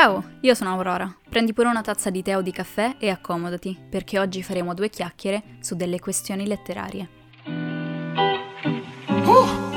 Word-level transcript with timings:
Ciao, 0.00 0.22
io 0.42 0.54
sono 0.54 0.70
Aurora. 0.70 1.12
Prendi 1.28 1.52
pure 1.52 1.66
una 1.66 1.80
tazza 1.80 2.08
di 2.08 2.22
tè 2.22 2.36
o 2.36 2.40
di 2.40 2.52
caffè 2.52 2.94
e 3.00 3.10
accomodati, 3.10 3.76
perché 3.90 4.20
oggi 4.20 4.44
faremo 4.44 4.72
due 4.72 4.90
chiacchiere 4.90 5.56
su 5.58 5.74
delle 5.74 5.98
questioni 5.98 6.46
letterarie. 6.46 7.17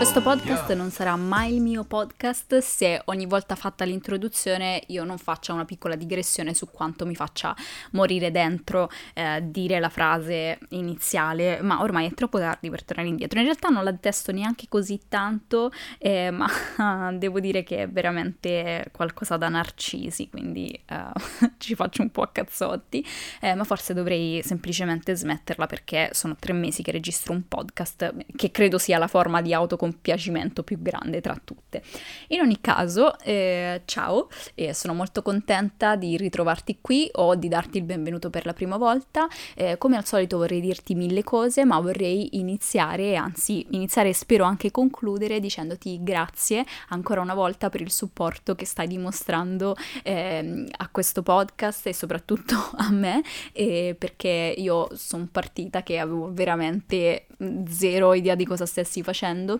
Questo 0.02 0.24
podcast 0.24 0.74
non 0.74 0.90
sarà 0.90 1.16
mai 1.16 1.54
il 1.54 1.62
mio 1.62 1.84
podcast. 1.84 2.58
Se 2.58 3.04
ogni 3.06 3.28
volta 3.28 3.54
fatta 3.54 3.86
l'introduzione 3.86 4.82
io 4.88 5.04
non 5.04 5.20
faccia 5.20 5.54
una 5.54 5.64
piccola 5.64 5.94
digressione 5.94 6.56
su 6.56 6.72
quanto 6.72 7.06
mi 7.06 7.14
faccia 7.14 7.56
morire 7.92 8.32
dentro 8.32 8.90
eh, 9.14 9.44
dire 9.44 9.80
la 9.80 9.90
frase 9.90 10.58
iniziale, 10.70 11.62
ma 11.62 11.84
ormai 11.84 12.08
è 12.08 12.14
troppo 12.16 12.40
tardi 12.40 12.72
per 12.72 12.84
tornare 12.84 13.10
indietro. 13.10 13.38
In 13.38 13.46
realtà 13.46 13.70
non 13.70 13.84
la 13.84 13.92
detesto 13.92 14.32
neanche 14.32 14.66
così 14.68 15.02
tanto, 15.08 15.72
eh, 16.00 16.32
ma 16.34 17.12
devo 17.12 17.40
dire 17.40 17.62
che 17.62 17.84
è 17.84 17.88
veramente 17.88 18.88
qualcosa 18.92 19.38
da 19.38 19.50
narcisi, 19.50 20.30
quindi 20.30 20.68
eh, 20.84 21.12
ci 21.60 21.76
faccio 21.76 22.02
un 22.02 22.10
po' 22.10 22.24
a 22.24 22.30
cazzotti, 22.30 23.06
eh, 23.40 23.54
ma 23.54 23.64
forse 23.66 23.94
dovrei 23.94 24.42
semplicemente 24.44 25.16
smetterla 25.16 25.68
perché 25.68 26.10
sono 26.14 26.36
tre 26.40 26.54
mesi 26.54 26.82
che 26.82 26.90
registro 26.90 27.34
un 27.34 27.48
podcast 27.48 28.16
che 28.36 28.50
credo 28.50 28.80
sia 28.80 28.98
la 28.98 29.08
forma 29.08 29.42
di 29.42 29.54
autoconfidenza 29.54 29.90
compiacimento 29.92 30.64
più 30.64 30.82
grande 30.82 31.20
tra 31.22 31.40
tutte. 31.44 31.84
In 32.28 32.40
ogni 32.40 32.60
caso, 32.62 33.20
eh, 33.20 33.82
ciao, 33.86 34.30
e 34.56 34.74
sono 34.74 34.94
molto 34.94 35.22
contenta 35.22 35.96
di 35.96 36.16
ritrovarti 36.16 36.78
qui 36.80 37.10
o 37.14 37.36
di 37.36 37.48
darti 37.48 37.78
il 37.78 37.84
benvenuto 37.84 38.30
per 38.30 38.46
la 38.46 38.54
prima 38.54 38.78
volta. 38.78 39.28
Eh, 39.56 39.78
come 39.78 39.98
al 39.98 40.06
solito 40.06 40.38
vorrei 40.38 40.62
dirti 40.62 40.96
mille 40.96 41.24
cose, 41.24 41.66
ma 41.66 41.80
vorrei 41.80 42.38
iniziare, 42.38 43.16
anzi 43.16 43.68
iniziare 43.72 44.10
e 44.10 44.14
spero 44.14 44.46
anche 44.46 44.72
concludere 44.72 45.40
dicendoti 45.40 46.00
grazie 46.02 46.66
ancora 46.90 47.22
una 47.22 47.34
volta 47.34 47.70
per 47.70 47.82
il 47.82 47.92
supporto 47.92 48.56
che 48.56 48.66
stai 48.66 48.88
dimostrando 48.88 49.76
eh, 50.04 50.66
a 50.78 50.90
questo 50.90 51.22
podcast 51.22 51.88
e 51.88 51.94
soprattutto 51.94 52.56
a 52.78 52.90
me, 52.92 53.22
perché 53.54 54.54
io 54.58 54.88
sono 54.94 55.28
partita 55.32 55.84
che 55.84 56.00
avevo 56.00 56.32
veramente 56.32 57.28
zero 57.68 58.14
idea 58.14 58.36
di 58.36 58.46
cosa 58.46 58.66
stessi 58.66 59.04
facendo 59.04 59.60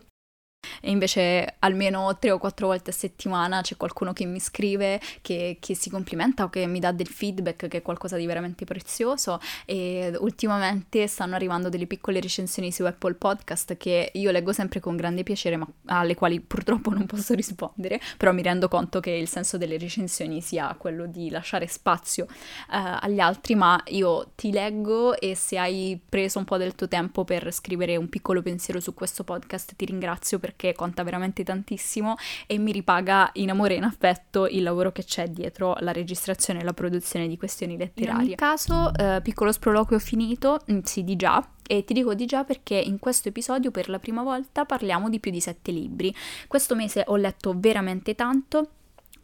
e 0.82 0.90
invece 0.90 1.56
almeno 1.60 2.18
tre 2.20 2.32
o 2.32 2.38
quattro 2.38 2.68
volte 2.68 2.92
a 2.92 2.94
settimana 2.94 3.62
c'è 3.62 3.78
qualcuno 3.78 4.14
che 4.14 4.26
mi 4.26 4.40
scrive, 4.40 5.00
che, 5.22 5.58
che, 5.60 5.76
si 5.76 5.90
complimenta 5.90 6.44
o 6.44 6.50
che 6.50 6.66
mi 6.68 6.80
dà 6.80 6.92
del 6.92 7.08
feedback, 7.08 7.68
che 7.68 7.78
è 7.78 7.82
qualcosa 7.82 8.18
di 8.18 8.26
veramente 8.26 8.66
prezioso. 8.66 9.40
E 9.66 10.14
ultimamente 10.20 11.08
stanno 11.08 11.36
arrivando 11.36 11.70
delle 11.70 11.88
piccole 11.88 12.20
recensioni 12.20 12.72
su 12.72 12.84
Apple 12.84 13.16
Podcast 13.16 13.78
che 13.78 14.12
io 14.14 14.32
leggo 14.32 14.54
sempre 14.54 14.80
con 14.80 14.96
grande 14.96 15.24
piacere 15.24 15.58
ma 15.58 15.68
alle 15.86 16.16
quali 16.16 16.40
purtroppo 16.40 16.92
non 16.92 17.06
posso 17.06 17.34
rispondere, 17.34 18.00
però 18.18 18.32
mi 18.32 18.42
rendo 18.42 18.68
conto 18.68 19.00
che 19.00 19.12
il 19.12 19.28
senso 19.28 19.58
delle 19.58 19.78
recensioni 19.78 20.42
sia 20.42 20.76
quello 20.78 21.06
di 21.06 21.30
lasciare 21.30 21.68
spazio 21.68 22.26
uh, 22.26 22.98
agli 23.00 23.20
altri, 23.20 23.56
ma 23.56 23.82
io 23.88 24.32
ti 24.36 24.52
leggo 24.52 25.20
e 25.20 25.36
se 25.36 25.58
hai 25.58 26.00
preso 26.08 26.40
un 26.40 26.46
po' 26.46 26.58
del 26.58 26.76
tuo 26.76 26.88
tempo 26.88 27.24
per 27.24 27.52
scrivere 27.52 27.96
un 27.96 28.10
piccolo 28.10 28.42
pensiero 28.42 28.80
su 28.80 28.94
questo 28.94 29.24
podcast 29.24 29.76
ti 29.76 29.86
ringrazio 29.86 30.40
perché 30.40 30.51
perché 30.52 30.74
conta 30.74 31.04
veramente 31.04 31.44
tantissimo 31.44 32.16
e 32.46 32.58
mi 32.58 32.72
ripaga 32.72 33.30
in 33.34 33.50
amore 33.50 33.76
e 33.76 33.78
in 33.78 33.84
affetto 33.84 34.48
il 34.48 34.64
lavoro 34.64 34.92
che 34.92 35.04
c'è 35.04 35.28
dietro 35.28 35.76
la 35.80 35.92
registrazione 35.92 36.60
e 36.60 36.64
la 36.64 36.74
produzione 36.74 37.28
di 37.28 37.38
questioni 37.38 37.78
letterarie. 37.78 38.22
In 38.22 38.28
ogni 38.28 38.36
caso, 38.36 38.94
eh, 38.94 39.22
piccolo 39.22 39.52
sproloquio 39.52 40.00
finito, 40.00 40.60
mm, 40.70 40.80
sì 40.84 41.04
di 41.04 41.16
già, 41.16 41.46
e 41.66 41.86
ti 41.86 41.94
dico 41.94 42.14
di 42.14 42.26
già 42.26 42.44
perché 42.44 42.76
in 42.76 43.00
questo 43.00 43.30
episodio 43.30 43.72
per 43.72 43.88
la 43.88 43.98
prima 43.98 44.24
volta 44.24 44.66
parliamo 44.66 45.10
di 45.10 45.20
più 45.20 45.32
di 45.32 45.40
sette 45.40 45.72
libri. 45.72 46.14
Questo 46.48 46.76
mese 46.76 47.04
ho 47.08 47.16
letto 47.16 47.54
veramente 47.56 48.14
tanto 48.14 48.70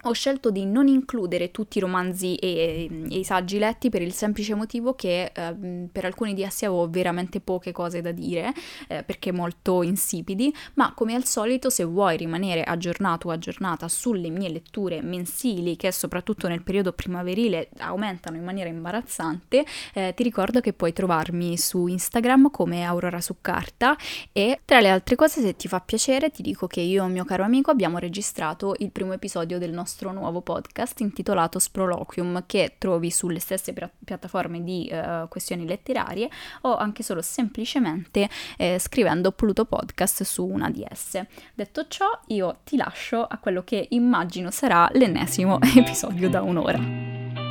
ho 0.03 0.11
scelto 0.11 0.51
di 0.51 0.65
non 0.65 0.87
includere 0.87 1.51
tutti 1.51 1.79
i 1.79 1.81
romanzi 1.81 2.35
e, 2.35 2.87
e, 3.09 3.17
i 3.17 3.23
saggi 3.23 3.57
letti 3.57 3.89
per 3.89 4.01
il 4.01 4.13
semplice 4.13 4.53
motivo 4.53 4.93
che 4.93 5.31
eh, 5.33 5.55
per 5.91 6.05
alcuni 6.05 6.33
di 6.33 6.43
essi 6.43 6.65
avevo 6.65 6.87
veramente 6.89 7.39
poche 7.39 7.71
cose 7.71 8.01
da 8.01 8.11
dire, 8.11 8.53
eh, 8.87 9.03
perché 9.03 9.31
molto 9.31 9.81
insipidi, 9.81 10.53
ma 10.75 10.93
come 10.93 11.15
al 11.15 11.25
solito 11.25 11.69
se 11.69 11.83
vuoi 11.83 12.17
rimanere 12.17 12.63
aggiornato 12.63 13.29
o 13.29 13.31
aggiornata 13.31 13.87
sulle 13.87 14.29
mie 14.29 14.49
letture 14.49 15.01
mensili, 15.01 15.75
che 15.75 15.91
soprattutto 15.91 16.47
nel 16.47 16.61
periodo 16.61 16.93
primaverile 16.93 17.69
aumentano 17.79 18.37
in 18.37 18.43
maniera 18.43 18.69
imbarazzante, 18.69 19.65
eh, 19.93 20.13
ti 20.15 20.23
ricordo 20.23 20.59
che 20.59 20.73
puoi 20.73 20.93
trovarmi 20.93 21.57
su 21.57 21.87
Instagram 21.87 22.51
come 22.51 22.83
Aurora 22.83 23.19
su 23.19 23.37
carta 23.41 23.97
e 24.31 24.59
tra 24.63 24.79
le 24.79 24.89
altre 24.89 25.15
cose 25.15 25.41
se 25.41 25.55
ti 25.55 25.67
fa 25.67 25.79
piacere 25.79 26.29
ti 26.29 26.41
dico 26.41 26.67
che 26.67 26.81
io 26.81 27.01
e 27.01 27.05
un 27.05 27.11
mio 27.11 27.25
caro 27.25 27.43
amico 27.43 27.71
abbiamo 27.71 27.97
registrato 27.97 28.75
il 28.79 28.91
primo 28.91 29.13
episodio 29.13 29.57
del 29.57 29.71
nostro 29.71 29.86
nostro 29.87 30.11
nuovo 30.11 30.41
podcast 30.41 30.99
intitolato 30.99 31.59
Sproloquium 31.59 32.43
che 32.45 32.75
trovi 32.77 33.09
sulle 33.09 33.39
stesse 33.39 33.71
pi- 33.71 33.89
piattaforme 34.03 34.61
di 34.61 34.91
uh, 34.91 35.29
questioni 35.29 35.65
letterarie 35.65 36.29
o 36.63 36.75
anche 36.75 37.03
solo 37.03 37.21
semplicemente 37.21 38.29
eh, 38.57 38.79
scrivendo 38.79 39.31
Pluto 39.31 39.63
Podcast 39.63 40.23
su 40.23 40.45
una 40.45 40.69
di 40.69 40.85
esse. 40.87 41.27
Detto 41.53 41.87
ciò, 41.87 42.05
io 42.27 42.57
ti 42.65 42.75
lascio 42.75 43.23
a 43.23 43.37
quello 43.37 43.63
che 43.63 43.87
immagino 43.91 44.51
sarà 44.51 44.89
l'ennesimo 44.91 45.57
episodio 45.73 46.29
da 46.29 46.41
un'ora. 46.41 47.46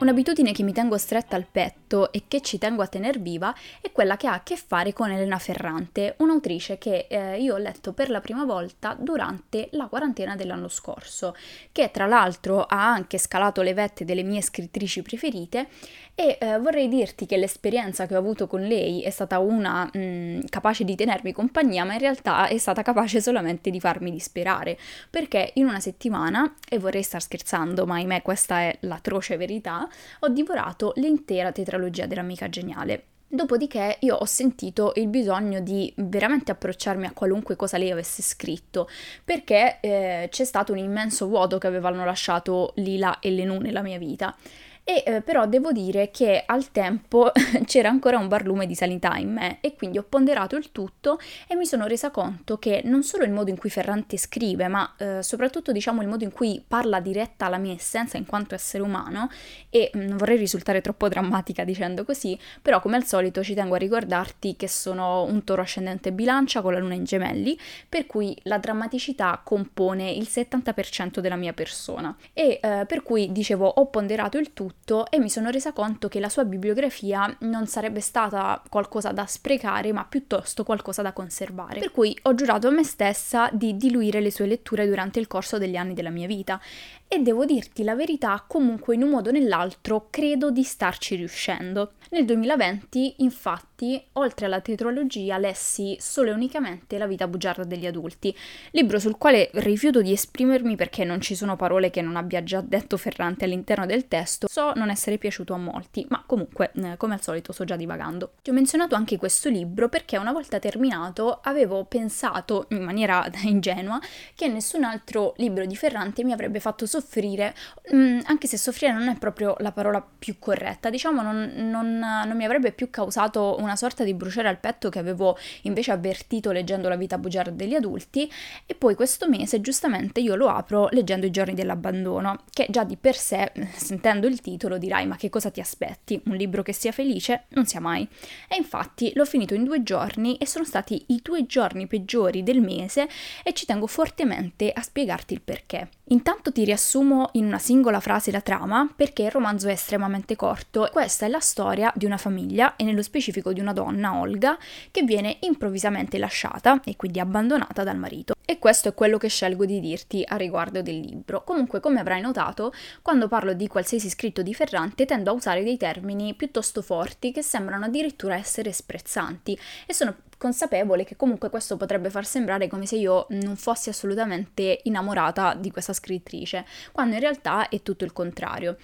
Un'abitudine 0.00 0.52
che 0.52 0.62
mi 0.62 0.72
tengo 0.72 0.96
stretta 0.96 1.36
al 1.36 1.44
petto 1.44 2.10
e 2.10 2.22
che 2.26 2.40
ci 2.40 2.56
tengo 2.56 2.80
a 2.80 2.86
tener 2.86 3.20
viva 3.20 3.54
è 3.82 3.92
quella 3.92 4.16
che 4.16 4.28
ha 4.28 4.32
a 4.32 4.42
che 4.42 4.56
fare 4.56 4.94
con 4.94 5.10
Elena 5.10 5.38
Ferrante, 5.38 6.14
un'autrice 6.20 6.78
che 6.78 7.06
eh, 7.06 7.38
io 7.38 7.52
ho 7.52 7.58
letto 7.58 7.92
per 7.92 8.08
la 8.08 8.22
prima 8.22 8.46
volta 8.46 8.96
durante 8.98 9.68
la 9.72 9.88
quarantena 9.88 10.36
dell'anno 10.36 10.68
scorso, 10.68 11.36
che 11.70 11.90
tra 11.90 12.06
l'altro 12.06 12.64
ha 12.64 12.90
anche 12.90 13.18
scalato 13.18 13.60
le 13.60 13.74
vette 13.74 14.06
delle 14.06 14.22
mie 14.22 14.40
scrittrici 14.40 15.02
preferite 15.02 15.68
e 16.14 16.38
eh, 16.40 16.58
vorrei 16.58 16.88
dirti 16.88 17.26
che 17.26 17.36
l'esperienza 17.36 18.06
che 18.06 18.14
ho 18.14 18.18
avuto 18.18 18.46
con 18.46 18.62
lei 18.62 19.02
è 19.02 19.10
stata 19.10 19.38
una 19.38 19.84
mh, 19.92 19.98
mm, 19.98 20.40
capace 20.48 20.84
di 20.84 20.94
tenermi 20.94 21.32
compagnia, 21.32 21.84
ma 21.84 21.92
in 21.92 21.98
realtà 21.98 22.48
è 22.48 22.56
stata 22.56 22.80
capace 22.82 23.20
solamente 23.20 23.70
di 23.70 23.80
farmi 23.80 24.10
disperare, 24.10 24.78
perché 25.10 25.52
in 25.54 25.66
una 25.66 25.80
settimana, 25.80 26.56
e 26.68 26.78
vorrei 26.78 27.02
star 27.02 27.22
scherzando, 27.22 27.84
ma 27.84 27.96
ahimè 27.96 28.22
questa 28.22 28.60
è 28.60 28.76
l'atroce 28.80 29.36
verità, 29.36 29.88
ho 30.20 30.28
divorato 30.28 30.92
l'intera 30.96 31.52
tetralogia 31.52 32.06
dell'amica 32.06 32.48
geniale. 32.48 33.04
Dopodiché 33.32 33.98
io 34.00 34.16
ho 34.16 34.24
sentito 34.24 34.92
il 34.96 35.06
bisogno 35.06 35.60
di 35.60 35.92
veramente 35.98 36.50
approcciarmi 36.50 37.06
a 37.06 37.12
qualunque 37.12 37.54
cosa 37.54 37.78
lei 37.78 37.92
avesse 37.92 38.22
scritto, 38.22 38.88
perché 39.24 39.78
eh, 39.80 40.28
c'è 40.28 40.44
stato 40.44 40.72
un 40.72 40.78
immenso 40.78 41.28
vuoto 41.28 41.56
che 41.58 41.68
avevano 41.68 42.04
lasciato 42.04 42.72
Lila 42.76 43.20
e 43.20 43.30
Lenù 43.30 43.60
nella 43.60 43.82
mia 43.82 43.98
vita 43.98 44.36
e 44.84 45.02
eh, 45.06 45.20
però 45.20 45.46
devo 45.46 45.72
dire 45.72 46.10
che 46.10 46.42
al 46.44 46.70
tempo 46.70 47.30
c'era 47.64 47.88
ancora 47.88 48.18
un 48.18 48.28
barlume 48.28 48.66
di 48.66 48.74
sanità 48.74 49.16
in 49.16 49.32
me 49.32 49.58
e 49.60 49.74
quindi 49.76 49.98
ho 49.98 50.04
ponderato 50.08 50.56
il 50.56 50.72
tutto 50.72 51.18
e 51.46 51.54
mi 51.54 51.66
sono 51.66 51.86
resa 51.86 52.10
conto 52.10 52.58
che 52.58 52.82
non 52.84 53.02
solo 53.02 53.24
il 53.24 53.30
modo 53.30 53.50
in 53.50 53.56
cui 53.56 53.70
Ferrante 53.70 54.16
scrive, 54.16 54.68
ma 54.68 54.94
eh, 54.98 55.22
soprattutto 55.22 55.72
diciamo 55.72 56.02
il 56.02 56.08
modo 56.08 56.24
in 56.24 56.32
cui 56.32 56.62
parla 56.66 57.00
diretta 57.00 57.46
alla 57.46 57.58
mia 57.58 57.74
essenza 57.74 58.16
in 58.16 58.26
quanto 58.26 58.54
essere 58.54 58.82
umano 58.82 59.30
e 59.68 59.90
mm, 59.96 60.00
non 60.00 60.16
vorrei 60.16 60.36
risultare 60.36 60.80
troppo 60.80 61.08
drammatica 61.08 61.64
dicendo 61.64 62.04
così, 62.04 62.38
però 62.60 62.80
come 62.80 62.96
al 62.96 63.04
solito 63.04 63.42
ci 63.42 63.54
tengo 63.54 63.74
a 63.74 63.78
ricordarti 63.78 64.56
che 64.56 64.68
sono 64.68 65.22
un 65.24 65.44
toro 65.44 65.62
ascendente 65.62 66.12
bilancia 66.12 66.62
con 66.62 66.72
la 66.72 66.78
luna 66.78 66.94
in 66.94 67.04
gemelli, 67.04 67.58
per 67.88 68.06
cui 68.06 68.36
la 68.44 68.58
drammaticità 68.58 69.40
compone 69.44 70.10
il 70.10 70.26
70% 70.28 71.20
della 71.20 71.36
mia 71.36 71.52
persona. 71.52 72.16
E 72.32 72.58
eh, 72.62 72.84
per 72.86 73.02
cui 73.02 73.30
dicevo 73.30 73.66
ho 73.66 73.86
ponderato 73.86 74.38
il 74.38 74.52
tutto 74.52 74.70
tutto 74.70 74.79
e 75.08 75.20
mi 75.20 75.30
sono 75.30 75.50
resa 75.50 75.72
conto 75.72 76.08
che 76.08 76.18
la 76.18 76.28
sua 76.28 76.44
bibliografia 76.44 77.32
non 77.40 77.68
sarebbe 77.68 78.00
stata 78.00 78.60
qualcosa 78.68 79.12
da 79.12 79.24
sprecare, 79.24 79.92
ma 79.92 80.04
piuttosto 80.04 80.64
qualcosa 80.64 81.00
da 81.00 81.12
conservare. 81.12 81.78
Per 81.78 81.92
cui 81.92 82.18
ho 82.22 82.34
giurato 82.34 82.66
a 82.66 82.70
me 82.72 82.82
stessa 82.82 83.48
di 83.52 83.76
diluire 83.76 84.20
le 84.20 84.32
sue 84.32 84.46
letture 84.46 84.88
durante 84.88 85.20
il 85.20 85.28
corso 85.28 85.58
degli 85.58 85.76
anni 85.76 85.94
della 85.94 86.10
mia 86.10 86.26
vita 86.26 86.60
e 87.06 87.20
devo 87.20 87.44
dirti 87.44 87.84
la 87.84 87.94
verità, 87.94 88.44
comunque 88.46 88.94
in 88.96 89.02
un 89.02 89.10
modo 89.10 89.28
o 89.28 89.32
nell'altro 89.32 90.08
credo 90.10 90.50
di 90.50 90.64
starci 90.64 91.14
riuscendo. 91.14 91.92
Nel 92.10 92.24
2020, 92.24 93.14
infatti, 93.18 93.69
oltre 94.14 94.46
alla 94.46 94.60
tetralogia, 94.60 95.38
lessi 95.38 95.96
solo 96.00 96.30
e 96.30 96.32
unicamente 96.32 96.98
La 96.98 97.06
vita 97.06 97.26
bugiarda 97.26 97.64
degli 97.64 97.86
adulti, 97.86 98.34
libro 98.72 98.98
sul 98.98 99.16
quale 99.16 99.50
rifiuto 99.54 100.02
di 100.02 100.12
esprimermi 100.12 100.76
perché 100.76 101.04
non 101.04 101.20
ci 101.20 101.34
sono 101.34 101.56
parole 101.56 101.90
che 101.90 102.02
non 102.02 102.16
abbia 102.16 102.42
già 102.42 102.60
detto 102.60 102.96
Ferrante 102.96 103.44
all'interno 103.44 103.86
del 103.86 104.08
testo. 104.08 104.48
So 104.48 104.72
non 104.74 104.90
essere 104.90 105.18
piaciuto 105.18 105.54
a 105.54 105.58
molti, 105.58 106.04
ma 106.08 106.22
comunque, 106.26 106.72
eh, 106.74 106.96
come 106.96 107.14
al 107.14 107.22
solito, 107.22 107.52
sto 107.52 107.64
già 107.64 107.76
divagando. 107.76 108.32
Ti 108.42 108.50
ho 108.50 108.52
menzionato 108.52 108.94
anche 108.94 109.16
questo 109.16 109.48
libro 109.48 109.88
perché 109.88 110.16
una 110.16 110.32
volta 110.32 110.58
terminato 110.58 111.40
avevo 111.42 111.84
pensato, 111.84 112.66
in 112.70 112.82
maniera 112.82 113.28
ingenua, 113.42 114.00
che 114.34 114.48
nessun 114.48 114.84
altro 114.84 115.34
libro 115.36 115.64
di 115.64 115.76
Ferrante 115.76 116.24
mi 116.24 116.32
avrebbe 116.32 116.60
fatto 116.60 116.86
soffrire 116.86 117.18
soffrire, 117.20 117.54
mm, 117.94 118.20
anche 118.24 118.46
se 118.46 118.56
soffrire 118.56 118.92
non 118.92 119.08
è 119.08 119.16
proprio 119.16 119.54
la 119.58 119.72
parola 119.72 120.06
più 120.18 120.38
corretta, 120.38 120.90
diciamo 120.90 121.22
non, 121.22 121.52
non, 121.56 121.98
non, 121.98 122.36
mi 122.36 122.44
avrebbe 122.44 122.72
più 122.72 122.90
causato 122.90 123.56
una 123.58 123.69
sorta 123.76 124.04
di 124.04 124.14
bruciare 124.14 124.48
al 124.48 124.58
petto 124.58 124.88
che 124.88 124.98
avevo 124.98 125.36
invece 125.62 125.92
avvertito 125.92 126.52
leggendo 126.52 126.88
La 126.88 126.96
vita 126.96 127.18
bugiarda 127.18 127.50
degli 127.50 127.74
adulti 127.74 128.30
e 128.66 128.74
poi 128.74 128.94
questo 128.94 129.28
mese 129.28 129.60
giustamente 129.60 130.20
io 130.20 130.34
lo 130.34 130.48
apro 130.48 130.88
leggendo 130.90 131.26
I 131.26 131.30
giorni 131.30 131.54
dell'abbandono, 131.54 132.44
che 132.52 132.66
già 132.70 132.84
di 132.84 132.96
per 132.96 133.16
sé, 133.16 133.52
sentendo 133.74 134.26
il 134.26 134.40
titolo, 134.40 134.78
dirai 134.78 135.06
ma 135.06 135.16
che 135.16 135.28
cosa 135.28 135.50
ti 135.50 135.60
aspetti? 135.60 136.20
Un 136.26 136.36
libro 136.36 136.62
che 136.62 136.72
sia 136.72 136.92
felice? 136.92 137.44
Non 137.50 137.66
sia 137.66 137.80
mai. 137.80 138.06
E 138.48 138.56
infatti 138.56 139.12
l'ho 139.14 139.24
finito 139.24 139.54
in 139.54 139.64
due 139.64 139.82
giorni 139.82 140.36
e 140.36 140.46
sono 140.46 140.64
stati 140.64 141.04
i 141.08 141.20
due 141.22 141.46
giorni 141.46 141.86
peggiori 141.86 142.42
del 142.42 142.60
mese 142.60 143.08
e 143.42 143.52
ci 143.52 143.66
tengo 143.66 143.86
fortemente 143.86 144.70
a 144.72 144.82
spiegarti 144.82 145.34
il 145.34 145.40
perché. 145.40 145.88
Intanto 146.12 146.50
ti 146.50 146.64
riassumo 146.64 147.28
in 147.34 147.44
una 147.44 147.58
singola 147.58 148.00
frase 148.00 148.32
la 148.32 148.40
trama 148.40 148.92
perché 148.96 149.22
il 149.22 149.30
romanzo 149.30 149.68
è 149.68 149.72
estremamente 149.72 150.34
corto. 150.34 150.88
Questa 150.90 151.26
è 151.26 151.28
la 151.28 151.38
storia 151.38 151.92
di 151.94 152.04
una 152.04 152.16
famiglia 152.16 152.74
e 152.74 152.82
nello 152.82 153.02
specifico 153.02 153.52
di 153.52 153.60
una 153.60 153.72
donna, 153.72 154.18
Olga, 154.18 154.58
che 154.90 155.02
viene 155.02 155.36
improvvisamente 155.42 156.18
lasciata 156.18 156.80
e 156.84 156.96
quindi 156.96 157.20
abbandonata 157.20 157.84
dal 157.84 157.96
marito. 157.96 158.34
E 158.44 158.58
questo 158.58 158.88
è 158.88 158.94
quello 158.94 159.18
che 159.18 159.28
scelgo 159.28 159.64
di 159.64 159.78
dirti 159.78 160.24
a 160.26 160.34
riguardo 160.34 160.82
del 160.82 160.98
libro. 160.98 161.44
Comunque, 161.44 161.78
come 161.78 162.00
avrai 162.00 162.20
notato, 162.20 162.72
quando 163.02 163.28
parlo 163.28 163.52
di 163.52 163.68
qualsiasi 163.68 164.10
scritto 164.10 164.42
di 164.42 164.52
Ferrante 164.52 165.06
tendo 165.06 165.30
a 165.30 165.34
usare 165.34 165.62
dei 165.62 165.76
termini 165.76 166.34
piuttosto 166.34 166.82
forti 166.82 167.30
che 167.30 167.42
sembrano 167.42 167.84
addirittura 167.84 168.34
essere 168.34 168.72
sprezzanti 168.72 169.56
e 169.86 169.94
sono 169.94 170.16
consapevole 170.40 171.04
che 171.04 171.16
comunque 171.16 171.50
questo 171.50 171.76
potrebbe 171.76 172.08
far 172.08 172.24
sembrare 172.24 172.66
come 172.66 172.86
se 172.86 172.96
io 172.96 173.26
non 173.28 173.56
fossi 173.56 173.90
assolutamente 173.90 174.80
innamorata 174.84 175.52
di 175.52 175.70
questa 175.70 175.92
scrittrice, 175.92 176.64
quando 176.92 177.12
in 177.14 177.20
realtà 177.20 177.68
è 177.68 177.82
tutto 177.82 178.04
il 178.04 178.14
contrario. 178.14 178.78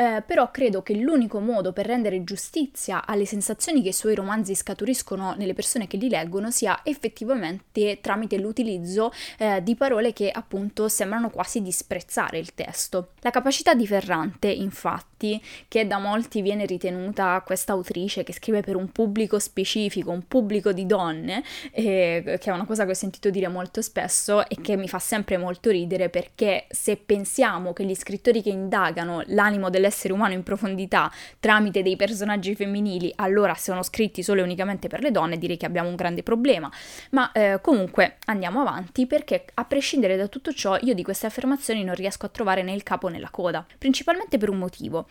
Eh, 0.00 0.22
però 0.24 0.52
credo 0.52 0.80
che 0.80 0.94
l'unico 0.94 1.40
modo 1.40 1.72
per 1.72 1.86
rendere 1.86 2.22
giustizia 2.22 3.04
alle 3.04 3.26
sensazioni 3.26 3.82
che 3.82 3.88
i 3.88 3.92
suoi 3.92 4.14
romanzi 4.14 4.54
scaturiscono 4.54 5.34
nelle 5.36 5.54
persone 5.54 5.88
che 5.88 5.96
li 5.96 6.08
leggono 6.08 6.52
sia 6.52 6.82
effettivamente 6.84 7.98
tramite 8.00 8.38
l'utilizzo 8.38 9.10
eh, 9.38 9.60
di 9.60 9.74
parole 9.74 10.12
che 10.12 10.30
appunto 10.30 10.88
sembrano 10.88 11.30
quasi 11.30 11.62
disprezzare 11.62 12.38
il 12.38 12.54
testo. 12.54 13.14
La 13.22 13.30
capacità 13.30 13.74
di 13.74 13.88
Ferrante, 13.88 14.46
infatti, 14.46 15.42
che 15.66 15.84
da 15.84 15.98
molti 15.98 16.42
viene 16.42 16.64
ritenuta 16.64 17.42
questa 17.44 17.72
autrice 17.72 18.22
che 18.22 18.32
scrive 18.32 18.60
per 18.60 18.76
un 18.76 18.92
pubblico 18.92 19.40
specifico, 19.40 20.12
un 20.12 20.28
pubblico 20.28 20.70
di 20.70 20.86
donne, 20.86 21.42
eh, 21.72 22.22
che 22.40 22.50
è 22.50 22.52
una 22.52 22.66
cosa 22.66 22.84
che 22.84 22.92
ho 22.92 22.94
sentito 22.94 23.30
dire 23.30 23.48
molto 23.48 23.82
spesso 23.82 24.48
e 24.48 24.60
che 24.62 24.76
mi 24.76 24.86
fa 24.86 25.00
sempre 25.00 25.38
molto 25.38 25.70
ridere 25.70 26.08
perché 26.08 26.66
se 26.70 26.96
pensiamo 26.96 27.72
che 27.72 27.84
gli 27.84 27.96
scrittori 27.96 28.42
che 28.42 28.50
indagano 28.50 29.24
l'animo 29.26 29.70
delle 29.70 29.86
l'essere 29.88 30.12
umano 30.12 30.34
in 30.34 30.42
profondità 30.42 31.10
tramite 31.40 31.82
dei 31.82 31.96
personaggi 31.96 32.54
femminili, 32.54 33.12
allora 33.16 33.54
sono 33.54 33.82
scritti 33.82 34.22
solo 34.22 34.40
e 34.40 34.44
unicamente 34.44 34.88
per 34.88 35.00
le 35.00 35.10
donne, 35.10 35.38
direi 35.38 35.56
che 35.56 35.66
abbiamo 35.66 35.88
un 35.88 35.96
grande 35.96 36.22
problema. 36.22 36.70
Ma 37.10 37.32
eh, 37.32 37.58
comunque 37.60 38.18
andiamo 38.26 38.60
avanti 38.60 39.06
perché 39.06 39.44
a 39.54 39.64
prescindere 39.64 40.16
da 40.16 40.28
tutto 40.28 40.52
ciò 40.52 40.78
io 40.80 40.94
di 40.94 41.02
queste 41.02 41.26
affermazioni 41.26 41.82
non 41.84 41.94
riesco 41.94 42.26
a 42.26 42.28
trovare 42.28 42.62
né 42.62 42.72
il 42.72 42.82
capo 42.82 43.08
né 43.08 43.18
la 43.18 43.30
coda, 43.30 43.66
principalmente 43.78 44.38
per 44.38 44.50
un 44.50 44.58
motivo 44.58 45.06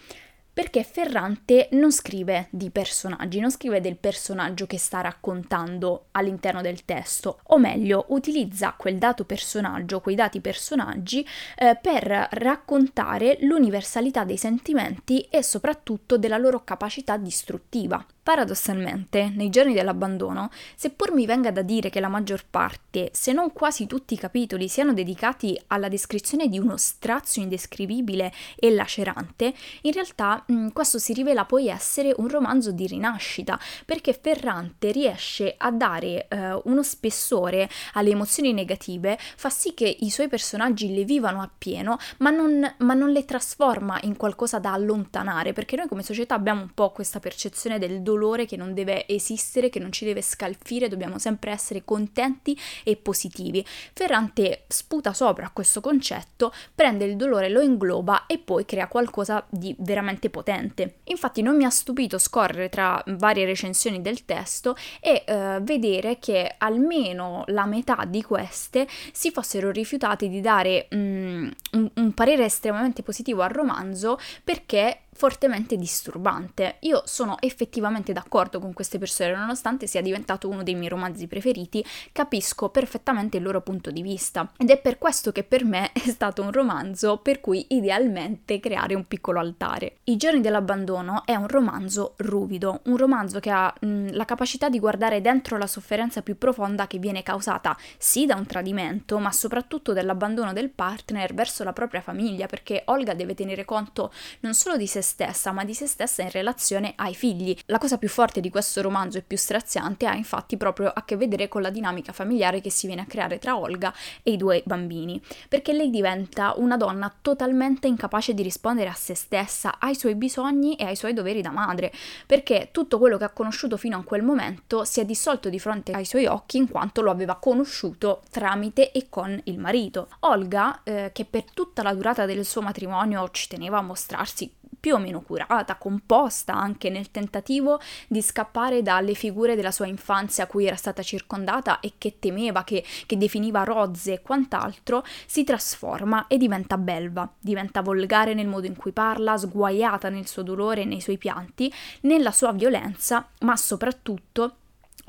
perché 0.58 0.82
Ferrante 0.84 1.70
non 1.74 1.92
scrive 1.92 2.48
di 2.50 2.72
personaggi, 2.72 3.40
non 3.40 3.52
scrive 3.52 3.80
del 3.80 3.96
personaggio 3.96 4.66
che 4.66 4.80
sta 4.80 5.02
raccontando 5.02 6.06
all'interno 6.14 6.62
del 6.62 6.84
testo, 6.84 7.42
o 7.44 7.60
meglio, 7.60 8.06
utilizza 8.08 8.74
quel 8.76 8.98
dato 8.98 9.24
personaggio, 9.24 10.02
quei 10.02 10.16
dati 10.16 10.42
personaggi, 10.42 11.24
eh, 11.58 11.78
per 11.80 12.30
raccontare 12.32 13.38
l'universalità 13.42 14.24
dei 14.24 14.38
sentimenti 14.38 15.28
e 15.30 15.44
soprattutto 15.44 16.18
della 16.18 16.40
loro 16.40 16.64
capacità 16.64 17.18
distruttiva. 17.18 18.04
Paradossalmente, 18.28 19.32
nei 19.34 19.50
giorni 19.50 19.74
dell'abbandono, 19.74 20.50
seppur 20.76 21.14
mi 21.14 21.26
venga 21.26 21.50
da 21.50 21.62
dire 21.62 21.90
che 21.90 22.02
la 22.02 22.10
maggior 22.10 22.44
parte, 22.44 23.10
se 23.14 23.32
non 23.32 23.54
quasi 23.54 23.88
tutti 23.88 24.16
i 24.16 24.18
capitoli, 24.18 24.68
siano 24.68 24.92
dedicati 24.92 25.58
alla 25.68 25.88
descrizione 25.88 26.50
di 26.50 26.60
uno 26.60 26.76
strazio 26.76 27.42
indescrivibile 27.42 28.34
e 28.58 28.72
lacerante, 28.72 29.54
in 29.84 29.94
realtà 29.94 30.44
mh, 30.46 30.54
mm, 30.54 30.68
questo 30.74 31.00
si 31.00 31.14
rivela 31.14 31.46
poi 31.46 31.70
essere 31.70 32.14
un 32.18 32.28
romanzo 32.28 32.72
di 32.72 32.86
rinascita, 32.86 33.58
perché 33.86 34.12
Ferrante 34.12 34.92
riesce 34.92 35.56
a 35.58 35.72
dare 35.72 36.28
eh, 36.28 36.60
uno 36.66 36.84
spessore 36.84 37.70
alle 37.94 38.10
emozioni 38.10 38.52
negative, 38.52 39.18
fa 39.38 39.50
sì 39.50 39.74
che 39.74 39.88
i 40.02 40.10
suoi 40.10 40.28
personaggi 40.28 40.94
le 40.94 41.06
vivano 41.06 41.42
appieno, 41.42 41.98
ma 42.18 42.30
non, 42.30 42.76
ma 42.80 42.94
non 42.94 43.12
le 43.12 43.24
trasforma 43.24 43.98
in 44.02 44.18
qualcosa 44.18 44.60
da 44.60 44.74
allontanare, 44.74 45.54
perché 45.54 45.78
noi 45.78 45.88
come 45.88 46.04
società 46.04 46.36
abbiamo 46.36 46.60
un 46.64 46.74
po' 46.74 46.92
questa 46.92 47.22
percezione 47.22 47.80
del 47.80 48.02
dolore 48.02 48.16
dolore 48.18 48.46
che 48.46 48.58
non 48.58 48.74
deve 48.74 49.06
esistere, 49.08 49.70
che 49.70 49.80
non 49.80 49.92
ci 49.92 50.04
deve 50.04 50.22
scalfire, 50.22 50.88
dobbiamo 50.88 51.20
sempre 51.20 51.52
essere 51.52 51.86
contenti 51.86 52.58
e 52.84 52.96
positivi. 52.96 53.64
Ferrante 53.94 54.64
sputa 54.68 55.14
sopra 55.14 55.52
questo 55.54 55.82
concetto, 55.82 56.52
prende 56.74 57.06
il 57.06 57.16
dolore, 57.16 57.50
lo 57.50 57.62
ingloba 57.62 58.26
e 58.26 58.40
poi 58.40 58.66
crea 58.66 58.88
qualcosa 58.88 59.46
di 59.50 59.76
veramente 59.80 60.30
potente. 60.30 60.96
Infatti 61.06 61.42
non 61.42 61.56
mi 61.56 61.64
ha 61.64 61.70
stupito 61.70 62.18
scorrere 62.18 62.70
tra 62.70 63.02
varie 63.08 63.46
recensioni 63.46 64.02
del 64.02 64.26
testo 64.26 64.76
e 65.00 65.24
eh, 65.26 65.60
vedere 65.62 66.18
che 66.20 66.56
almeno 66.58 67.44
la 67.48 67.66
metà 67.66 68.04
di 68.08 68.24
queste 68.24 68.88
si 69.12 69.32
fossero 69.32 69.70
rifiutate 69.70 70.28
di 70.28 70.42
dare 70.42 70.88
mm, 70.94 71.50
un, 71.74 71.92
un 71.94 72.14
parere 72.14 72.46
estremamente 72.46 73.04
positivo 73.04 73.44
al 73.44 73.50
romanzo 73.50 74.18
perché 74.44 75.02
fortemente 75.18 75.76
disturbante. 75.78 76.78
Io 76.82 77.02
sono 77.06 77.38
effettivamente 77.40 78.14
d'accordo 78.14 78.60
con 78.60 78.74
queste 78.74 79.00
persone, 79.00 79.36
nonostante 79.36 79.88
sia 79.88 80.02
diventato 80.02 80.48
uno 80.48 80.62
dei 80.62 80.76
miei 80.76 80.90
romanzi 80.90 81.26
preferiti, 81.26 81.84
capisco 82.12 82.70
perfettamente 82.70 83.38
il 83.38 83.44
loro 83.44 83.62
punto 83.62 83.90
di 83.90 84.04
vista. 84.04 84.52
Ed 84.58 84.70
è 84.70 84.78
per 84.78 85.00
questo 85.00 85.32
che 85.32 85.44
per 85.44 85.66
me 85.66 85.92
è 85.92 86.00
stato 86.00 86.44
un 86.44 86.52
romanzo 86.52 87.18
per 87.18 87.42
cui 87.42 87.66
idealmente 87.70 88.60
creare 88.60 88.94
un 88.94 89.08
piccolo 89.08 89.40
altare. 89.40 89.98
I 90.04 90.18
giorni 90.18 90.40
dell'abbandono 90.40 91.24
è 91.26 91.34
un 91.34 91.48
romanzo 91.48 92.14
ruvido, 92.18 92.82
un 92.86 92.98
romanzo 92.98 93.40
che 93.40 93.50
ha 93.50 93.74
mh, 93.80 94.12
la 94.12 94.26
capacità 94.26 94.70
di 94.70 94.80
guardare 94.80 95.20
dentro 95.20 95.58
la 95.58 95.68
sofferenza 95.68 96.22
più 96.22 96.38
profonda 96.38 96.86
che 96.86 97.00
viene 97.00 97.24
causata 97.24 97.76
sì 97.98 98.28
da 98.28 98.36
un 98.36 98.46
tradimento, 98.46 99.18
ma 99.18 99.32
soprattutto 99.32 99.94
dall'abbandono 99.94 100.54
del 100.54 100.70
partner 100.70 101.34
verso 101.34 101.64
la 101.64 101.74
propria 101.74 102.02
famiglia, 102.02 102.46
perché 102.46 102.84
Olga 102.86 103.16
deve 103.16 103.34
tenere 103.34 103.66
conto 103.66 104.14
non 104.42 104.54
solo 104.54 104.78
di 104.78 104.86
se 104.86 105.02
stessa, 105.08 105.52
ma 105.52 105.64
di 105.64 105.74
se 105.74 105.88
stessa 105.88 106.22
in 106.22 106.30
relazione 106.30 106.94
ai 106.98 107.16
figli. 107.16 107.58
La 107.68 107.78
cosa 107.78 107.98
più 107.98 108.10
forte 108.10 108.42
di 108.42 108.50
questo 108.50 108.82
romanzo 108.82 109.18
e 109.18 109.22
più 109.22 109.38
straziante 109.38 110.06
ha 110.06 110.14
infatti 110.14 110.58
proprio 110.58 110.92
a 110.94 111.06
che 111.06 111.16
vedere 111.16 111.48
con 111.48 111.62
la 111.62 111.70
dinamica 111.70 112.12
familiare 112.12 112.62
che 112.62 112.70
si 112.70 112.88
viene 112.88 113.02
a 113.02 113.06
creare 113.06 113.40
tra 113.40 113.58
Olga 113.58 113.94
e 114.22 114.32
i 114.32 114.38
due 114.38 114.62
bambini, 114.66 115.22
perché 115.48 115.72
lei 115.72 115.90
diventa 115.90 116.54
una 116.58 116.78
donna 116.78 117.12
totalmente 117.22 117.88
incapace 117.88 118.34
di 118.34 118.44
rispondere 118.44 118.90
a 118.90 118.94
se 118.94 119.16
stessa, 119.16 119.78
ai 119.80 119.96
suoi 119.96 120.16
bisogni 120.16 120.76
e 120.76 120.86
ai 120.86 120.96
suoi 120.96 121.14
doveri 121.14 121.42
da 121.42 121.52
madre, 121.52 121.92
perché 122.26 122.70
tutto 122.72 123.00
quello 123.00 123.18
che 123.18 123.24
ha 123.24 123.30
conosciuto 123.30 123.78
fino 123.78 123.98
a 123.98 124.04
quel 124.04 124.24
momento 124.24 124.84
si 124.84 125.00
è 125.00 125.06
dissolto 125.06 125.50
di 125.50 125.60
fronte 125.60 125.94
ai 125.94 126.06
suoi 126.06 126.26
occhi 126.26 126.58
in 126.58 126.70
quanto 126.70 127.02
lo 127.02 127.12
aveva 127.12 127.36
conosciuto 127.36 128.24
tramite 128.30 128.92
e 128.92 129.08
con 129.10 129.40
il 129.46 129.58
marito. 129.58 130.10
Olga, 130.22 130.82
eh, 130.84 131.12
che 131.14 131.26
per 131.26 131.46
tutta 131.52 131.82
la 131.82 131.94
durata 131.94 132.26
del 132.26 132.46
suo 132.46 132.62
matrimonio 132.62 133.30
ci 133.32 133.48
teneva 133.48 133.78
a 133.78 133.82
mostrarsi 133.82 134.52
più 134.80 134.96
o 134.96 134.98
meno 134.98 135.22
curata, 135.22 135.76
composta 135.76 136.54
anche 136.54 136.90
nel 136.90 137.12
tentativo 137.12 137.80
di 138.08 138.22
scappare 138.22 138.82
dalle 138.82 139.14
figure 139.14 139.56
della 139.56 139.72
sua 139.72 139.88
infanzia 139.88 140.44
a 140.44 140.48
cui 140.48 140.66
era 140.66 140.76
stata 140.76 141.02
circondata 141.02 141.80
e 141.80 141.94
che 141.98 142.18
temeva, 142.20 142.64
che, 142.64 142.84
che 143.06 143.18
definiva 143.18 143.64
rozze 143.64 144.14
e 144.14 144.22
quant'altro, 144.22 145.04
si 145.26 145.44
trasforma 145.44 146.28
e 146.28 146.38
diventa 146.38 146.78
belva, 146.78 147.30
diventa 147.40 147.82
volgare 147.82 148.34
nel 148.34 148.48
modo 148.48 148.68
in 148.68 148.76
cui 148.76 148.92
parla, 148.92 149.38
sguaiata 149.38 150.10
nel 150.10 150.28
suo 150.28 150.44
dolore 150.44 150.82
e 150.82 150.86
nei 150.86 151.02
suoi 151.02 151.18
pianti, 151.18 151.74
nella 152.02 152.32
sua 152.32 152.52
violenza, 152.52 153.28
ma 153.40 153.56
soprattutto 153.56 154.56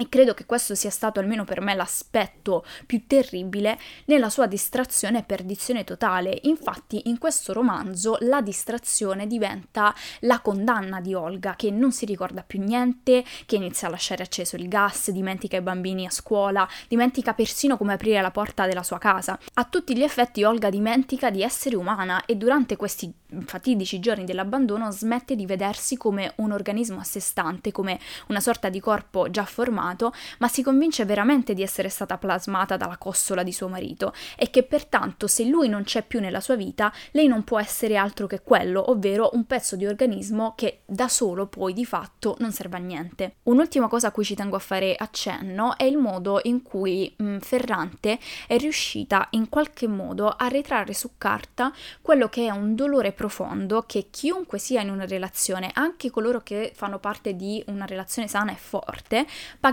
e 0.00 0.08
credo 0.08 0.32
che 0.32 0.46
questo 0.46 0.76
sia 0.76 0.90
stato 0.90 1.18
almeno 1.18 1.42
per 1.42 1.60
me 1.60 1.74
l'aspetto 1.74 2.64
più 2.86 3.08
terribile 3.08 3.76
nella 4.04 4.30
sua 4.30 4.46
distrazione 4.46 5.18
e 5.18 5.22
perdizione 5.24 5.82
totale. 5.82 6.38
Infatti 6.42 7.08
in 7.08 7.18
questo 7.18 7.52
romanzo 7.52 8.16
la 8.20 8.40
distrazione 8.40 9.26
diventa 9.26 9.92
la 10.20 10.38
condanna 10.38 11.00
di 11.00 11.14
Olga 11.14 11.56
che 11.56 11.72
non 11.72 11.90
si 11.90 12.04
ricorda 12.04 12.44
più 12.46 12.60
niente, 12.60 13.24
che 13.44 13.56
inizia 13.56 13.88
a 13.88 13.90
lasciare 13.90 14.22
acceso 14.22 14.54
il 14.54 14.68
gas, 14.68 15.10
dimentica 15.10 15.56
i 15.56 15.62
bambini 15.62 16.06
a 16.06 16.10
scuola, 16.10 16.66
dimentica 16.86 17.34
persino 17.34 17.76
come 17.76 17.94
aprire 17.94 18.20
la 18.20 18.30
porta 18.30 18.66
della 18.66 18.84
sua 18.84 18.98
casa. 18.98 19.36
A 19.54 19.64
tutti 19.64 19.96
gli 19.96 20.04
effetti 20.04 20.44
Olga 20.44 20.70
dimentica 20.70 21.28
di 21.30 21.42
essere 21.42 21.74
umana 21.74 22.24
e 22.24 22.36
durante 22.36 22.76
questi 22.76 23.12
fatidici 23.46 23.98
giorni 23.98 24.24
dell'abbandono 24.24 24.92
smette 24.92 25.34
di 25.34 25.44
vedersi 25.44 25.96
come 25.96 26.34
un 26.36 26.52
organismo 26.52 27.00
a 27.00 27.04
sé 27.04 27.18
stante, 27.18 27.72
come 27.72 27.98
una 28.28 28.40
sorta 28.40 28.68
di 28.68 28.78
corpo 28.78 29.28
già 29.28 29.44
formato 29.44 29.86
amato, 29.88 30.12
ma 30.38 30.48
si 30.48 30.62
convince 30.62 31.04
veramente 31.04 31.54
di 31.54 31.62
essere 31.62 31.88
stata 31.88 32.18
plasmata 32.18 32.76
dalla 32.76 32.96
costola 32.96 33.42
di 33.42 33.52
suo 33.52 33.68
marito 33.68 34.12
e 34.36 34.50
che 34.50 34.62
pertanto 34.62 35.26
se 35.26 35.44
lui 35.44 35.68
non 35.68 35.84
c'è 35.84 36.02
più 36.02 36.20
nella 36.20 36.40
sua 36.40 36.56
vita, 36.56 36.92
lei 37.12 37.26
non 37.26 37.44
può 37.44 37.58
essere 37.58 37.96
altro 37.96 38.26
che 38.26 38.42
quello, 38.42 38.90
ovvero 38.90 39.30
un 39.32 39.44
pezzo 39.44 39.76
di 39.76 39.86
organismo 39.86 40.54
che 40.56 40.80
da 40.84 41.08
solo 41.08 41.46
poi 41.46 41.72
di 41.72 41.84
fatto 41.84 42.36
non 42.40 42.52
serve 42.52 42.76
a 42.76 42.80
niente. 42.80 43.36
Un'ultima 43.44 43.88
cosa 43.88 44.08
a 44.08 44.10
cui 44.12 44.24
ci 44.24 44.34
tengo 44.34 44.56
a 44.56 44.60
fare 44.60 44.94
accenno 44.96 45.76
è 45.76 45.84
il 45.84 45.96
modo 45.96 46.40
in 46.44 46.62
cui 46.62 47.12
mh, 47.16 47.24
mm, 47.24 47.38
Ferrante 47.38 48.18
è 48.46 48.56
riuscita 48.58 49.28
in 49.30 49.48
qualche 49.48 49.86
modo 49.86 50.28
a 50.28 50.46
ritrarre 50.46 50.94
su 50.94 51.12
carta 51.16 51.72
quello 52.00 52.28
che 52.28 52.46
è 52.46 52.50
un 52.50 52.74
dolore 52.74 53.12
profondo 53.12 53.84
che 53.86 54.08
chiunque 54.10 54.58
sia 54.58 54.80
in 54.80 54.90
una 54.90 55.06
relazione, 55.06 55.70
anche 55.74 56.10
coloro 56.10 56.42
che 56.42 56.72
fanno 56.74 56.98
parte 56.98 57.34
di 57.34 57.62
una 57.66 57.84
relazione 57.84 58.28
sana 58.28 58.52
e 58.52 58.56
forte, 58.56 59.26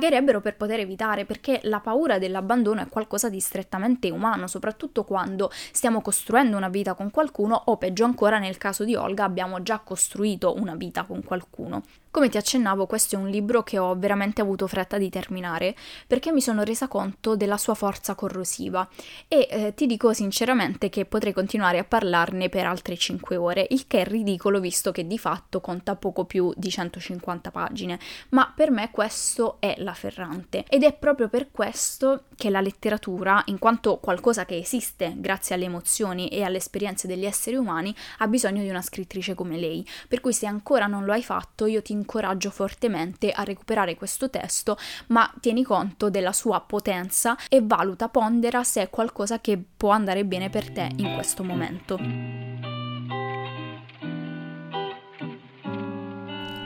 pagherebbero 0.05 0.39
per 0.39 0.55
poter 0.55 0.79
evitare, 0.79 1.25
perché 1.25 1.59
la 1.63 1.79
paura 1.79 2.19
dell'abbandono 2.19 2.81
è 2.81 2.87
qualcosa 2.87 3.29
di 3.29 3.39
strettamente 3.39 4.11
umano, 4.11 4.47
soprattutto 4.47 5.03
quando 5.03 5.49
stiamo 5.71 6.01
costruendo 6.01 6.55
una 6.55 6.69
vita 6.69 6.93
con 6.93 7.09
qualcuno 7.09 7.59
o 7.65 7.77
peggio 7.77 8.05
ancora 8.05 8.37
nel 8.37 8.57
caso 8.57 8.83
di 8.83 8.95
Olga 8.95 9.23
abbiamo 9.23 9.63
già 9.63 9.79
costruito 9.79 10.53
una 10.55 10.75
vita 10.75 11.03
con 11.03 11.23
qualcuno. 11.23 11.81
Come 12.15 12.29
ti 12.29 12.37
accennavo, 12.37 12.85
questo 12.85 13.17
è 13.17 13.19
un 13.19 13.27
libro 13.27 13.61
che 13.61 13.77
ho 13.77 13.93
veramente 13.93 14.39
avuto 14.39 14.67
fretta 14.67 14.97
di 14.97 15.09
terminare 15.09 15.75
perché 16.07 16.31
mi 16.31 16.39
sono 16.39 16.63
resa 16.63 16.87
conto 16.87 17.35
della 17.35 17.57
sua 17.57 17.73
forza 17.73 18.15
corrosiva. 18.15 18.87
E 19.27 19.47
eh, 19.51 19.73
ti 19.73 19.85
dico 19.85 20.13
sinceramente 20.13 20.87
che 20.87 21.03
potrei 21.03 21.33
continuare 21.33 21.77
a 21.77 21.83
parlarne 21.83 22.47
per 22.47 22.67
altre 22.67 22.95
5 22.95 23.35
ore, 23.35 23.67
il 23.69 23.85
che 23.85 23.99
è 23.99 24.05
ridicolo 24.05 24.61
visto 24.61 24.93
che 24.93 25.05
di 25.05 25.19
fatto 25.19 25.59
conta 25.59 25.97
poco 25.97 26.23
più 26.23 26.53
di 26.55 26.69
150 26.69 27.51
pagine, 27.51 27.99
ma 28.29 28.49
per 28.55 28.71
me 28.71 28.91
questo 28.91 29.57
è 29.59 29.75
la 29.79 29.93
Ferrante. 29.93 30.63
Ed 30.69 30.83
è 30.83 30.93
proprio 30.93 31.27
per 31.27 31.51
questo 31.51 32.27
che 32.35 32.49
la 32.49 32.61
letteratura, 32.61 33.41
in 33.45 33.59
quanto 33.59 33.97
qualcosa 33.97 34.45
che 34.45 34.57
esiste 34.57 35.13
grazie 35.17 35.55
alle 35.55 35.65
emozioni 35.65 36.27
e 36.27 36.43
alle 36.43 36.57
esperienze 36.57 37.07
degli 37.07 37.25
esseri 37.25 37.55
umani, 37.55 37.95
ha 38.19 38.27
bisogno 38.27 38.61
di 38.61 38.69
una 38.69 38.81
scrittrice 38.81 39.33
come 39.33 39.57
lei. 39.57 39.87
Per 40.07 40.21
cui 40.21 40.33
se 40.33 40.45
ancora 40.45 40.87
non 40.87 41.05
lo 41.05 41.13
hai 41.13 41.23
fatto, 41.23 41.65
io 41.65 41.81
ti 41.81 41.93
incoraggio 41.93 42.49
fortemente 42.49 43.31
a 43.31 43.43
recuperare 43.43 43.95
questo 43.95 44.29
testo, 44.29 44.77
ma 45.07 45.31
tieni 45.39 45.63
conto 45.63 46.09
della 46.09 46.33
sua 46.33 46.61
potenza 46.61 47.37
e 47.49 47.61
valuta, 47.61 48.09
pondera 48.09 48.63
se 48.63 48.81
è 48.81 48.89
qualcosa 48.89 49.39
che 49.39 49.61
può 49.77 49.89
andare 49.89 50.25
bene 50.25 50.49
per 50.49 50.71
te 50.71 50.89
in 50.97 51.13
questo 51.13 51.43
momento. 51.43 51.97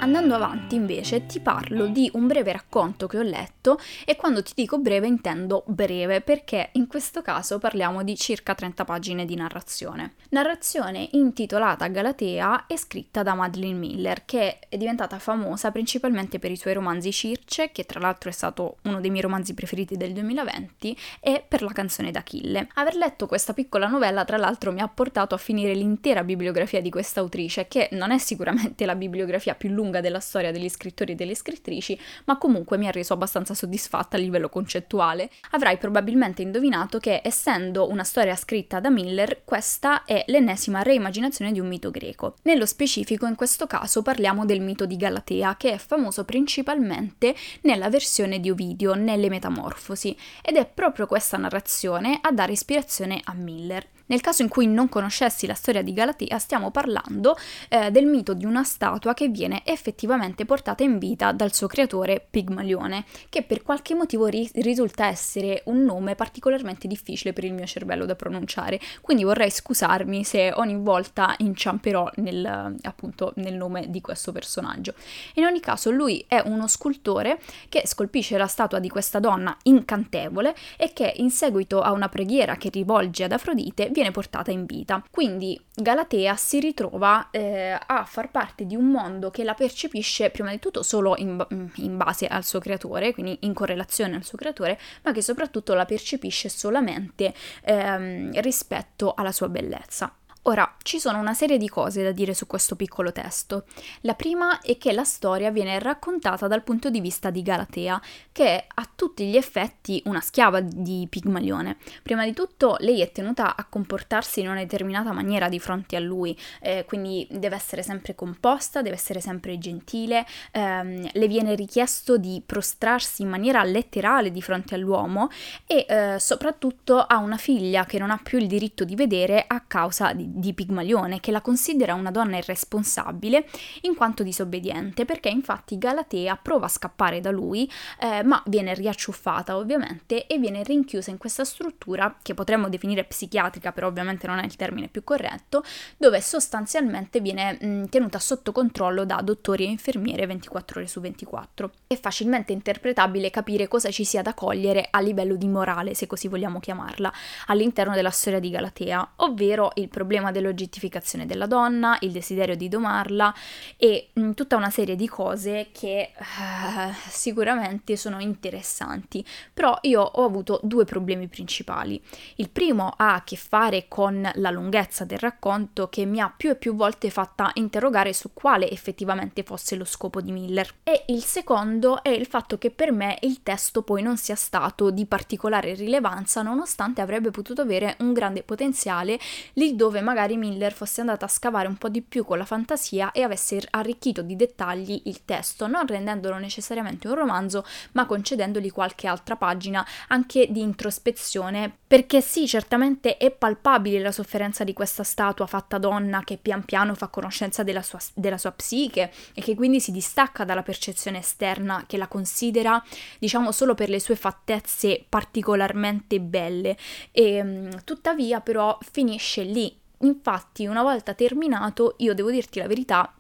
Andando 0.02 0.34
avanti 0.34 0.76
invece 0.76 1.26
ti 1.26 1.42
parlo 1.42 1.88
di 1.88 2.10
un 2.14 2.26
breve 2.26 2.54
racconto 2.54 3.06
che 3.06 3.18
ho 3.18 3.22
letto 3.22 3.78
e 4.06 4.16
quando 4.16 4.42
ti 4.42 4.54
dico 4.56 4.80
breve 4.80 5.08
intendo 5.08 5.64
breve 5.68 6.22
perché 6.22 6.70
in 6.74 6.88
questo 6.88 7.22
caso 7.22 7.60
parliamo 7.60 8.02
di 8.02 8.16
circa 8.16 8.56
30 8.56 8.86
pagine 8.86 9.26
di 9.26 9.36
narrazione. 9.36 10.14
Narrazione 10.30 11.10
intitolata 11.12 11.88
Galatea 11.88 12.66
e 12.68 12.78
scritta 12.78 13.24
da 13.24 13.34
Madeline 13.34 13.78
Miller 13.78 14.24
che 14.24 14.60
è 14.70 14.78
diventata 14.78 15.20
famosa 15.20 15.70
principalmente 15.70 16.40
per 16.40 16.52
i 16.52 16.56
suoi 16.56 16.76
romanzi 16.76 17.12
Circe 17.12 17.72
che 17.74 17.84
tra 17.84 18.00
l'altro 18.00 18.30
è 18.30 18.34
stato 18.34 18.78
uno 18.84 19.02
dei 19.02 19.10
miei 19.10 19.24
romanzi 19.24 19.54
preferiti 19.54 19.98
del 19.98 20.14
2020 20.14 20.98
e 21.20 21.44
per 21.46 21.62
la 21.62 21.74
canzone 21.74 22.12
d'Achille. 22.12 22.70
Aver 22.76 22.96
letto 22.96 23.28
questa 23.28 23.52
piccola 23.52 23.88
novella 23.88 24.24
tra 24.24 24.38
l'altro 24.38 24.72
mi 24.72 24.80
ha 24.80 24.88
portato 24.88 25.36
a 25.36 25.38
finire 25.38 25.74
l'intera 25.74 26.24
bibliografia 26.24 26.82
di 26.82 26.90
questa 26.90 27.20
autrice 27.20 27.68
che 27.68 27.90
non 27.92 28.12
è 28.12 28.18
sicuramente 28.18 28.86
la 28.86 28.96
bibliografia 28.96 29.56
più 29.56 29.68
lunga 29.70 29.88
lunga 29.90 30.02
della 30.02 30.20
storia 30.20 30.52
degli 30.52 30.70
scrittori 30.70 31.14
e 31.14 31.16
delle 31.16 31.34
scrittrici, 31.34 32.00
ma 32.26 32.38
comunque 32.38 32.78
mi 32.78 32.88
ha 32.88 32.92
reso 32.92 33.14
abbastanza 33.14 33.56
soddisfatta 33.56 34.16
a 34.16 34.20
livello 34.20 34.48
concettuale. 34.48 35.30
Avrai 35.52 35.78
probabilmente 35.78 36.44
indovinato 36.44 37.00
che, 37.00 37.22
essendo 37.24 37.90
una 37.90 38.04
storia 38.04 38.36
scritta 38.36 38.80
da 38.80 38.92
Miller, 38.92 39.42
questa 39.44 40.06
è 40.06 40.24
l'ennesima 40.28 40.84
reimmaginazione 40.84 41.52
di 41.52 41.60
un 41.60 41.68
mito 41.68 41.90
greco. 41.90 42.36
Nello 42.44 42.68
specifico, 42.68 43.26
in 43.26 43.36
questo 43.36 43.66
caso, 43.66 44.04
parliamo 44.04 44.46
del 44.46 44.62
mito 44.62 44.86
di 44.86 44.96
Galatea, 44.96 45.58
che 45.58 45.72
è 45.72 45.78
famoso 45.78 46.24
principalmente 46.24 47.36
nella 47.62 47.90
versione 47.90 48.40
di 48.40 48.52
Ovidio, 48.52 48.94
nelle 48.94 49.30
Metamorfosi, 49.30 50.16
ed 50.42 50.56
è 50.56 50.66
proprio 50.68 51.08
questa 51.08 51.38
narrazione 51.38 52.20
a 52.22 52.32
dare 52.32 52.52
ispirazione 52.52 53.20
a 53.24 53.34
Miller. 53.34 53.88
Nel 54.10 54.22
caso 54.22 54.42
in 54.42 54.48
cui 54.48 54.66
non 54.66 54.90
conoscessi 54.90 55.46
la 55.46 55.54
storia 55.54 55.84
di 55.84 55.94
Galatea, 55.94 56.40
stiamo 56.40 56.72
parlando 56.72 57.38
eh, 57.70 57.92
del 57.92 58.08
mito 58.08 58.34
di 58.34 58.44
una 58.44 58.64
statua 58.64 59.14
che 59.14 59.28
viene 59.28 59.62
effettivamente 59.66 60.46
portata 60.46 60.82
in 60.82 60.98
vita 60.98 61.32
dal 61.32 61.54
suo 61.54 61.68
creatore 61.68 62.26
Pigmalione, 62.28 63.06
che 63.30 63.44
per 63.44 63.62
qualche 63.62 63.94
motivo 63.94 64.26
ri- 64.26 64.50
risulta 64.56 65.06
essere 65.06 65.62
un 65.66 65.84
nome 65.84 66.16
particolarmente 66.16 66.88
difficile 66.88 67.34
per 67.34 67.44
il 67.44 67.54
mio 67.54 67.68
cervello 67.68 68.06
da 68.06 68.16
pronunciare, 68.16 68.80
quindi 69.02 69.24
vorrei 69.24 69.52
scusarmi 69.52 70.24
se 70.24 70.54
ogni 70.56 70.78
volta 70.78 71.36
inciamperò 71.38 72.10
nel, 72.16 72.76
appunto, 72.82 73.34
nel 73.36 73.54
nome 73.54 73.92
di 73.92 74.02
questo 74.02 74.32
personaggio. 74.32 74.96
In 75.36 75.46
ogni 75.46 75.60
caso, 75.60 75.92
lui 75.92 76.26
è 76.28 76.42
uno 76.46 76.68
scultore 76.68 77.40
che 77.70 77.84
scolpisce 77.86 78.40
la 78.40 78.48
statua 78.48 78.80
di 78.80 78.90
questa 78.90 79.20
donna 79.20 79.56
incantevole 79.64 80.56
e 80.78 80.94
che 80.94 81.14
in 81.18 81.30
seguito 81.30 81.82
a 81.82 81.92
una 81.92 82.10
preghiera 82.10 82.56
che 82.56 82.70
rivolge 82.70 83.26
ad 83.26 83.34
Afrodite 83.34 83.92
viene 84.00 84.12
portata 84.12 84.52
in 84.52 84.66
vita. 84.66 85.04
Quindi 85.12 85.60
Galatea 85.76 86.36
si 86.36 86.60
ritrova 86.60 87.30
eh, 87.32 87.78
a 87.86 88.06
far 88.06 88.32
parte 88.32 88.66
di 88.66 88.76
un 88.76 88.86
mondo 88.86 89.30
che 89.30 89.44
la 89.44 89.54
percepisce 89.54 90.30
prima 90.30 90.52
di 90.52 90.60
tutto 90.60 90.84
solo 90.84 91.16
in, 91.18 91.46
in, 91.76 91.98
base 91.98 92.28
al 92.28 92.46
suo 92.46 92.60
creatore, 92.60 93.14
quindi 93.14 93.40
in 93.42 93.54
correlazione 93.54 94.16
al 94.16 94.24
suo 94.24 94.38
creatore, 94.38 94.80
ma 95.04 95.12
che 95.12 95.22
soprattutto 95.22 95.74
la 95.74 95.86
percepisce 95.86 96.48
solamente 96.50 97.34
ehm, 97.64 98.40
rispetto 98.40 99.14
alla 99.14 99.32
sua 99.32 99.50
bellezza. 99.50 100.14
Ora, 100.44 100.74
ci 100.84 101.00
sono 101.00 101.20
una 101.20 101.34
serie 101.34 101.58
di 101.58 101.68
cose 101.68 102.02
da 102.02 102.14
dire 102.14 102.34
su 102.34 102.48
questo 102.48 102.78
piccolo 102.78 103.12
testo. 103.12 103.66
La 104.02 104.14
prima 104.14 104.62
è 104.62 104.78
che 104.78 104.94
la 104.94 105.04
storia 105.04 105.52
viene 105.52 105.78
raccontata 105.80 106.48
dal 106.48 106.64
punto 106.64 106.90
di 106.90 107.02
vista 107.02 107.30
di 107.30 107.42
Galatea, 107.42 108.02
che 108.32 108.46
è 108.46 108.68
a 108.76 108.90
tutti 108.96 109.28
gli 109.28 109.36
effetti 109.36 110.02
una 110.06 110.22
schiava 110.22 110.62
di 110.62 111.06
Pigmalione. 111.10 111.76
Prima 112.02 112.24
di 112.24 112.34
tutto, 112.34 112.78
lei 112.80 113.02
è 113.02 113.12
tenuta 113.12 113.58
a 113.58 113.66
comportarsi 113.66 114.40
in 114.40 114.48
una 114.48 114.60
determinata 114.60 115.12
maniera 115.12 115.50
di 115.50 115.60
fronte 115.60 115.98
a 115.98 116.00
lui, 116.00 116.36
eh, 116.62 116.86
quindi 116.88 117.28
deve 117.30 117.58
essere 117.58 117.84
sempre 117.84 118.16
composta, 118.16 118.82
deve 118.82 118.96
essere 118.96 119.20
sempre 119.20 119.58
gentile, 119.58 120.26
ehm, 120.52 121.10
le 121.12 121.28
viene 121.28 121.54
richiesto 121.54 122.18
di 122.18 122.42
prostrarsi 122.46 123.24
in 123.24 123.28
maniera 123.28 123.62
letterale 123.64 124.32
di 124.32 124.42
fronte 124.42 124.74
all'uomo 124.74 125.28
e 125.68 125.86
eh, 125.88 126.16
soprattutto 126.18 126.98
ha 126.98 127.18
una 127.18 127.38
figlia 127.38 127.86
che 127.86 128.00
non 128.00 128.10
ha 128.10 128.20
più 128.24 128.38
il 128.38 128.48
diritto 128.48 128.86
di 128.86 128.96
vedere 128.96 129.44
a 129.46 129.62
causa 129.68 130.14
di 130.14 130.28
di 130.36 130.54
Pigmalione, 130.54 131.20
che 131.20 131.32
la 131.32 131.42
considera 131.42 131.94
una 131.94 132.12
donna 132.12 132.38
irresponsabile 132.38 133.48
in 133.82 133.96
quanto 133.96 134.24
disobbediente, 134.24 135.06
perché 135.06 135.30
infatti 135.30 135.78
Galatea 135.78 136.36
prova 136.36 136.66
a 136.66 136.70
scappare 136.70 137.20
da 137.20 137.32
lui, 137.32 137.70
eh, 138.00 138.24
ma 138.24 138.42
viene 138.46 138.74
riacciuffata 138.74 139.58
ovviamente 139.58 140.28
e 140.28 140.38
viene 140.38 140.64
rinchiusa 140.64 141.12
in 141.12 141.18
questa 141.18 141.44
struttura 141.44 142.18
che 142.22 142.34
potremmo 142.34 142.70
definire 142.70 143.04
psichiatrica, 143.04 143.72
però 143.72 143.88
ovviamente 143.88 144.28
non 144.28 144.40
è 144.40 144.46
il 144.46 144.56
termine 144.56 144.88
più 144.88 145.04
corretto, 145.04 145.64
dove 145.98 146.22
sostanzialmente 146.22 147.20
viene 147.20 147.58
mh, 147.60 147.90
tenuta 147.90 148.20
sotto 148.20 148.52
controllo 148.52 149.06
da 149.06 149.22
dottori 149.24 149.66
e 149.66 149.70
infermiere 149.70 150.26
24 150.26 150.80
ore 150.80 150.88
su 150.88 151.00
24. 151.00 151.72
È 151.88 151.98
facilmente 152.00 152.54
interpretabile 152.54 153.30
capire 153.30 153.68
cosa 153.68 153.90
ci 153.90 154.04
sia 154.04 154.22
da 154.22 154.34
cogliere 154.34 154.88
a 154.90 155.00
livello 155.00 155.36
di 155.36 155.48
morale, 155.48 155.94
se 155.94 156.08
così 156.08 156.28
vogliamo 156.28 156.60
chiamarla, 156.60 157.12
all'interno 157.48 157.96
della 157.96 158.10
storia 158.10 158.40
di 158.40 158.50
Galatea, 158.50 159.14
ovvero 159.18 159.72
il 159.76 159.90
problema 159.90 160.19
problema 160.20 160.32
dell'oggettificazione 160.32 161.26
della 161.26 161.46
donna, 161.48 161.98
il 162.02 162.12
desiderio 162.12 162.56
di 162.56 162.68
domarla 162.68 163.34
e 163.78 164.10
mh, 164.14 164.22
mm, 164.22 164.32
tutta 164.32 164.56
una 164.56 164.70
serie 164.70 164.96
di 164.96 165.08
cose 165.08 165.70
che 165.72 166.12
uh, 166.18 166.94
sicuramente 167.10 167.96
sono 167.96 168.20
interessanti. 168.20 169.26
Però 169.54 169.78
io 169.82 170.02
ho 170.02 170.26
avuto 170.26 170.60
due 170.64 170.86
problemi 170.86 171.28
principali. 171.28 172.02
Il 172.36 172.50
primo 172.50 172.94
ha 172.98 173.16
a 173.16 173.24
che 173.24 173.38
fare 173.38 173.86
con 173.88 174.30
la 174.36 174.50
lunghezza 174.50 175.06
del 175.06 175.20
racconto 175.20 175.88
che 175.90 176.06
mi 176.06 176.20
ha 176.20 176.32
più 176.36 176.50
e 176.50 176.56
più 176.56 176.76
volte 176.76 177.10
fatta 177.10 177.52
interrogare 177.56 178.14
su 178.14 178.32
quale 178.34 178.70
effettivamente 178.70 179.44
fosse 179.44 179.76
lo 179.76 179.86
scopo 179.86 180.22
di 180.22 180.32
Miller. 180.32 180.70
E 180.84 181.06
il 181.08 181.24
secondo 181.24 182.04
è 182.04 182.10
il 182.10 182.26
fatto 182.26 182.58
che 182.58 182.72
per 182.72 182.92
me 182.92 183.18
il 183.22 183.42
testo 183.42 183.82
poi 183.82 184.02
non 184.02 184.18
sia 184.18 184.36
stato 184.36 184.90
di 184.90 185.06
particolare 185.06 185.74
rilevanza 185.74 186.42
nonostante 186.42 187.02
avrebbe 187.02 187.32
potuto 187.32 187.62
avere 187.62 187.96
un 188.00 188.14
grande 188.14 188.44
potenziale 188.44 189.20
lì 189.54 189.76
dove 189.76 190.02
magari 190.10 190.38
Miller 190.38 190.74
fosse 190.74 191.02
andata 191.02 191.26
a 191.26 191.28
scavare 191.28 191.68
un 191.68 191.78
po' 191.78 191.88
di 191.88 192.02
più 192.02 192.26
con 192.26 192.40
la 192.40 192.46
fantasia 192.46 193.12
e 193.12 193.22
avesse 193.22 193.62
arricchito 193.70 194.24
di 194.24 194.36
dettagli 194.36 195.04
il 195.06 195.24
testo, 195.24 195.68
non 195.68 195.86
rendendolo 195.86 196.40
necessariamente 196.40 197.08
un 197.08 197.14
romanzo, 197.14 197.64
ma 197.92 198.08
concedendogli 198.08 198.72
qualche 198.72 199.06
altra 199.06 199.36
pagina 199.36 199.86
anche 200.08 200.48
di 200.50 200.62
introspezione, 200.62 201.72
perché 201.86 202.22
sì, 202.22 202.48
certamente 202.48 203.18
è 203.18 203.30
palpabile 203.30 204.00
la 204.00 204.12
sofferenza 204.12 204.64
di 204.64 204.74
questa 204.74 205.04
statua 205.04 205.46
fatta 205.46 205.78
donna 205.78 206.24
che 206.24 206.38
pian 206.38 206.66
piano 206.66 206.96
fa 206.96 207.08
conoscenza 207.08 207.62
della 207.62 207.84
sua, 207.84 208.00
della 208.16 208.40
sua 208.40 208.52
psiche 208.52 209.12
e 209.36 209.42
che 209.44 209.54
quindi 209.54 209.80
si 209.80 209.92
distacca 209.92 210.44
dalla 210.44 210.64
percezione 210.64 211.20
esterna 211.20 211.84
che 211.86 211.98
la 211.98 212.08
considera, 212.08 212.84
diciamo, 213.20 213.52
solo 213.52 213.76
per 213.76 213.90
le 213.90 214.00
sue 214.00 214.16
fattezze 214.16 215.06
particolarmente 215.08 216.20
belle. 216.20 216.76
E 217.12 217.34
ehm, 217.36 217.84
tuttavia, 217.84 218.40
però, 218.42 218.76
finisce 218.82 219.44
lì. 219.44 219.78
Infatti, 220.00 220.66
una 220.66 220.84
volta 220.84 221.14
terminato, 221.14 221.96
io 221.98 222.14
devo 222.14 222.32
dirti 222.32 222.60
la 222.60 222.68
verità, 222.68 223.14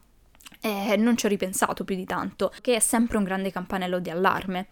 eh, 0.62 0.96
non 0.98 1.18
ci 1.18 1.26
ho 1.26 1.30
ripensato 1.30 1.84
più 1.84 1.96
di 1.96 2.06
tanto, 2.06 2.54
che 2.62 2.76
è 2.76 2.80
sempre 2.80 3.18
un 3.18 3.24
grande 3.24 3.52
campanello 3.52 4.00
di 4.00 4.10
allarme. 4.10 4.68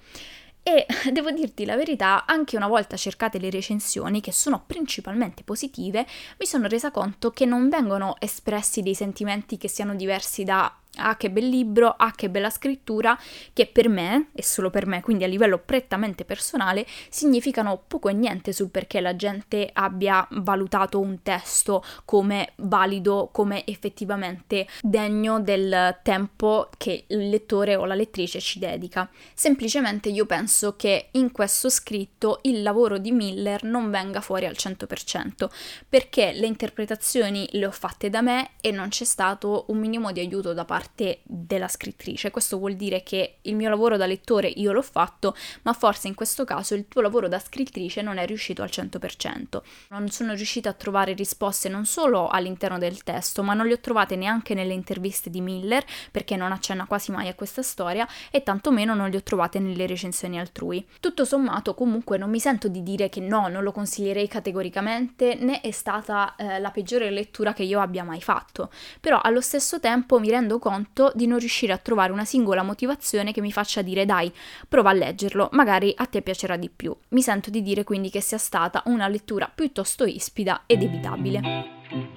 E 0.64 0.86
devo 1.12 1.32
dirti 1.32 1.66
la 1.66 1.76
verità, 1.76 2.26
anche 2.26 2.58
una 2.58 2.68
volta 2.68 2.98
cercate 2.98 3.40
le 3.40 3.50
recensioni, 3.50 4.22
che 4.22 4.32
sono 4.32 4.64
principalmente 4.66 5.44
positive, 5.44 6.06
mi 6.40 6.46
sono 6.46 6.68
resa 6.68 6.92
conto 6.92 7.32
che 7.32 7.46
non 7.46 7.70
vengono 7.70 8.16
espressi 8.20 8.82
dei 8.82 8.96
sentimenti 8.96 9.58
che 9.58 9.70
siano 9.70 9.96
diversi 9.96 10.44
da 10.44 10.74
Ah, 10.98 11.16
che 11.16 11.30
bel 11.30 11.48
libro, 11.48 11.94
ah, 11.98 12.12
che 12.12 12.30
bella 12.30 12.50
scrittura, 12.50 13.18
che 13.54 13.68
per 13.68 13.90
me, 13.90 14.30
e 14.34 14.44
solo 14.44 14.70
per 14.70 14.86
me, 14.86 15.02
quindi 15.02 15.24
a 15.24 15.28
livello 15.28 15.60
prettamente 15.60 16.26
personale, 16.26 16.86
significano 17.10 17.82
poco 17.88 18.10
e 18.10 18.14
niente 18.14 18.52
sul 18.52 18.70
perché 18.70 19.00
la 19.00 19.16
gente 19.16 19.70
abbia 19.74 20.28
valutato 20.32 21.00
un 21.00 21.22
testo 21.22 21.84
come 22.06 22.54
valido, 22.58 23.30
come 23.32 23.66
effettivamente 23.66 24.68
degno 24.82 25.40
del 25.40 25.98
tempo 26.04 26.70
che 26.78 27.06
il 27.08 27.30
lettore 27.30 27.76
o 27.76 27.86
la 27.86 27.96
lettrice 27.96 28.40
ci 28.40 28.60
dedica. 28.60 29.10
Semplicemente 29.34 30.10
io 30.10 30.26
penso 30.26 30.76
che 30.76 31.10
in 31.12 31.32
questo 31.32 31.70
scritto 31.70 32.40
il 32.44 32.62
lavoro 32.64 32.98
di 32.98 33.12
Miller 33.12 33.64
non 33.64 33.90
venga 33.90 34.22
fuori 34.22 34.46
al 34.46 34.56
100%, 34.58 35.50
perché 35.88 36.32
le 36.34 36.48
interpretazioni 36.48 37.48
le 37.52 37.68
ho 37.68 37.72
fatte 37.72 38.10
da 38.10 38.22
me 38.22 38.52
e 38.62 38.72
non 38.72 38.90
c'è 38.90 39.04
stato 39.04 39.66
un 39.68 39.78
minimo 39.78 40.12
di 40.12 40.20
aiuto 40.20 40.54
da 40.54 40.66
parte 40.66 40.87
parte 40.88 41.20
della 41.24 41.68
scrittrice. 41.68 42.32
Questo 42.32 42.58
vuol 42.58 42.76
dire 42.76 43.04
che 43.04 43.38
il 43.42 43.56
mio 43.56 43.70
lavoro 43.70 43.98
da 43.98 44.06
lettore 44.06 44.48
io 44.48 44.72
l'ho 44.72 44.82
fatto, 44.82 45.36
ma 45.64 45.74
forse 45.74 46.08
in 46.08 46.16
questo 46.16 46.46
caso 46.46 46.74
il 46.74 46.88
tuo 46.88 47.02
lavoro 47.02 47.28
da 47.28 47.40
scrittrice 47.40 48.02
non 48.02 48.18
è 48.18 48.26
riuscito 48.26 48.62
al 48.62 48.70
100%. 48.72 49.62
Non 49.90 50.10
sono 50.10 50.34
riuscita 50.34 50.70
a 50.70 50.74
trovare 50.74 51.14
risposte 51.14 51.68
non 51.70 51.86
solo 51.86 52.30
all'interno 52.30 52.78
del 52.78 53.04
testo, 53.04 53.44
ma 53.44 53.54
non 53.54 53.68
le 53.68 53.74
ho 53.74 53.80
trovate 53.80 54.16
neanche 54.16 54.54
nelle 54.54 54.74
interviste 54.74 55.30
di 55.30 55.42
Miller, 55.42 55.84
perché 56.12 56.36
non 56.36 56.52
accenna 56.52 56.86
quasi 56.86 57.12
mai 57.12 57.28
a 57.28 57.36
questa 57.36 57.62
storia, 57.62 58.08
e 58.32 58.44
tantomeno 58.44 58.96
non 58.96 59.10
le 59.10 59.18
ho 59.18 59.24
trovate 59.24 59.60
nelle 59.60 59.86
recensioni 59.86 60.40
altrui. 60.40 60.86
Tutto 61.00 61.26
sommato, 61.26 61.74
comunque, 61.74 62.18
non 62.18 62.30
mi 62.30 62.40
sento 62.40 62.68
di 62.70 62.82
dire 62.82 63.10
che 63.10 63.20
no, 63.20 63.48
non 63.50 63.64
lo 63.64 63.72
consiglierei 63.72 64.28
categoricamente, 64.28 65.36
né 65.36 65.60
è 65.62 65.72
stata 65.72 66.36
eh, 66.36 66.60
la 66.60 66.72
peggiore 66.72 67.10
lettura 67.10 67.54
che 67.54 67.64
io 67.64 67.82
abbia 67.82 68.04
mai 68.04 68.22
fatto. 68.22 68.70
Però 69.02 69.20
allo 69.22 69.42
stesso 69.42 69.80
tempo 69.80 70.20
mi 70.20 70.30
rendo 70.30 70.60
conto 70.60 70.77
conto 70.78 71.12
di 71.16 71.26
non 71.26 71.40
riuscire 71.40 71.74
a 71.74 71.78
trovare 71.78 72.12
una 72.12 72.26
singola 72.26 72.62
motivazione 72.62 73.32
che 73.32 73.42
mi 73.42 73.52
faccia 73.52 73.82
dire 73.82 74.06
dai, 74.06 74.32
prova 74.68 74.92
a 74.92 74.94
leggerlo, 74.94 75.50
magari 75.54 75.92
a 75.96 76.06
te 76.06 76.22
piacerà 76.22 76.56
di 76.56 76.70
più. 76.70 76.96
Mi 77.10 77.22
sento 77.22 77.50
di 77.50 77.64
dire 77.64 77.84
quindi 77.84 78.10
che 78.12 78.22
sia 78.22 78.38
stata 78.38 78.84
una 78.86 79.08
lettura 79.08 79.52
piuttosto 79.54 80.06
ispida 80.06 80.64
ed 80.68 80.84
evitabile. 80.84 82.17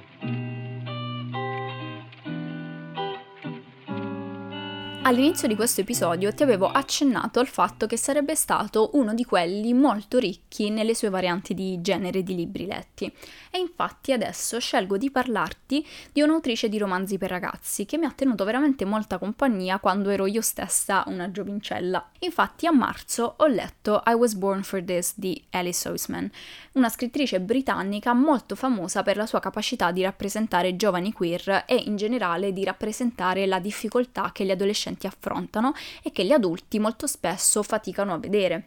All'inizio 5.02 5.48
di 5.48 5.56
questo 5.56 5.80
episodio 5.80 6.32
ti 6.34 6.42
avevo 6.42 6.70
accennato 6.70 7.40
al 7.40 7.48
fatto 7.48 7.86
che 7.86 7.96
sarebbe 7.96 8.34
stato 8.34 8.90
uno 8.92 9.14
di 9.14 9.24
quelli 9.24 9.72
molto 9.72 10.18
ricchi 10.18 10.68
nelle 10.68 10.94
sue 10.94 11.08
varianti 11.08 11.54
di 11.54 11.80
genere 11.80 12.22
di 12.22 12.34
libri 12.34 12.66
letti. 12.66 13.10
E 13.50 13.58
infatti 13.58 14.12
adesso 14.12 14.60
scelgo 14.60 14.98
di 14.98 15.10
parlarti 15.10 15.84
di 16.12 16.20
un'autrice 16.20 16.68
di 16.68 16.76
romanzi 16.76 17.16
per 17.16 17.30
ragazzi 17.30 17.86
che 17.86 17.96
mi 17.96 18.04
ha 18.04 18.12
tenuto 18.12 18.44
veramente 18.44 18.84
molta 18.84 19.16
compagnia 19.16 19.78
quando 19.78 20.10
ero 20.10 20.26
io 20.26 20.42
stessa 20.42 21.02
una 21.06 21.30
giovincella. 21.30 22.10
Infatti 22.20 22.66
a 22.66 22.72
marzo 22.72 23.34
ho 23.38 23.46
letto 23.46 24.02
I 24.04 24.12
Was 24.12 24.34
Born 24.34 24.62
for 24.62 24.82
This 24.82 25.14
di 25.16 25.42
Alice 25.50 25.88
Oisman, 25.88 26.30
una 26.72 26.90
scrittrice 26.90 27.40
britannica 27.40 28.12
molto 28.12 28.54
famosa 28.54 29.02
per 29.02 29.16
la 29.16 29.26
sua 29.26 29.40
capacità 29.40 29.92
di 29.92 30.02
rappresentare 30.02 30.76
giovani 30.76 31.12
queer 31.12 31.64
e 31.66 31.76
in 31.86 31.96
generale 31.96 32.52
di 32.52 32.62
rappresentare 32.64 33.46
la 33.46 33.58
difficoltà 33.58 34.30
che 34.32 34.44
gli 34.44 34.50
adolescenti 34.50 34.89
adolescenti 34.90 35.06
affrontano 35.06 35.72
e 36.02 36.12
che 36.12 36.24
gli 36.24 36.32
adulti 36.32 36.78
molto 36.78 37.06
spesso 37.06 37.62
faticano 37.62 38.12
a 38.12 38.18
vedere. 38.18 38.66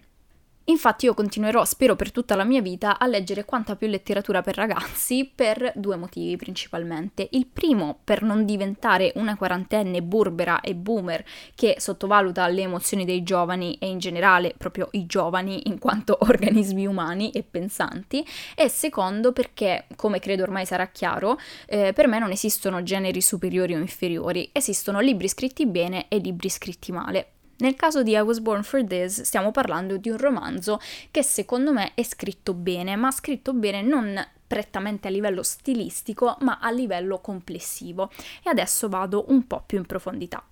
Infatti 0.66 1.06
io 1.06 1.14
continuerò, 1.14 1.66
spero 1.66 1.98
per 1.98 2.14
tutta 2.14 2.36
la 2.36 2.46
mia 2.46 2.62
vita, 2.62 2.98
a 2.98 3.06
leggere 3.06 3.44
quanta 3.44 3.76
più 3.76 3.88
letteratura 3.88 4.42
per 4.42 4.56
ragazzi 4.56 5.30
per 5.34 5.74
due 5.76 5.98
motivi 5.98 6.38
principalmente. 6.38 7.28
Il 7.32 7.48
primo, 7.48 8.00
per 8.02 8.22
non 8.22 8.46
diventare 8.46 9.12
una 9.16 9.36
quarantenne 9.36 10.02
burbera 10.02 10.62
e 10.62 10.74
boomer 10.74 11.26
che 11.54 11.76
sottovaluta 11.80 12.48
le 12.48 12.62
emozioni 12.62 13.04
dei 13.04 13.24
giovani 13.24 13.78
e 13.78 13.88
in 13.88 14.00
generale 14.00 14.54
proprio 14.58 14.88
i 14.92 15.06
giovani 15.06 15.68
in 15.68 15.80
quanto 15.80 16.18
organismi 16.24 16.86
umani 16.86 17.30
e 17.32 17.44
pensanti. 17.44 18.26
E 18.56 18.70
secondo, 18.70 19.34
perché, 19.34 19.88
come 19.98 20.20
credo 20.20 20.44
ormai 20.44 20.66
sarà 20.66 20.88
chiaro, 20.88 21.38
eh, 21.66 21.92
per 21.92 22.08
me 22.08 22.20
non 22.20 22.32
esistono 22.32 22.84
generi 22.84 23.20
superiori 23.20 23.76
o 23.76 23.80
inferiori, 23.80 24.50
esistono 24.54 25.02
libri 25.02 25.28
scritti 25.28 25.66
bene 25.66 26.06
e 26.08 26.20
libri 26.20 26.50
scritti 26.50 26.94
male. 26.94 27.33
Nel 27.58 27.76
caso 27.76 28.04
di 28.04 28.12
I 28.12 28.20
Was 28.20 28.40
Born 28.40 28.64
for 28.64 28.84
This 28.84 29.22
stiamo 29.22 29.52
parlando 29.52 29.98
di 29.98 30.10
un 30.10 30.18
romanzo 30.18 30.80
che 31.12 31.24
secondo 31.24 31.72
me 31.72 31.92
è 31.94 32.04
scritto 32.04 32.54
bene, 32.54 32.96
ma 32.96 33.12
scritto 33.12 33.54
bene 33.54 33.82
non 33.82 34.26
prettamente 34.46 35.08
a 35.08 35.12
livello 35.12 35.44
stilistico, 35.44 36.38
ma 36.42 36.60
a 36.60 36.70
livello 36.72 37.20
complessivo. 37.20 38.12
E 38.44 38.50
adesso 38.50 38.90
vado 38.90 39.26
un 39.30 39.48
po' 39.48 39.64
più 39.66 39.78
in 39.78 39.86
profondità. 39.86 40.44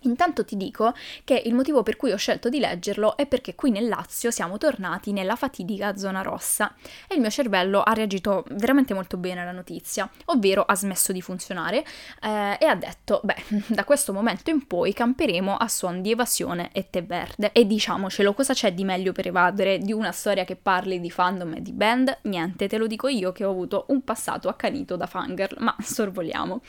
Intanto 0.00 0.44
ti 0.44 0.56
dico 0.56 0.94
che 1.24 1.42
il 1.44 1.54
motivo 1.54 1.82
per 1.82 1.96
cui 1.96 2.12
ho 2.12 2.16
scelto 2.16 2.48
di 2.48 2.58
leggerlo 2.58 3.16
è 3.16 3.26
perché 3.26 3.54
qui 3.54 3.70
nel 3.70 3.88
Lazio 3.88 4.30
siamo 4.30 4.58
tornati 4.58 5.12
nella 5.12 5.36
fatidica 5.36 5.96
zona 5.96 6.22
rossa 6.22 6.74
e 7.08 7.14
il 7.14 7.20
mio 7.20 7.30
cervello 7.30 7.82
ha 7.82 7.92
reagito 7.92 8.44
veramente 8.50 8.94
molto 8.94 9.16
bene 9.16 9.40
alla 9.40 9.52
notizia, 9.52 10.08
ovvero 10.26 10.62
ha 10.62 10.74
smesso 10.74 11.12
di 11.12 11.20
funzionare 11.20 11.84
eh, 12.22 12.56
e 12.60 12.66
ha 12.66 12.74
detto, 12.74 13.20
beh, 13.24 13.44
da 13.74 13.84
questo 13.84 14.12
momento 14.12 14.50
in 14.50 14.66
poi 14.66 14.92
camperemo 14.92 15.56
a 15.56 15.68
suon 15.68 16.02
di 16.02 16.10
evasione 16.10 16.70
e 16.72 16.88
tè 16.90 17.02
verde. 17.02 17.52
E 17.52 17.66
diciamocelo, 17.66 18.34
cosa 18.34 18.52
c'è 18.52 18.72
di 18.72 18.84
meglio 18.84 19.12
per 19.12 19.26
evadere 19.26 19.78
di 19.78 19.92
una 19.92 20.12
storia 20.12 20.44
che 20.44 20.56
parli 20.56 21.00
di 21.00 21.10
fandom 21.10 21.54
e 21.54 21.62
di 21.62 21.72
band? 21.72 22.18
Niente, 22.22 22.68
te 22.68 22.78
lo 22.78 22.86
dico 22.86 23.08
io 23.08 23.32
che 23.32 23.44
ho 23.44 23.50
avuto 23.50 23.86
un 23.88 24.02
passato 24.02 24.48
accanito 24.48 24.96
da 24.96 25.06
fangirl, 25.06 25.56
ma 25.60 25.74
sorvoliamo. 25.82 26.62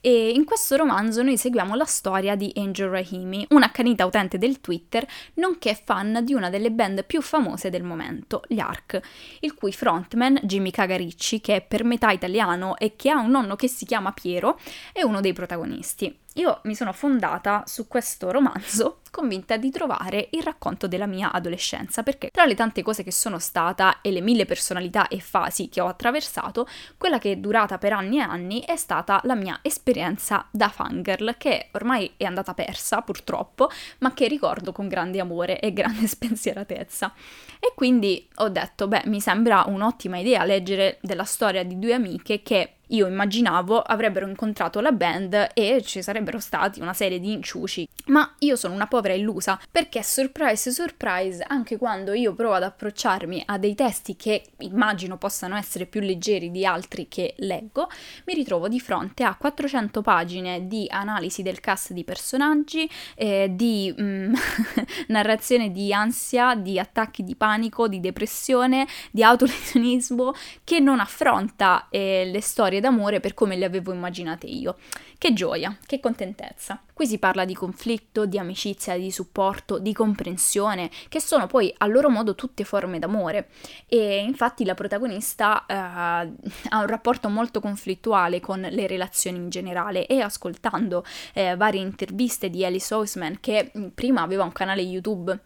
E 0.00 0.30
in 0.30 0.44
questo 0.44 0.76
romanzo 0.76 1.22
noi 1.22 1.38
seguiamo 1.38 1.74
la 1.74 1.84
storia 1.84 2.36
di 2.36 2.52
Angel 2.64 2.88
Rahimi, 2.88 3.46
un'accanita 3.50 4.06
utente 4.06 4.38
del 4.38 4.60
Twitter, 4.60 5.06
nonché 5.34 5.74
fan 5.74 6.20
di 6.22 6.34
una 6.34 6.50
delle 6.50 6.70
band 6.70 7.04
più 7.04 7.20
famose 7.20 7.70
del 7.70 7.82
momento, 7.82 8.42
gli 8.48 8.58
ARC, 8.58 9.00
il 9.40 9.54
cui 9.54 9.72
frontman, 9.72 10.40
Jimmy 10.42 10.70
Cagaricci, 10.70 11.40
che 11.40 11.56
è 11.56 11.60
per 11.62 11.84
metà 11.84 12.10
italiano 12.10 12.76
e 12.76 12.96
che 12.96 13.10
ha 13.10 13.18
un 13.18 13.30
nonno 13.30 13.56
che 13.56 13.68
si 13.68 13.84
chiama 13.84 14.12
Piero, 14.12 14.58
è 14.92 15.02
uno 15.02 15.20
dei 15.20 15.32
protagonisti. 15.32 16.22
Io 16.34 16.60
mi 16.64 16.74
sono 16.74 16.92
fondata 16.92 17.62
su 17.66 17.86
questo 17.86 18.32
romanzo 18.32 18.98
convinta 19.14 19.56
di 19.56 19.70
trovare 19.70 20.28
il 20.32 20.42
racconto 20.42 20.88
della 20.88 21.06
mia 21.06 21.30
adolescenza, 21.30 22.02
perché 22.02 22.30
tra 22.32 22.44
le 22.44 22.56
tante 22.56 22.82
cose 22.82 23.04
che 23.04 23.12
sono 23.12 23.38
stata 23.38 24.00
e 24.00 24.10
le 24.10 24.20
mille 24.20 24.44
personalità 24.44 25.06
e 25.06 25.20
fasi 25.20 25.68
che 25.68 25.80
ho 25.80 25.86
attraversato, 25.86 26.66
quella 26.98 27.20
che 27.20 27.32
è 27.32 27.36
durata 27.36 27.78
per 27.78 27.92
anni 27.92 28.18
e 28.18 28.22
anni 28.22 28.60
è 28.64 28.74
stata 28.74 29.20
la 29.22 29.36
mia 29.36 29.60
esperienza 29.62 30.44
da 30.50 30.68
fangirl, 30.68 31.36
che 31.38 31.68
ormai 31.70 32.14
è 32.16 32.24
andata 32.24 32.54
persa 32.54 33.02
purtroppo, 33.02 33.70
ma 33.98 34.12
che 34.12 34.26
ricordo 34.26 34.72
con 34.72 34.88
grande 34.88 35.20
amore 35.20 35.60
e 35.60 35.72
grande 35.72 36.08
spensieratezza. 36.08 37.12
E 37.60 37.72
quindi 37.76 38.28
ho 38.36 38.48
detto, 38.48 38.88
beh, 38.88 39.02
mi 39.06 39.20
sembra 39.20 39.62
un'ottima 39.68 40.18
idea 40.18 40.44
leggere 40.44 40.98
della 41.00 41.24
storia 41.24 41.62
di 41.62 41.78
due 41.78 41.94
amiche 41.94 42.42
che 42.42 42.74
io 42.88 43.06
immaginavo 43.06 43.80
avrebbero 43.80 44.28
incontrato 44.28 44.80
la 44.80 44.92
band 44.92 45.50
e 45.54 45.82
ci 45.82 46.02
sarebbero 46.02 46.38
stati 46.38 46.80
una 46.80 46.92
serie 46.92 47.20
di 47.20 47.32
inciuci. 47.32 47.88
Ma 48.06 48.34
io 48.40 48.56
sono 48.56 48.74
una 48.74 48.86
povera 48.86 49.14
illusa, 49.14 49.58
perché 49.70 50.02
surprise 50.02 50.70
surprise, 50.70 51.44
anche 51.46 51.78
quando 51.78 52.12
io 52.12 52.34
provo 52.34 52.54
ad 52.54 52.62
approcciarmi 52.62 53.42
a 53.46 53.58
dei 53.58 53.74
testi 53.74 54.16
che 54.16 54.44
immagino 54.58 55.16
possano 55.16 55.56
essere 55.56 55.86
più 55.86 56.00
leggeri 56.00 56.50
di 56.50 56.66
altri 56.66 57.08
che 57.08 57.34
leggo, 57.38 57.88
mi 58.26 58.34
ritrovo 58.34 58.68
di 58.68 58.80
fronte 58.80 59.24
a 59.24 59.34
400 59.34 60.02
pagine 60.02 60.66
di 60.66 60.86
analisi 60.88 61.42
del 61.42 61.60
cast 61.60 61.92
di 61.92 62.04
personaggi, 62.04 62.88
eh, 63.14 63.50
di 63.52 63.94
mm, 63.98 64.34
narrazione 65.08 65.70
di 65.70 65.92
ansia, 65.92 66.54
di 66.54 66.78
attacchi 66.78 67.24
di 67.24 67.36
panico, 67.36 67.88
di 67.88 68.00
depressione, 68.00 68.86
di 69.10 69.22
autolesionismo, 69.22 70.34
che 70.62 70.80
non 70.80 71.00
affronta 71.00 71.86
eh, 71.90 72.28
le 72.30 72.40
storie 72.40 72.73
storie 72.74 72.80
d'amore 72.80 73.20
per 73.20 73.34
come 73.34 73.56
le 73.56 73.64
avevo 73.64 73.92
immaginate 73.92 74.46
io. 74.46 74.76
Che 75.18 75.32
gioia, 75.32 75.76
che 75.86 76.00
contentezza. 76.00 76.80
Qui 76.92 77.06
si 77.06 77.18
parla 77.18 77.44
di 77.44 77.54
conflitto, 77.54 78.26
di 78.26 78.38
amicizia, 78.38 78.96
di 78.96 79.10
supporto, 79.10 79.78
di 79.78 79.92
comprensione, 79.92 80.90
che 81.08 81.20
sono 81.20 81.46
poi 81.46 81.72
a 81.78 81.86
loro 81.86 82.08
modo 82.08 82.34
tutte 82.34 82.64
forme 82.64 82.98
d'amore. 82.98 83.48
E 83.86 84.18
infatti 84.18 84.64
la 84.64 84.74
protagonista 84.74 85.66
eh, 85.66 85.74
ha 85.74 86.78
un 86.78 86.86
rapporto 86.86 87.28
molto 87.28 87.60
conflittuale 87.60 88.40
con 88.40 88.60
le 88.60 88.86
relazioni 88.86 89.38
in 89.38 89.48
generale 89.50 90.06
e 90.06 90.20
ascoltando 90.20 91.04
eh, 91.32 91.56
varie 91.56 91.80
interviste 91.80 92.50
di 92.50 92.64
Alice 92.64 92.92
Oseman 92.92 93.38
che 93.40 93.70
prima 93.94 94.22
aveva 94.22 94.44
un 94.44 94.52
canale 94.52 94.82
YouTube 94.82 95.38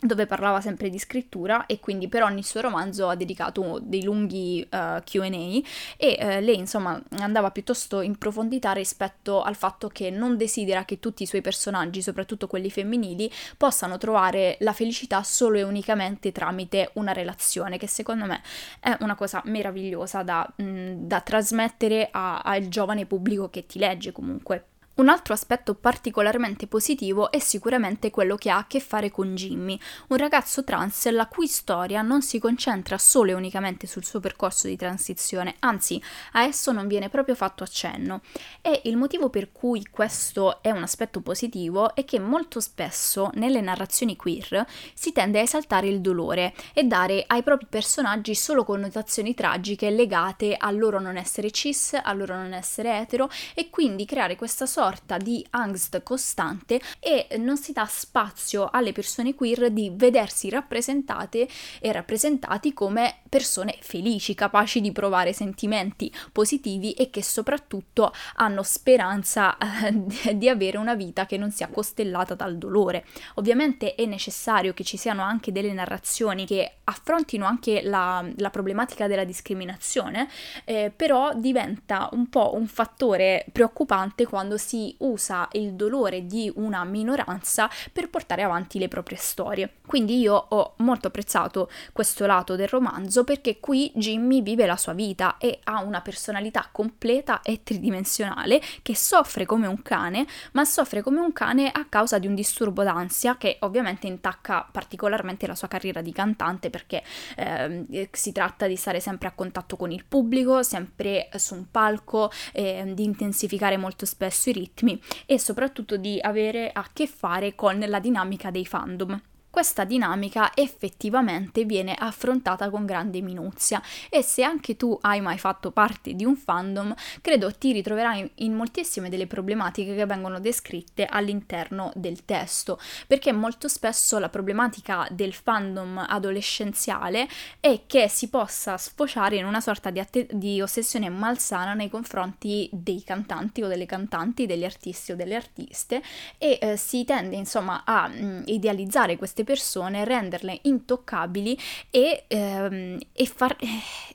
dove 0.00 0.26
parlava 0.26 0.60
sempre 0.60 0.88
di 0.88 0.98
scrittura 0.98 1.66
e 1.66 1.78
quindi 1.78 2.08
per 2.08 2.22
ogni 2.22 2.42
suo 2.42 2.62
romanzo 2.62 3.08
ha 3.08 3.14
dedicato 3.14 3.78
dei 3.82 4.02
lunghi 4.02 4.66
uh, 4.70 4.76
eh, 4.76 5.02
QA 5.04 5.26
e 5.26 6.18
uh, 6.18 6.42
lei 6.42 6.56
insomma 6.56 7.00
andava 7.18 7.50
piuttosto 7.50 8.00
in 8.00 8.16
profondità 8.16 8.72
rispetto 8.72 9.42
al 9.42 9.54
fatto 9.54 9.88
che 9.88 10.10
non 10.10 10.38
desidera 10.38 10.86
che 10.86 10.98
tutti 11.00 11.22
i 11.22 11.26
suoi 11.26 11.42
personaggi, 11.42 12.00
soprattutto 12.00 12.46
quelli 12.46 12.70
femminili, 12.70 13.30
possano 13.56 13.98
trovare 13.98 14.56
la 14.60 14.72
felicità 14.72 15.22
solo 15.22 15.58
e 15.58 15.62
unicamente 15.62 16.32
tramite 16.32 16.90
una 16.94 17.12
relazione, 17.12 17.76
che 17.76 17.86
secondo 17.86 18.24
me 18.24 18.42
è 18.80 18.96
una 19.00 19.14
cosa 19.14 19.42
meravigliosa 19.44 20.22
da, 20.22 20.50
mh, 20.56 20.62
mm, 20.62 21.06
da 21.06 21.20
trasmettere 21.20 22.08
al 22.10 22.68
giovane 22.68 23.04
pubblico 23.04 23.50
che 23.50 23.66
ti 23.66 23.78
legge 23.78 24.12
comunque. 24.12 24.69
Un 24.92 25.08
altro 25.08 25.32
aspetto 25.32 25.74
particolarmente 25.74 26.66
positivo 26.66 27.30
è 27.30 27.38
sicuramente 27.38 28.10
quello 28.10 28.34
che 28.34 28.50
ha 28.50 28.58
a 28.58 28.66
che 28.66 28.80
fare 28.80 29.10
con 29.10 29.34
Jimmy, 29.34 29.78
un 30.08 30.16
ragazzo 30.18 30.62
trans 30.62 31.08
la 31.10 31.26
cui 31.26 31.46
storia 31.46 32.02
non 32.02 32.20
si 32.20 32.38
concentra 32.38 32.98
solo 32.98 33.30
e 33.30 33.34
unicamente 33.34 33.86
sul 33.86 34.04
suo 34.04 34.20
percorso 34.20 34.66
di 34.66 34.76
transizione, 34.76 35.54
anzi 35.60 36.02
a 36.32 36.42
esso 36.42 36.72
non 36.72 36.86
viene 36.86 37.08
proprio 37.08 37.34
fatto 37.34 37.62
accenno. 37.62 38.20
E 38.60 38.82
il 38.84 38.98
motivo 38.98 39.30
per 39.30 39.52
cui 39.52 39.86
questo 39.90 40.60
è 40.60 40.70
un 40.70 40.82
aspetto 40.82 41.20
positivo 41.20 41.94
è 41.94 42.04
che 42.04 42.18
molto 42.18 42.60
spesso 42.60 43.30
nelle 43.34 43.62
narrazioni 43.62 44.16
queer 44.16 44.66
si 44.92 45.12
tende 45.12 45.38
a 45.38 45.42
esaltare 45.42 45.86
il 45.86 46.00
dolore 46.02 46.52
e 46.74 46.82
dare 46.84 47.24
ai 47.26 47.42
propri 47.42 47.66
personaggi 47.70 48.34
solo 48.34 48.64
connotazioni 48.64 49.34
tragiche 49.34 49.88
legate 49.88 50.56
al 50.58 50.76
loro 50.76 51.00
non 51.00 51.16
essere 51.16 51.50
cis, 51.52 51.94
al 51.94 52.18
loro 52.18 52.34
non 52.34 52.52
essere 52.52 52.98
etero 52.98 53.30
e 53.54 53.70
quindi 53.70 54.04
creare 54.04 54.36
questa 54.36 54.66
sorta 54.66 54.79
sorta 54.80 55.18
di 55.18 55.46
angst 55.50 56.02
costante 56.02 56.80
e 57.00 57.36
non 57.36 57.58
si 57.58 57.72
dà 57.72 57.84
spazio 57.84 58.70
alle 58.72 58.92
persone 58.92 59.34
queer 59.34 59.70
di 59.70 59.92
vedersi 59.92 60.48
rappresentate 60.48 61.46
e 61.80 61.92
rappresentati 61.92 62.72
come 62.72 63.16
persone 63.28 63.76
felici, 63.82 64.34
capaci 64.34 64.80
di 64.80 64.90
provare 64.90 65.34
sentimenti 65.34 66.10
positivi 66.32 66.92
e 66.92 67.10
che 67.10 67.22
soprattutto 67.22 68.10
hanno 68.36 68.62
speranza 68.62 69.58
eh, 69.58 70.34
di 70.34 70.48
avere 70.48 70.78
una 70.78 70.94
vita 70.94 71.26
che 71.26 71.36
non 71.36 71.50
sia 71.50 71.68
costellata 71.68 72.34
dal 72.34 72.56
dolore. 72.56 73.04
Ovviamente 73.34 73.94
è 73.94 74.06
necessario 74.06 74.72
che 74.72 74.82
ci 74.82 74.96
siano 74.96 75.20
anche 75.20 75.52
delle 75.52 75.74
narrazioni 75.74 76.46
che 76.46 76.76
affrontino 76.84 77.44
anche 77.44 77.82
la, 77.82 78.26
la 78.36 78.48
problematica 78.50 79.06
della 79.06 79.24
discriminazione, 79.24 80.26
eh, 80.64 80.90
però 80.94 81.34
diventa 81.34 82.08
un 82.12 82.30
po' 82.30 82.54
un 82.54 82.66
fattore 82.66 83.44
preoccupante 83.52 84.24
quando 84.24 84.56
si 84.56 84.69
si 84.70 84.94
usa 84.98 85.48
il 85.52 85.72
dolore 85.72 86.26
di 86.26 86.52
una 86.54 86.84
minoranza 86.84 87.68
per 87.92 88.08
portare 88.08 88.44
avanti 88.44 88.78
le 88.78 88.86
proprie 88.86 89.18
storie. 89.18 89.78
Quindi 89.84 90.20
io 90.20 90.34
ho 90.34 90.74
molto 90.76 91.08
apprezzato 91.08 91.68
questo 91.92 92.24
lato 92.24 92.54
del 92.54 92.68
romanzo 92.68 93.24
perché 93.24 93.58
qui 93.58 93.90
Jimmy 93.96 94.42
vive 94.42 94.66
la 94.66 94.76
sua 94.76 94.92
vita 94.92 95.38
e 95.38 95.58
ha 95.64 95.82
una 95.82 96.00
personalità 96.02 96.68
completa 96.70 97.42
e 97.42 97.64
tridimensionale 97.64 98.60
che 98.82 98.94
soffre 98.94 99.44
come 99.44 99.66
un 99.66 99.82
cane, 99.82 100.24
ma 100.52 100.64
soffre 100.64 101.02
come 101.02 101.18
un 101.18 101.32
cane 101.32 101.68
a 101.68 101.86
causa 101.88 102.20
di 102.20 102.28
un 102.28 102.36
disturbo 102.36 102.84
d'ansia 102.84 103.36
che 103.36 103.56
ovviamente 103.62 104.06
intacca 104.06 104.68
particolarmente 104.70 105.48
la 105.48 105.56
sua 105.56 105.66
carriera 105.66 106.00
di 106.00 106.12
cantante 106.12 106.70
perché 106.70 107.02
eh, 107.36 108.08
si 108.12 108.30
tratta 108.30 108.68
di 108.68 108.76
stare 108.76 109.00
sempre 109.00 109.26
a 109.26 109.32
contatto 109.32 109.74
con 109.74 109.90
il 109.90 110.04
pubblico, 110.04 110.62
sempre 110.62 111.28
su 111.34 111.54
un 111.54 111.68
palco, 111.72 112.30
eh, 112.52 112.92
di 112.94 113.02
intensificare 113.02 113.76
molto 113.76 114.06
spesso 114.06 114.50
i 114.50 114.58
ritmi 114.60 114.90
ritmi 114.90 115.00
e 115.26 115.38
soprattutto 115.38 115.96
di 115.96 116.18
avere 116.20 116.70
a 116.72 116.86
che 116.92 117.06
fare 117.06 117.54
con 117.54 117.78
la 117.78 117.98
dinamica 117.98 118.50
dei 118.50 118.66
fandom 118.66 119.20
questa 119.50 119.84
dinamica 119.84 120.52
effettivamente 120.54 121.64
viene 121.64 121.94
affrontata 121.94 122.70
con 122.70 122.86
grande 122.86 123.20
minuzia. 123.20 123.82
E 124.08 124.22
se 124.22 124.42
anche 124.42 124.76
tu 124.76 124.96
hai 125.02 125.20
mai 125.20 125.38
fatto 125.38 125.72
parte 125.72 126.14
di 126.14 126.24
un 126.24 126.36
fandom, 126.36 126.94
credo 127.20 127.52
ti 127.52 127.72
ritroverai 127.72 128.30
in 128.36 128.54
moltissime 128.54 129.08
delle 129.08 129.26
problematiche 129.26 129.94
che 129.94 130.06
vengono 130.06 130.40
descritte 130.40 131.04
all'interno 131.04 131.90
del 131.94 132.24
testo, 132.24 132.78
perché 133.06 133.32
molto 133.32 133.68
spesso 133.68 134.18
la 134.18 134.28
problematica 134.28 135.06
del 135.10 135.34
fandom 135.34 136.06
adolescenziale 136.08 137.28
è 137.58 137.82
che 137.86 138.08
si 138.08 138.28
possa 138.28 138.76
sfociare 138.76 139.36
in 139.36 139.44
una 139.44 139.60
sorta 139.60 139.90
di, 139.90 139.98
att- 139.98 140.32
di 140.32 140.60
ossessione 140.60 141.08
malsana 141.08 141.74
nei 141.74 141.90
confronti 141.90 142.68
dei 142.72 143.02
cantanti 143.02 143.62
o 143.62 143.68
delle 143.68 143.86
cantanti, 143.86 144.46
degli 144.46 144.64
artisti 144.64 145.12
o 145.12 145.16
delle 145.16 145.34
artiste 145.34 146.02
e 146.38 146.58
eh, 146.60 146.76
si 146.76 147.04
tende 147.04 147.36
insomma 147.36 147.82
a 147.84 148.08
mh, 148.08 148.22
mm, 148.22 148.42
idealizzare 148.46 149.16
queste 149.16 149.39
queste 149.40 149.44
persone, 149.44 150.04
renderle 150.04 150.60
intoccabili 150.62 151.58
e, 151.90 152.24
ehm, 152.26 152.98
e, 153.12 153.26
far, 153.26 153.56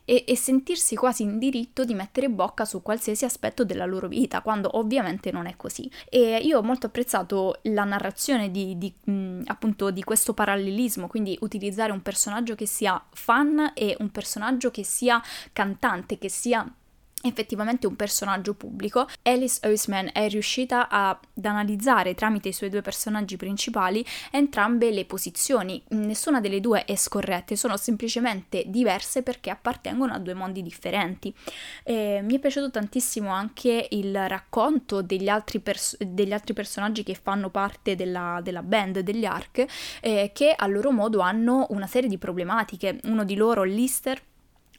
e, 0.06 0.24
e, 0.28 0.36
sentirsi 0.36 0.96
quasi 0.96 1.24
in 1.24 1.38
diritto 1.38 1.84
di 1.86 1.94
mettere 1.94 2.30
bocca 2.30 2.66
su 2.66 2.82
qualsiasi 2.82 3.26
aspetto 3.26 3.64
della 3.64 3.86
loro 3.86 4.08
vita, 4.08 4.42
quando 4.42 4.78
ovviamente 4.78 5.32
non 5.32 5.46
è 5.46 5.56
così. 5.58 5.90
E 6.10 6.38
io 6.38 6.60
ho 6.60 6.64
molto 6.64 6.88
apprezzato 6.88 7.60
la 7.64 7.84
narrazione 7.84 8.52
di, 8.52 8.78
di, 8.78 8.94
mh, 9.12 9.44
appunto 9.46 9.92
di 9.92 10.04
questo 10.04 10.34
parallelismo, 10.34 11.08
quindi 11.08 11.38
utilizzare 11.42 11.92
un 11.92 12.02
personaggio 12.02 12.56
che 12.56 12.66
sia 12.66 13.02
fan 13.14 13.72
e 13.74 13.96
un 14.00 14.10
personaggio 14.12 14.72
che 14.72 14.84
sia 14.84 15.22
cantante, 15.52 16.18
che 16.18 16.30
sia 16.30 16.70
effettivamente 17.28 17.88
un 17.88 17.96
personaggio 17.96 18.54
pubblico. 18.54 19.08
Alice 19.24 19.60
Oseman 19.68 20.10
è 20.14 20.28
riuscita 20.30 20.90
ad 20.90 21.18
analizzare 21.44 22.14
tramite 22.16 22.50
i 22.50 22.54
suoi 22.54 22.70
due 22.70 22.82
personaggi 22.82 23.38
principali 23.38 24.06
entrambe 24.32 24.92
le 24.92 25.06
posizioni. 25.06 25.82
Nessuna 25.90 26.40
delle 26.40 26.60
due 26.60 26.86
è 26.86 26.96
scorretta, 26.96 27.56
sono 27.56 27.78
semplicemente 27.78 28.64
diverse 28.68 29.24
perché 29.24 29.50
appartengono 29.50 30.14
a 30.14 30.20
due 30.20 30.34
mondi 30.34 30.62
differenti. 30.62 31.34
E 31.84 32.22
mi 32.22 32.36
è 32.36 32.40
piaciuto 32.40 32.72
tantissimo 32.72 33.30
anche 33.30 33.88
il 33.92 34.28
racconto 34.28 35.02
degli 35.02 35.28
altri, 35.28 35.60
pers- 35.60 35.98
degli 36.04 36.34
altri 36.34 36.54
personaggi 36.54 37.04
che 37.04 37.16
fanno 37.16 37.50
parte 37.50 37.96
della, 37.96 38.40
della 38.44 38.64
band 38.64 39.00
degli 39.00 39.26
Ark, 39.26 39.66
eh, 40.02 40.32
che 40.34 40.54
a 40.56 40.68
loro 40.68 40.92
modo 40.92 41.20
hanno 41.20 41.68
una 41.70 41.88
serie 41.88 42.10
di 42.10 42.18
problematiche. 42.18 43.00
Uno 43.04 43.24
di 43.24 43.36
loro, 43.36 43.64
Lister, 43.64 44.22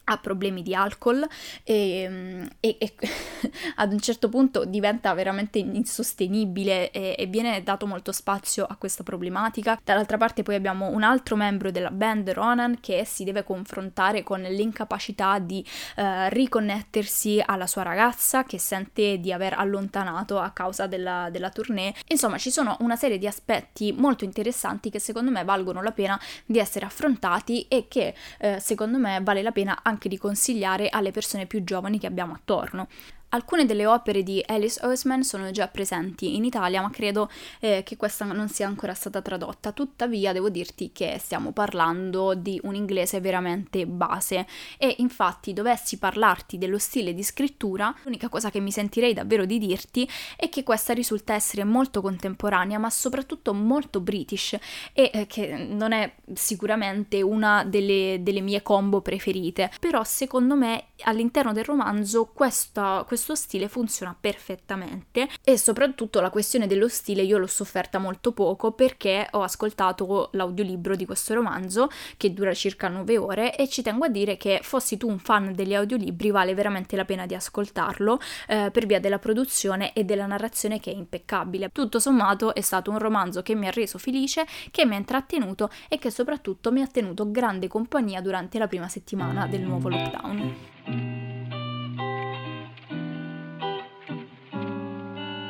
ha 0.09 0.17
problemi 0.17 0.61
di 0.61 0.73
alcol 0.73 1.25
e, 1.63 2.47
e, 2.59 2.75
e 2.79 2.93
ad 3.75 3.91
un 3.91 3.99
certo 3.99 4.29
punto 4.29 4.65
diventa 4.65 5.13
veramente 5.13 5.59
insostenibile 5.59 6.91
e, 6.91 7.15
e, 7.17 7.25
viene 7.25 7.61
dato 7.63 7.85
molto 7.87 8.11
spazio 8.11 8.65
a 8.65 8.75
questa 8.75 9.03
problematica. 9.03 9.79
Dall'altra 9.83 10.17
parte 10.17 10.43
poi 10.43 10.55
abbiamo 10.55 10.89
un 10.89 11.03
altro 11.03 11.35
membro 11.35 11.71
della 11.71 11.91
band, 11.91 12.29
Ronan, 12.31 12.79
che 12.79 13.03
si 13.05 13.23
deve 13.23 13.43
confrontare 13.43 14.23
con 14.23 14.41
l'incapacità 14.41 15.39
di 15.39 15.65
eh, 15.95 16.29
riconnettersi 16.29 17.41
alla 17.45 17.67
sua 17.67 17.83
ragazza 17.83 18.43
che 18.43 18.59
sente 18.59 19.19
di 19.19 19.31
aver 19.31 19.53
allontanato 19.53 20.39
a 20.39 20.51
causa 20.51 20.87
della, 20.87 21.29
della 21.31 21.49
tournée. 21.49 21.93
Insomma, 22.07 22.37
ci 22.37 22.51
sono 22.51 22.77
una 22.79 22.95
serie 22.95 23.17
di 23.17 23.27
aspetti 23.27 23.91
molto 23.91 24.23
interessanti 24.23 24.89
che 24.89 24.99
secondo 24.99 25.31
me 25.31 25.43
valgono 25.43 25.81
la 25.81 25.91
pena 25.91 26.19
di 26.45 26.59
essere 26.59 26.85
affrontati 26.85 27.67
e 27.67 27.87
che 27.87 28.13
eh, 28.39 28.59
secondo 28.59 28.97
me 28.97 29.19
vale 29.21 29.41
la 29.41 29.51
pena 29.51 29.79
anche 29.83 29.96
anche 29.97 30.07
di 30.09 30.17
consigliare 30.17 30.89
alle 30.89 31.11
persone 31.11 31.47
più 31.47 31.63
giovani 31.63 31.97
che 31.97 32.05
abbiamo 32.05 32.33
attorno. 32.33 32.87
Alcune 33.29 33.65
delle 33.65 33.85
opere 33.85 34.23
di 34.23 34.41
Alice 34.45 34.79
Oseman 34.85 35.21
sono 35.21 35.51
già 35.51 35.67
presenti 35.67 36.37
in 36.37 36.45
Italia, 36.45 36.81
ma 36.81 36.89
credo 36.89 37.29
eh, 37.59 37.83
che 37.83 37.97
questa 37.97 38.23
non 38.23 38.47
sia 38.47 38.67
ancora 38.67 38.93
stata 38.93 39.21
tradotta. 39.21 39.73
Tuttavia, 39.73 40.31
devo 40.31 40.49
dirti 40.49 40.91
che 40.93 41.17
stiamo 41.19 41.51
parlando 41.51 42.35
di 42.35 42.57
un 42.63 42.73
inglese 42.73 43.19
veramente 43.19 43.85
base 43.85 44.47
e 44.77 44.95
infatti 44.99 45.51
dovessi 45.51 45.97
parlarti 45.97 46.57
dello 46.57 46.77
stile 46.77 47.13
di 47.13 47.21
scrittura, 47.21 47.93
l'unica 48.03 48.29
cosa 48.29 48.49
che 48.49 48.61
mi 48.61 48.71
sentirei 48.71 49.13
davvero 49.13 49.43
di 49.43 49.57
dirti 49.57 50.09
è 50.37 50.47
che 50.47 50.63
questa 50.63 50.93
risulta 50.93 51.33
essere 51.33 51.65
molto 51.65 52.01
contemporanea, 52.01 52.79
ma 52.79 52.89
soprattutto 52.89 53.53
molto 53.53 53.99
british 53.99 54.57
e 54.93 55.11
eh, 55.13 55.27
che 55.27 55.67
non 55.69 55.91
è 55.91 56.13
sicuramente 56.33 57.21
una 57.21 57.65
delle, 57.65 58.19
delle, 58.21 58.39
mie 58.39 58.61
combo 58.61 59.01
preferite. 59.01 59.69
Però 59.81 60.01
secondo 60.05 60.55
me 60.55 60.85
all'interno 61.01 61.51
del 61.51 61.65
romanzo 61.65 62.29
questa, 62.33 63.03
questo 63.17 63.33
stile 63.33 63.67
funziona 63.67 64.15
perfettamente 64.17 65.27
e 65.43 65.57
soprattutto 65.57 66.21
la 66.21 66.29
questione 66.29 66.67
dello 66.67 66.87
stile 66.87 67.23
io 67.23 67.39
l'ho 67.39 67.47
sofferta 67.47 67.97
molto 67.97 68.31
poco 68.31 68.73
perché 68.73 69.27
ho 69.31 69.41
ascoltato 69.41 70.29
l'audiolibro 70.33 70.95
di 70.95 71.03
questo 71.03 71.33
romanzo 71.33 71.89
che 72.15 72.31
dura 72.31 72.53
circa 72.53 72.89
9 72.89 73.17
ore 73.17 73.55
e 73.55 73.67
ci 73.67 73.81
tengo 73.81 74.05
a 74.05 74.09
dire 74.09 74.37
che 74.37 74.59
fossi 74.61 74.97
tu 74.97 75.09
un 75.09 75.17
fan 75.17 75.55
degli 75.55 75.73
audiolibri 75.73 76.29
vale 76.29 76.53
veramente 76.53 76.95
la 76.95 77.05
pena 77.05 77.25
di 77.25 77.33
ascoltarlo 77.33 78.19
eh, 78.47 78.69
per 78.71 78.85
via 78.85 78.99
della 78.99 79.17
produzione 79.17 79.93
e 79.93 80.03
della 80.03 80.27
narrazione 80.27 80.79
che 80.79 80.91
è 80.91 80.95
impeccabile. 80.95 81.71
Tutto 81.71 81.99
sommato 81.99 82.53
è 82.53 82.61
stato 82.61 82.91
un 82.91 82.99
romanzo 82.99 83.41
che 83.41 83.55
mi 83.55 83.65
ha 83.65 83.71
reso 83.71 83.97
felice, 83.97 84.45
che 84.69 84.85
mi 84.85 84.93
ha 84.93 84.99
intrattenuto 84.99 85.71
e 85.89 85.97
che 85.97 86.11
soprattutto 86.11 86.71
mi 86.71 86.81
ha 86.81 86.87
tenuto 86.87 87.31
grande 87.31 87.67
compagnia 87.67 88.21
durante 88.21 88.59
la 88.59 88.67
prima 88.67 88.87
settimana 88.87 89.47
del 89.47 89.61
nuovo 89.61 89.89
lockdown. 89.89 91.56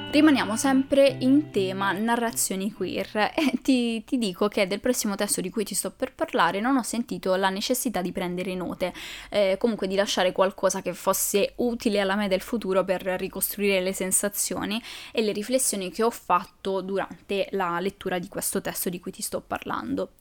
Rimaniamo 0.10 0.56
sempre 0.56 1.18
in 1.20 1.52
tema 1.52 1.92
narrazioni 1.92 2.72
queer 2.72 3.34
e 3.36 3.60
ti, 3.62 4.06
ti, 4.06 4.18
dico 4.18 4.48
che 4.48 4.66
del 4.66 4.80
prossimo 4.80 5.16
testo 5.16 5.42
di 5.42 5.50
cui 5.50 5.66
ti 5.66 5.76
sto 5.76 5.92
per 5.92 6.14
parlare 6.14 6.62
non 6.62 6.78
ho 6.78 6.82
sentito 6.82 7.36
la 7.36 7.50
necessità 7.50 8.02
di 8.02 8.14
prendere 8.14 8.56
note, 8.56 8.94
eh, 9.30 9.58
comunque 9.60 9.86
di 9.86 9.96
lasciare 9.96 10.32
qualcosa 10.32 10.82
che 10.82 10.94
fosse 10.94 11.52
utile 11.58 12.00
alla 12.00 12.16
me 12.16 12.30
del 12.30 12.42
futuro 12.42 12.86
per 12.86 13.02
ricostruire 13.02 13.82
le 13.82 13.92
sensazioni 13.92 14.82
e 15.12 15.22
le 15.22 15.34
riflessioni 15.34 15.92
che 15.92 16.04
ho 16.04 16.10
fatto 16.10 16.80
durante 16.80 17.50
la 17.52 17.78
lettura 17.82 18.18
di 18.18 18.30
questo 18.30 18.62
testo 18.62 18.90
di 18.90 19.02
cui 19.02 19.12
ti 19.12 19.22
sto 19.22 19.42
parlando. 19.46 20.12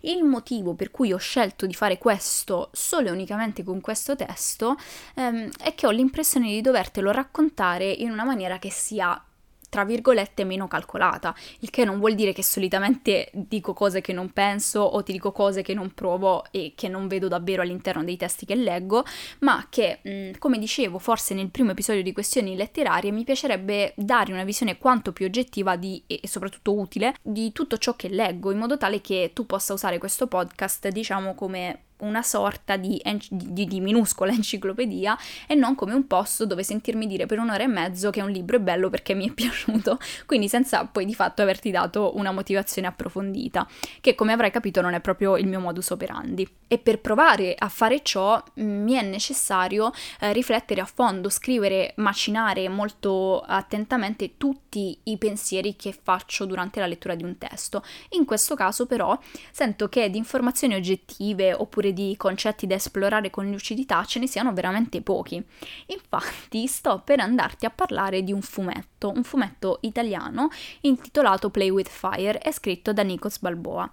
Il 0.00 0.24
motivo 0.24 0.74
per 0.74 0.90
cui 0.90 1.12
ho 1.12 1.18
scelto 1.18 1.66
di 1.66 1.74
fare 1.74 1.98
questo 1.98 2.70
solo 2.72 3.08
e 3.08 3.10
unicamente 3.10 3.62
con 3.62 3.80
questo 3.80 4.16
testo 4.16 4.76
ehm, 5.14 5.50
è 5.58 5.74
che 5.74 5.86
ho 5.86 5.90
l'impressione 5.90 6.48
di 6.48 6.60
dovertelo 6.60 7.10
raccontare 7.10 7.90
in 7.90 8.10
una 8.10 8.24
maniera 8.24 8.58
che 8.58 8.70
sia 8.70 9.20
tra 9.68 9.84
virgolette 9.84 10.44
meno 10.44 10.68
calcolata, 10.68 11.34
il 11.60 11.70
che 11.70 11.84
non 11.84 11.98
vuol 11.98 12.14
dire 12.14 12.32
che 12.32 12.42
solitamente 12.42 13.30
dico 13.32 13.72
cose 13.72 14.00
che 14.00 14.12
non 14.12 14.32
penso 14.32 14.80
o 14.80 15.02
ti 15.02 15.12
dico 15.12 15.32
cose 15.32 15.62
che 15.62 15.74
non 15.74 15.92
provo 15.92 16.44
e 16.50 16.72
che 16.74 16.88
non 16.88 17.08
vedo 17.08 17.28
davvero 17.28 17.62
all'interno 17.62 18.04
dei 18.04 18.16
testi 18.16 18.46
che 18.46 18.54
leggo, 18.54 19.04
ma 19.40 19.66
che, 19.68 20.00
mh, 20.02 20.38
come 20.38 20.58
dicevo, 20.58 20.98
forse 20.98 21.34
nel 21.34 21.50
primo 21.50 21.72
episodio 21.72 22.02
di 22.02 22.12
questioni 22.12 22.56
letterarie 22.56 23.10
mi 23.10 23.24
piacerebbe 23.24 23.92
dare 23.96 24.32
una 24.32 24.44
visione 24.44 24.78
quanto 24.78 25.12
più 25.12 25.26
oggettiva 25.26 25.76
di, 25.76 26.02
e 26.06 26.20
soprattutto 26.24 26.74
utile 26.74 27.14
di 27.22 27.52
tutto 27.52 27.78
ciò 27.78 27.94
che 27.94 28.08
leggo, 28.08 28.50
in 28.50 28.58
modo 28.58 28.76
tale 28.76 29.00
che 29.00 29.30
tu 29.34 29.46
possa 29.46 29.72
usare 29.72 29.98
questo 29.98 30.26
podcast, 30.26 30.88
diciamo, 30.88 31.34
come 31.34 31.85
una 31.98 32.22
sorta 32.22 32.76
di, 32.76 33.00
di, 33.30 33.66
di, 33.66 33.80
minuscola 33.80 34.32
enciclopedia 34.34 35.16
e 35.46 35.54
non 35.54 35.74
come 35.74 35.94
un 35.94 36.06
posto 36.06 36.46
dove 36.46 36.62
sentirmi 36.62 37.06
dire 37.06 37.26
per 37.26 37.38
un'ora 37.38 37.62
e 37.62 37.68
mezzo 37.68 38.10
che 38.10 38.22
un 38.22 38.30
libro 38.30 38.56
è 38.56 38.60
bello 38.60 38.90
perché 38.90 39.14
mi 39.14 39.28
è 39.28 39.32
piaciuto, 39.34 39.98
quindi 40.26 40.48
senza 40.48 40.84
poi 40.84 41.04
di 41.04 41.14
fatto 41.14 41.42
averti 41.42 41.70
dato 41.70 42.16
una 42.16 42.32
motivazione 42.32 42.88
approfondita, 42.88 43.66
che 44.00 44.14
come 44.14 44.32
avrai 44.32 44.50
capito 44.50 44.80
non 44.80 44.94
è 44.94 45.00
proprio 45.00 45.36
il 45.36 45.46
mio 45.46 45.60
modus 45.60 45.90
operandi. 45.90 46.48
E 46.68 46.78
per 46.78 47.00
provare 47.00 47.54
a 47.56 47.68
fare 47.68 48.02
ciò 48.02 48.42
mm, 48.60 48.82
mi 48.82 48.94
è 48.94 49.02
necessario 49.02 49.92
eh, 50.20 50.32
riflettere 50.32 50.80
a 50.80 50.84
fondo, 50.84 51.28
scrivere, 51.28 51.92
macinare 51.96 52.68
molto 52.68 53.40
attentamente 53.40 54.36
tutti 54.36 54.65
i 54.78 55.16
pensieri 55.18 55.76
che 55.76 55.92
faccio 55.92 56.44
durante 56.44 56.80
la 56.80 56.86
lettura 56.86 57.14
di 57.14 57.24
un 57.24 57.38
testo. 57.38 57.82
In 58.10 58.24
questo 58.24 58.54
caso 58.54 58.86
però 58.86 59.18
sento 59.50 59.88
che 59.88 60.10
di 60.10 60.18
informazioni 60.18 60.74
oggettive 60.74 61.52
oppure 61.52 61.92
di 61.92 62.14
concetti 62.16 62.66
da 62.66 62.74
esplorare 62.74 63.30
con 63.30 63.50
lucidità 63.50 64.04
ce 64.04 64.18
ne 64.18 64.26
siano 64.26 64.52
veramente 64.52 65.02
pochi. 65.02 65.42
Infatti 65.86 66.66
sto 66.66 67.02
per 67.04 67.20
andarti 67.20 67.66
a 67.66 67.70
parlare 67.70 68.22
di 68.22 68.32
un 68.32 68.42
fumetto, 68.42 69.10
un 69.10 69.22
fumetto 69.22 69.78
italiano 69.82 70.48
intitolato 70.82 71.50
Play 71.50 71.70
with 71.70 71.88
Fire 71.88 72.40
e 72.40 72.52
scritto 72.52 72.92
da 72.92 73.02
Nikos 73.02 73.38
Balboa. 73.38 73.90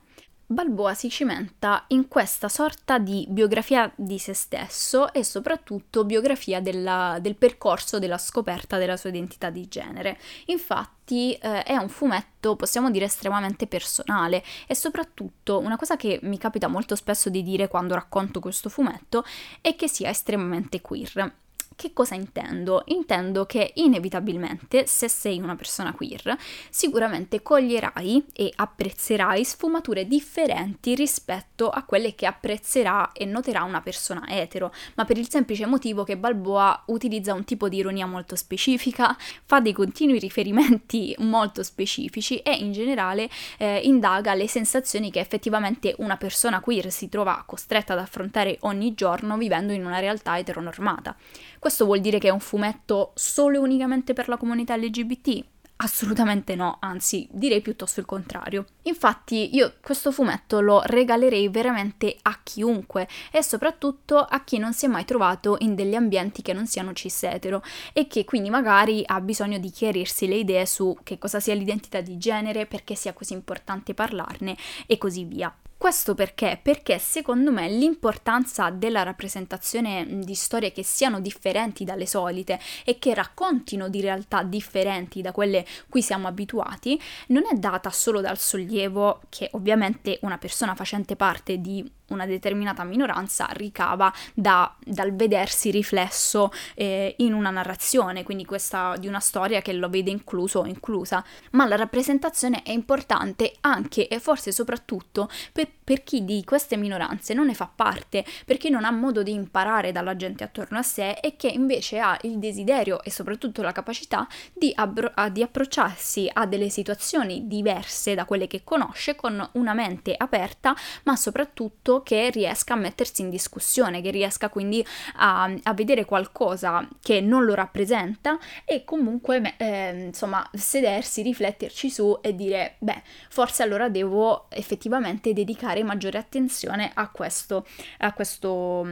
Balboa 0.54 0.94
si 0.94 1.10
cimenta 1.10 1.86
in 1.88 2.08
questa 2.08 2.48
sorta 2.48 3.00
di 3.00 3.26
biografia 3.28 3.92
di 3.96 4.20
se 4.20 4.34
stesso 4.34 5.12
e 5.12 5.24
soprattutto 5.24 6.06
biografia 6.06 6.62
della, 6.62 7.18
del 7.20 7.36
percorso 7.36 7.98
della 7.98 8.20
scoperta 8.20 8.78
della 8.78 8.96
sua 8.96 9.10
identità 9.10 9.50
di 9.50 9.68
genere. 9.68 10.20
Infatti 10.46 11.34
eh, 11.34 11.64
è 11.64 11.76
un 11.76 11.90
fumetto, 11.90 12.56
possiamo 12.56 12.92
dire, 12.92 13.06
estremamente 13.06 13.66
personale 13.66 14.44
e 14.68 14.76
soprattutto 14.76 15.58
una 15.58 15.76
cosa 15.76 15.96
che 15.96 16.20
mi 16.22 16.38
capita 16.38 16.68
molto 16.68 16.96
spesso 16.96 17.30
di 17.30 17.42
dire 17.42 17.68
quando 17.68 17.96
racconto 17.96 18.40
questo 18.40 18.70
fumetto 18.70 19.26
è 19.60 19.76
che 19.76 19.88
sia 19.88 20.10
estremamente 20.10 20.82
queer. 20.82 21.34
Che 21.76 21.92
cosa 21.92 22.16
intendo? 22.16 22.84
Intendo 22.88 23.46
che 23.46 23.72
inevitabilmente, 23.76 24.86
se 24.86 25.10
sei 25.10 25.40
una 25.40 25.56
persona 25.56 25.94
queer, 25.94 26.38
sicuramente 26.70 27.42
coglierai 27.42 28.26
e 28.32 28.52
apprezzerai 28.56 29.44
sfumature 29.44 30.08
differenti 30.08 30.94
rispetto 30.96 31.70
a 31.70 31.84
quelle 31.84 32.16
che 32.16 32.26
apprezzerà 32.26 33.12
e 33.12 33.26
noterà 33.26 33.64
una 33.64 33.82
persona 33.82 34.28
etero, 34.28 34.72
ma 34.96 35.06
per 35.06 35.18
il 35.18 35.30
semplice 35.30 35.66
motivo 35.66 36.04
che 36.04 36.18
Balboa 36.18 36.84
utilizza 36.88 37.34
un 37.34 37.44
tipo 37.44 37.68
di 37.70 37.78
ironia 37.78 38.06
molto 38.06 38.36
specifica, 38.36 39.18
fa 39.44 39.60
dei 39.60 39.74
continui 39.74 40.20
riferimenti 40.20 41.16
molto 41.20 41.64
specifici 41.64 42.38
e 42.38 42.54
in 42.54 42.72
generale 42.72 43.30
eh, 43.58 43.80
indaga 43.84 44.34
le 44.34 44.48
sensazioni 44.48 45.12
che 45.12 45.20
effettivamente 45.20 45.96
una 45.98 46.18
persona 46.18 46.60
queer 46.60 46.92
si 46.92 47.10
trova 47.10 47.44
costretta 47.46 47.94
ad 47.94 48.00
affrontare 48.00 48.58
ogni 48.62 48.94
giorno 48.94 49.38
vivendo 49.38 49.74
in 49.74 49.86
una 49.86 50.00
realtà 50.00 50.38
eteronormata. 50.38 51.16
Questo 51.64 51.86
vuol 51.86 52.02
dire 52.02 52.20
che 52.20 52.28
è 52.28 52.30
un 52.30 52.42
fumetto 52.42 53.14
solo 53.16 53.56
e 53.56 53.60
unicamente 53.60 54.12
per 54.12 54.28
la 54.28 54.36
comunità 54.36 54.76
LGBT? 54.76 55.46
Assolutamente 55.78 56.56
no, 56.56 56.76
anzi 56.82 57.26
direi 57.32 57.62
piuttosto 57.62 58.02
il 58.02 58.06
contrario. 58.06 58.66
Infatti 58.82 59.56
io 59.56 59.76
questo 59.82 60.12
fumetto 60.12 60.60
lo 60.60 60.82
regalerei 60.84 61.48
veramente 61.48 62.18
a 62.24 62.38
chiunque 62.44 63.08
e 63.32 63.42
soprattutto 63.42 64.18
a 64.18 64.44
chi 64.44 64.58
non 64.58 64.74
si 64.74 64.88
è 64.88 64.90
mai 64.90 65.06
trovato 65.06 65.56
in 65.60 65.74
degli 65.74 65.96
ambienti 65.96 66.42
che 66.42 66.52
non 66.52 66.68
siano 66.68 66.92
cis 66.92 67.24
etero 67.24 67.64
e 67.94 68.08
che 68.08 68.26
quindi 68.26 68.50
magari 68.50 69.02
ha 69.06 69.22
bisogno 69.22 69.58
di 69.58 69.70
chiarirsi 69.70 70.28
le 70.28 70.36
idee 70.36 70.66
su 70.66 70.98
che 71.02 71.18
cosa 71.18 71.40
sia 71.40 71.54
l'identità 71.54 72.02
di 72.02 72.18
genere, 72.18 72.66
perché 72.66 72.96
sia 72.96 73.14
così 73.14 73.32
importante 73.32 73.94
parlarne 73.94 74.58
e 74.86 74.98
così 74.98 75.24
via. 75.24 75.56
Questo 75.84 76.16
perché? 76.16 76.58
Perché 76.64 76.98
secondo 76.98 77.52
me 77.52 77.68
l'importanza 77.68 78.70
della 78.70 79.04
rappresentazione 79.04 80.08
di 80.22 80.34
storie 80.34 80.72
che 80.72 80.82
siano 80.82 81.20
differenti 81.20 81.84
dalle 81.84 82.06
solite 82.06 82.58
e 82.86 83.00
che 83.00 83.14
raccontino 83.14 83.90
di 83.90 84.00
realtà 84.00 84.44
differenti 84.44 85.22
da 85.22 85.34
quelle 85.34 85.66
cui 85.90 86.02
siamo 86.02 86.30
abituati 86.30 86.98
non 87.28 87.44
è 87.52 87.56
data 87.56 87.90
solo 87.90 88.22
dal 88.22 88.38
sollievo 88.38 89.24
che 89.28 89.50
ovviamente 89.52 90.20
una 90.22 90.38
persona 90.38 90.74
facente 90.74 91.18
parte 91.18 91.60
di 91.60 91.86
una 92.14 92.26
determinata 92.26 92.84
minoranza 92.84 93.48
ricava 93.52 94.14
da, 94.34 94.74
dal 94.84 95.14
vedersi 95.14 95.72
riflesso 95.72 96.52
eh, 96.76 97.16
in 97.20 97.34
una 97.34 97.50
narrazione, 97.50 98.24
quindi 98.24 98.46
questa 98.46 98.96
di 98.98 99.08
una 99.08 99.20
storia 99.20 99.62
che 99.62 99.74
lo 99.74 99.90
vede 99.90 100.12
incluso 100.12 100.60
o 100.60 100.66
inclusa, 100.66 101.24
ma 101.52 101.66
la 101.66 101.76
rappresentazione 101.76 102.62
è 102.64 102.72
importante 102.72 103.54
anche 103.62 104.08
e 104.08 104.20
forse 104.20 104.52
soprattutto 104.52 105.30
per, 105.52 105.68
per 105.84 106.04
chi 106.04 106.24
di 106.24 106.44
queste 106.46 106.78
minoranze 106.78 107.34
non 107.34 107.48
ne 107.48 107.54
fa 107.54 107.70
parte, 107.74 108.24
perché 108.46 108.70
non 108.70 108.86
ha 108.86 108.92
modo 108.92 109.22
di 109.22 109.34
imparare 109.34 109.92
dalla 109.92 110.16
gente 110.16 110.44
attorno 110.44 110.78
a 110.78 110.84
sé 110.84 111.12
e 111.22 111.36
che 111.36 111.48
invece 111.48 112.00
ha 112.00 112.18
il 112.22 112.40
desiderio 112.40 113.04
e 113.04 113.12
soprattutto 113.12 113.62
la 113.62 113.72
capacità 113.72 114.28
di, 114.54 114.72
abbro- 114.76 115.12
di 115.32 115.44
approcciarsi 115.44 116.30
a 116.32 116.46
delle 116.46 116.70
situazioni 116.70 117.48
diverse 117.48 118.16
da 118.16 118.26
quelle 118.26 118.48
che 118.48 118.64
conosce 118.64 119.16
con 119.16 119.50
una 119.54 119.74
mente 119.74 120.16
aperta, 120.16 120.76
ma 121.04 121.16
soprattutto 121.16 122.02
che 122.02 122.30
riesca 122.30 122.74
a 122.74 122.78
mettersi 122.78 123.22
in 123.22 123.30
discussione, 123.30 124.02
che 124.02 124.12
riesca 124.12 124.50
quindi 124.50 124.86
a, 125.18 125.52
a 125.64 125.74
vedere 125.74 126.06
qualcosa 126.06 126.88
che 127.02 127.20
non 127.20 127.44
lo 127.44 127.54
rappresenta 127.54 128.38
e 128.66 128.84
comunque 128.84 129.56
eh, 129.58 130.06
insomma 130.08 130.48
sedersi, 130.54 131.22
rifletterci 131.22 131.90
su 131.90 132.18
e 132.22 132.36
dire 132.36 132.76
beh 132.80 133.02
forse 133.30 133.64
allora 133.64 133.90
devo 133.90 134.46
effettivamente 134.50 135.34
dedicare 135.34 135.63
maggiore 135.84 136.18
attenzione 136.18 136.92
a 136.94 137.10
questo, 137.10 137.66
a 138.00 138.14
questo 138.14 138.86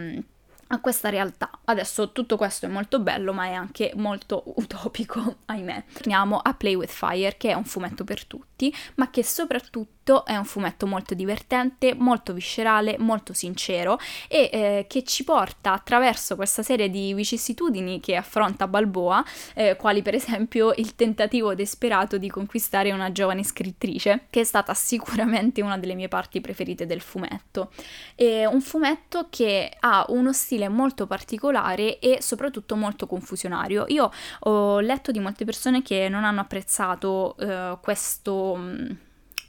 a 0.71 0.79
questa 0.79 1.10
realtà. 1.10 1.49
Adesso 1.65 2.12
tutto 2.12 2.38
questo 2.38 2.65
è 2.65 2.69
molto 2.69 2.99
bello, 2.99 3.34
ma 3.34 3.45
è 3.45 3.53
anche 3.53 3.91
molto 3.95 4.43
utopico, 4.57 5.38
ahimè. 5.45 5.84
Torniamo 5.93 6.38
a 6.38 6.53
Play 6.53 6.75
with 6.75 6.89
Fire, 6.89 7.36
che 7.38 7.51
è 7.51 7.53
un 7.53 7.65
fumetto 7.65 8.03
per 8.03 8.25
tutti, 8.25 8.73
ma 8.95 9.10
che 9.10 9.23
soprattutto 9.23 10.25
è 10.25 10.36
un 10.36 10.45
fumetto 10.45 10.88
molto 10.88 11.13
divertente, 11.13 11.93
molto 11.93 12.34
viscerale, 12.34 12.97
molto 12.97 13.34
sincero 13.34 13.99
e 14.27 14.49
eh, 14.51 14.86
che 14.89 15.03
ci 15.03 15.23
porta 15.23 15.73
attraverso 15.73 16.36
questa 16.36 16.63
serie 16.63 16.89
di 16.89 17.13
vicissitudini 17.13 17.99
che 17.99 18.15
affronta 18.15 18.67
Balboa, 18.67 19.23
eh, 19.53 19.75
quali 19.75 20.01
per 20.01 20.15
esempio 20.15 20.73
il 20.75 20.95
tentativo 20.95 21.53
desperato 21.53 22.17
di 22.17 22.29
conquistare 22.29 22.91
una 22.91 23.12
giovane 23.12 23.43
scrittrice, 23.43 24.25
che 24.29 24.41
è 24.41 24.43
stata 24.43 24.73
sicuramente 24.73 25.62
una 25.62 25.77
delle 25.77 25.93
mie 25.93 26.07
parti 26.07 26.41
preferite 26.41 26.86
del 26.86 27.01
fumetto. 27.01 27.71
È 28.15 28.45
un 28.45 28.62
fumetto 28.62 29.27
che 29.29 29.71
ha 29.79 30.05
uno 30.10 30.34
stile 30.34 30.61
stile 30.62 30.69
molto 30.69 31.08
particolare 31.08 32.00
e 32.00 32.21
soprattutto 32.21 32.76
molto 32.76 33.08
confusionario. 33.08 33.86
Io 33.88 34.12
ho 34.41 34.80
letto 34.80 35.12
di 35.12 35.19
molte 35.19 35.45
persone 35.45 35.82
che 35.82 36.08
non 36.10 36.24
hanno 36.24 36.41
apprezzato 36.41 37.36
uh, 37.38 37.80
questo 37.82 38.58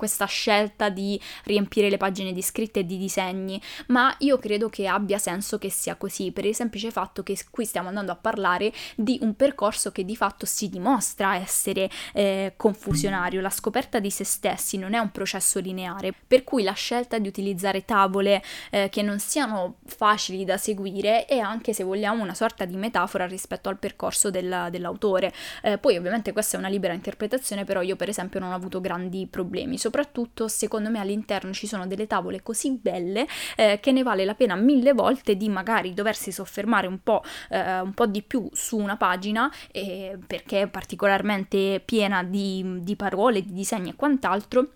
questa 0.03 0.27
scelta 0.27 0.89
di 0.89 1.21
riempire 1.45 1.89
le 1.89 1.97
pagine 1.97 2.33
di 2.33 2.43
scritte 2.43 2.81
e 2.81 2.85
di 2.85 2.99
disegni, 2.99 3.63
ma 3.87 4.13
io 4.19 4.37
credo 4.37 4.69
che 4.69 4.89
abbia 4.89 5.17
senso 5.17 5.59
che 5.59 5.71
sia 5.71 5.95
così, 5.95 6.33
per 6.33 6.45
il 6.45 6.57
semplice 6.57 6.91
fatto 6.91 7.23
che 7.23 7.39
qui 7.53 7.65
stiamo 7.65 7.87
andando 7.87 8.11
a 8.11 8.17
parlare 8.17 8.73
di 8.97 9.21
un 9.23 9.37
percorso 9.37 9.93
che 9.93 10.05
di 10.05 10.17
fatto 10.17 10.45
si 10.45 10.69
dimostra 10.69 11.37
essere 11.37 11.89
eh, 12.15 12.55
confusionario. 12.57 13.41
La 13.41 13.49
scoperta 13.49 14.01
di 14.01 14.11
se 14.11 14.25
stessi 14.25 14.77
non 14.77 14.95
è 14.95 14.99
un 14.99 15.13
processo 15.13 15.61
lineare, 15.61 16.13
per 16.27 16.43
cui 16.43 16.65
la 16.65 16.73
scelta 16.73 17.21
di 17.21 17.29
utilizzare 17.29 17.85
tavole 17.85 18.43
eh, 18.71 18.89
che 18.89 19.03
non 19.03 19.21
siano 19.21 19.77
facili 19.87 20.45
da 20.45 20.57
seguire 20.57 21.27
è 21.27 21.39
anche, 21.39 21.73
se 21.73 21.85
vogliamo, 21.85 22.25
una 22.25 22.35
sorta 22.35 22.65
di 22.65 22.75
metafora 22.75 23.25
rispetto 23.27 23.69
al 23.69 23.79
percorso 23.79 24.31
del, 24.31 24.67
dell'autore. 24.69 25.33
Eh, 25.63 25.79
poi 25.79 25.97
ovviamente 25.97 26.33
questa 26.33 26.57
è 26.57 26.59
una 26.59 26.69
libera 26.69 26.93
interpretazione, 26.93 27.63
però 27.63 27.83
io 27.83 27.95
per 27.95 28.09
esempio 28.09 28.41
non 28.41 28.51
ho 28.51 28.55
avuto 28.57 28.81
grandi 28.81 29.29
problemi 29.31 29.79
soprattutto 29.79 29.91
secondo 30.49 30.91
me 30.91 30.99
all'interno 30.99 31.53
ci 31.53 31.67
sono 31.67 31.87
delle 31.87 32.07
tavole 32.07 32.43
così 32.43 32.79
belle 32.81 33.27
eh, 33.57 33.79
che 33.81 33.93
ne 33.93 34.03
vale 34.03 34.25
la 34.25 34.35
pena 34.35 34.55
mille 34.55 34.93
volte 34.93 35.37
di 35.37 35.49
magari 35.49 35.95
doversi 35.95 36.33
soffermare 36.33 36.87
un 36.87 37.03
po', 37.03 37.23
eh, 37.51 37.81
un 37.81 37.93
po 37.93 38.07
di 38.07 38.23
più 38.23 38.49
su 38.53 38.79
una 38.79 38.97
pagina 38.97 39.53
eh, 39.71 40.19
perché 40.27 40.63
è 40.63 40.69
particolarmente 40.69 41.81
piena 41.85 42.23
di, 42.23 42.79
di 42.81 42.97
parole, 42.97 43.43
di 43.43 43.53
disegni 43.53 43.91
e 43.91 43.95
quant'altro 43.95 44.69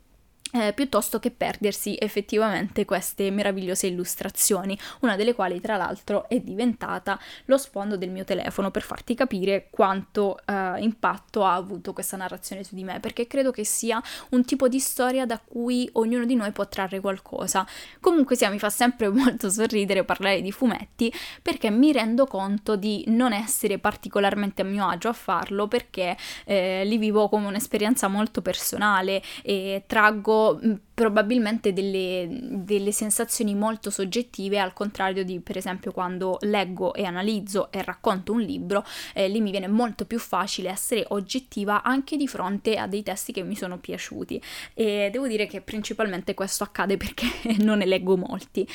eh, 0.57 0.73
piuttosto 0.73 1.19
che 1.19 1.31
perdersi 1.31 1.97
effettivamente 1.99 2.85
queste 2.85 3.31
meravigliose 3.31 3.87
illustrazioni, 3.87 4.79
una 5.01 5.17
delle 5.17 5.35
quali 5.35 5.61
tra 5.61 5.77
l'altro 5.77 6.29
è 6.29 6.41
diventata 6.41 7.19
lo 7.47 7.59
sfondo 7.59 7.97
del 7.97 8.11
mio 8.11 8.25
telefono 8.25 8.71
per 8.71 8.83
farti 8.83 9.15
capire 9.15 9.69
quanto 9.71 10.39
eh, 10.45 10.75
impatto 10.79 11.45
ha 11.45 11.55
avuto 11.55 11.93
questa 11.93 12.17
narrazione 12.17 12.65
su 12.65 12.75
di 12.75 12.85
me, 12.85 13.01
perché 13.01 13.27
credo 13.27 13.51
che 13.51 13.65
sia 13.65 14.03
un 14.31 14.45
tipo 14.45 14.69
di 14.69 14.79
storia 14.79 15.27
da 15.27 15.39
cui 15.39 15.89
ognuno 15.93 16.25
di 16.25 16.35
noi 16.35 16.53
può 16.53 16.67
trarre 16.67 17.01
qualcosa. 17.01 17.67
Comunque 18.01 18.37
sia, 18.37 18.51
mi 18.51 18.59
fa 18.59 18.71
sempre 18.71 19.09
molto 19.11 19.51
sorridere 19.51 20.05
parlare 20.05 20.41
di 20.41 20.53
fumetti 20.53 21.13
perché 21.43 21.71
mi 21.71 21.93
rendo 21.93 22.27
conto 22.27 22.77
di 22.77 23.05
non 23.09 23.33
essere 23.33 23.79
particolarmente 23.79 24.63
a 24.63 24.65
mio 24.65 24.87
agio 24.89 25.09
a 25.09 25.13
farlo 25.13 25.69
perché 25.69 26.17
eh, 26.45 26.85
li 26.85 26.97
vivo 26.97 27.29
come 27.29 27.47
un'esperienza 27.47 28.09
molto 28.09 28.43
personale 28.43 29.23
e 29.43 29.85
traggo 29.87 30.46
Mm, 30.55 30.75
probabilmente 30.95 31.73
delle, 31.73 32.27
delle, 32.31 32.93
sensazioni 32.93 33.55
molto 33.55 33.91
soggettive, 33.91 34.59
al 34.59 34.73
contrario 34.73 35.25
di 35.25 35.41
per 35.41 35.57
esempio 35.57 35.93
quando 35.93 36.39
leggo 36.43 36.95
e 36.95 37.05
analizzo 37.05 37.71
e 37.71 37.83
racconto 37.83 38.33
un 38.33 38.41
libro, 38.41 38.85
eh, 39.15 39.29
lì 39.29 39.41
mi 39.41 39.51
viene 39.51 39.69
molto 39.69 40.05
più 40.07 40.19
facile 40.19 40.71
essere 40.71 41.05
oggettiva 41.09 41.83
anche 41.83 42.17
di 42.17 42.27
fronte 42.27 42.77
a 42.77 42.87
dei 42.87 43.03
testi 43.03 43.33
che 43.33 43.43
mi 43.43 43.57
sono 43.57 43.79
piaciuti. 43.79 44.41
E 44.75 45.09
devo 45.13 45.27
dire 45.27 45.47
che 45.47 45.61
principalmente 45.61 46.35
questo 46.35 46.65
accade 46.65 46.97
perché 46.97 47.27
non 47.63 47.79
ne 47.79 47.87
leggo 47.87 48.17
molti. 48.17 48.67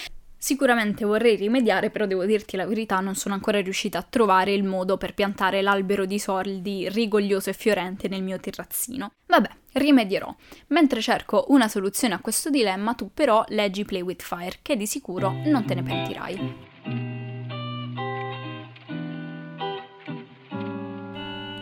Sicuramente 0.44 1.06
vorrei 1.06 1.36
rimediare, 1.36 1.92
però 1.92 2.08
devo 2.08 2.26
dirti 2.26 2.58
la 2.58 2.66
verità, 2.66 3.00
non 3.00 3.14
sono 3.14 3.36
ancora 3.36 3.62
riuscita 3.62 4.00
a 4.00 4.06
trovare 4.10 4.52
il 4.52 4.64
modo 4.64 4.98
per 4.98 5.14
piantare 5.14 5.62
l'albero 5.62 6.06
di 6.06 6.18
soldi 6.18 6.90
rigoglioso 6.90 7.52
e 7.52 7.54
fiorente 7.54 8.08
nel 8.08 8.24
mio 8.24 8.40
terrazzino. 8.40 9.12
Vabbè, 9.28 9.50
rimedierò. 9.74 10.36
Mentre 10.70 11.00
cerco 11.00 11.46
una 11.50 11.68
soluzione 11.68 12.16
a 12.16 12.20
questo 12.22 12.50
dilemma, 12.50 12.96
tu 12.96 13.12
però 13.14 13.46
leggi 13.50 13.86
Play 13.86 14.02
with 14.02 14.24
Fire, 14.24 14.58
che 14.64 14.76
di 14.76 14.88
sicuro 14.88 15.32
non 15.46 15.64
te 15.64 15.76
ne 15.76 15.84
pentirai. 15.84 17.21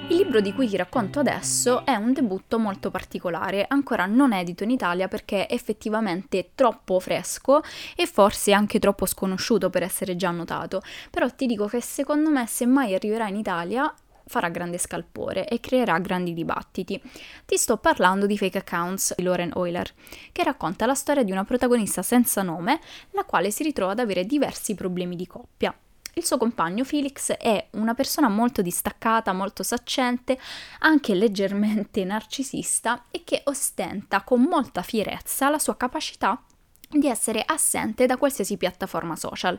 Il 0.10 0.16
libro 0.16 0.42
di 0.42 0.54
cui 0.54 0.68
ti 0.68 0.76
racconto 0.76 1.20
adesso 1.20 1.86
è 1.86 1.94
un 1.94 2.14
debutto 2.14 2.58
molto 2.58 2.90
particolare, 2.90 3.66
ancora 3.68 4.08
non 4.08 4.34
edito 4.34 4.64
in 4.64 4.72
Italia 4.72 5.08
perché 5.08 5.46
è 5.46 5.54
effettivamente 5.54 6.52
troppo 6.56 7.00
fresco 7.00 7.62
e 7.96 8.08
forse 8.08 8.52
anche 8.52 8.80
troppo 8.80 9.06
sconosciuto 9.06 9.70
per 9.70 9.84
essere 9.84 10.16
già 10.16 10.32
notato, 10.32 10.82
però 11.12 11.30
ti 11.30 11.46
dico 11.46 11.68
che 11.68 11.80
secondo 11.80 12.32
me 12.32 12.48
se 12.48 12.66
mai 12.66 12.96
arriverà 12.96 13.28
in 13.28 13.36
Italia 13.36 13.94
farà 14.26 14.50
grande 14.50 14.80
scalpore 14.80 15.48
e 15.48 15.60
creerà 15.60 16.00
grandi 16.00 16.34
dibattiti. 16.34 17.00
Ti 17.46 17.58
sto 17.58 17.78
parlando 17.78 18.26
di 18.26 18.36
Fake 18.36 18.58
Accounts 18.58 19.14
di 19.16 19.22
Lauren 19.22 19.54
Euler, 19.56 19.94
che 20.32 20.44
racconta 20.44 20.88
la 20.88 20.96
storia 20.96 21.24
di 21.24 21.32
una 21.32 21.44
protagonista 21.44 22.02
senza 22.02 22.42
nome, 22.42 22.80
la 23.12 23.26
quale 23.26 23.52
si 23.52 23.62
ritrova 23.62 23.92
ad 23.92 24.00
avere 24.00 24.26
diversi 24.26 24.74
problemi 24.74 25.16
di 25.16 25.28
coppia. 25.28 25.72
Il 26.20 26.26
suo 26.26 26.36
compagno 26.36 26.84
Felix 26.84 27.32
è 27.32 27.70
una 27.72 27.94
persona 27.94 28.28
molto 28.28 28.62
distaccata, 28.62 29.32
molto 29.32 29.64
saccente, 29.64 30.38
anche 30.80 31.16
leggermente 31.16 32.04
narcisista 32.04 33.06
e 33.10 33.24
che 33.24 33.44
ostenta 33.46 34.24
con 34.24 34.42
molta 34.42 34.82
fierezza 34.82 35.50
la 35.50 35.60
sua 35.60 35.78
capacità 35.78 36.44
di 36.90 37.08
essere 37.08 37.42
assente 37.46 38.06
da 38.06 38.18
qualsiasi 38.18 38.58
piattaforma 38.58 39.16
social. 39.16 39.58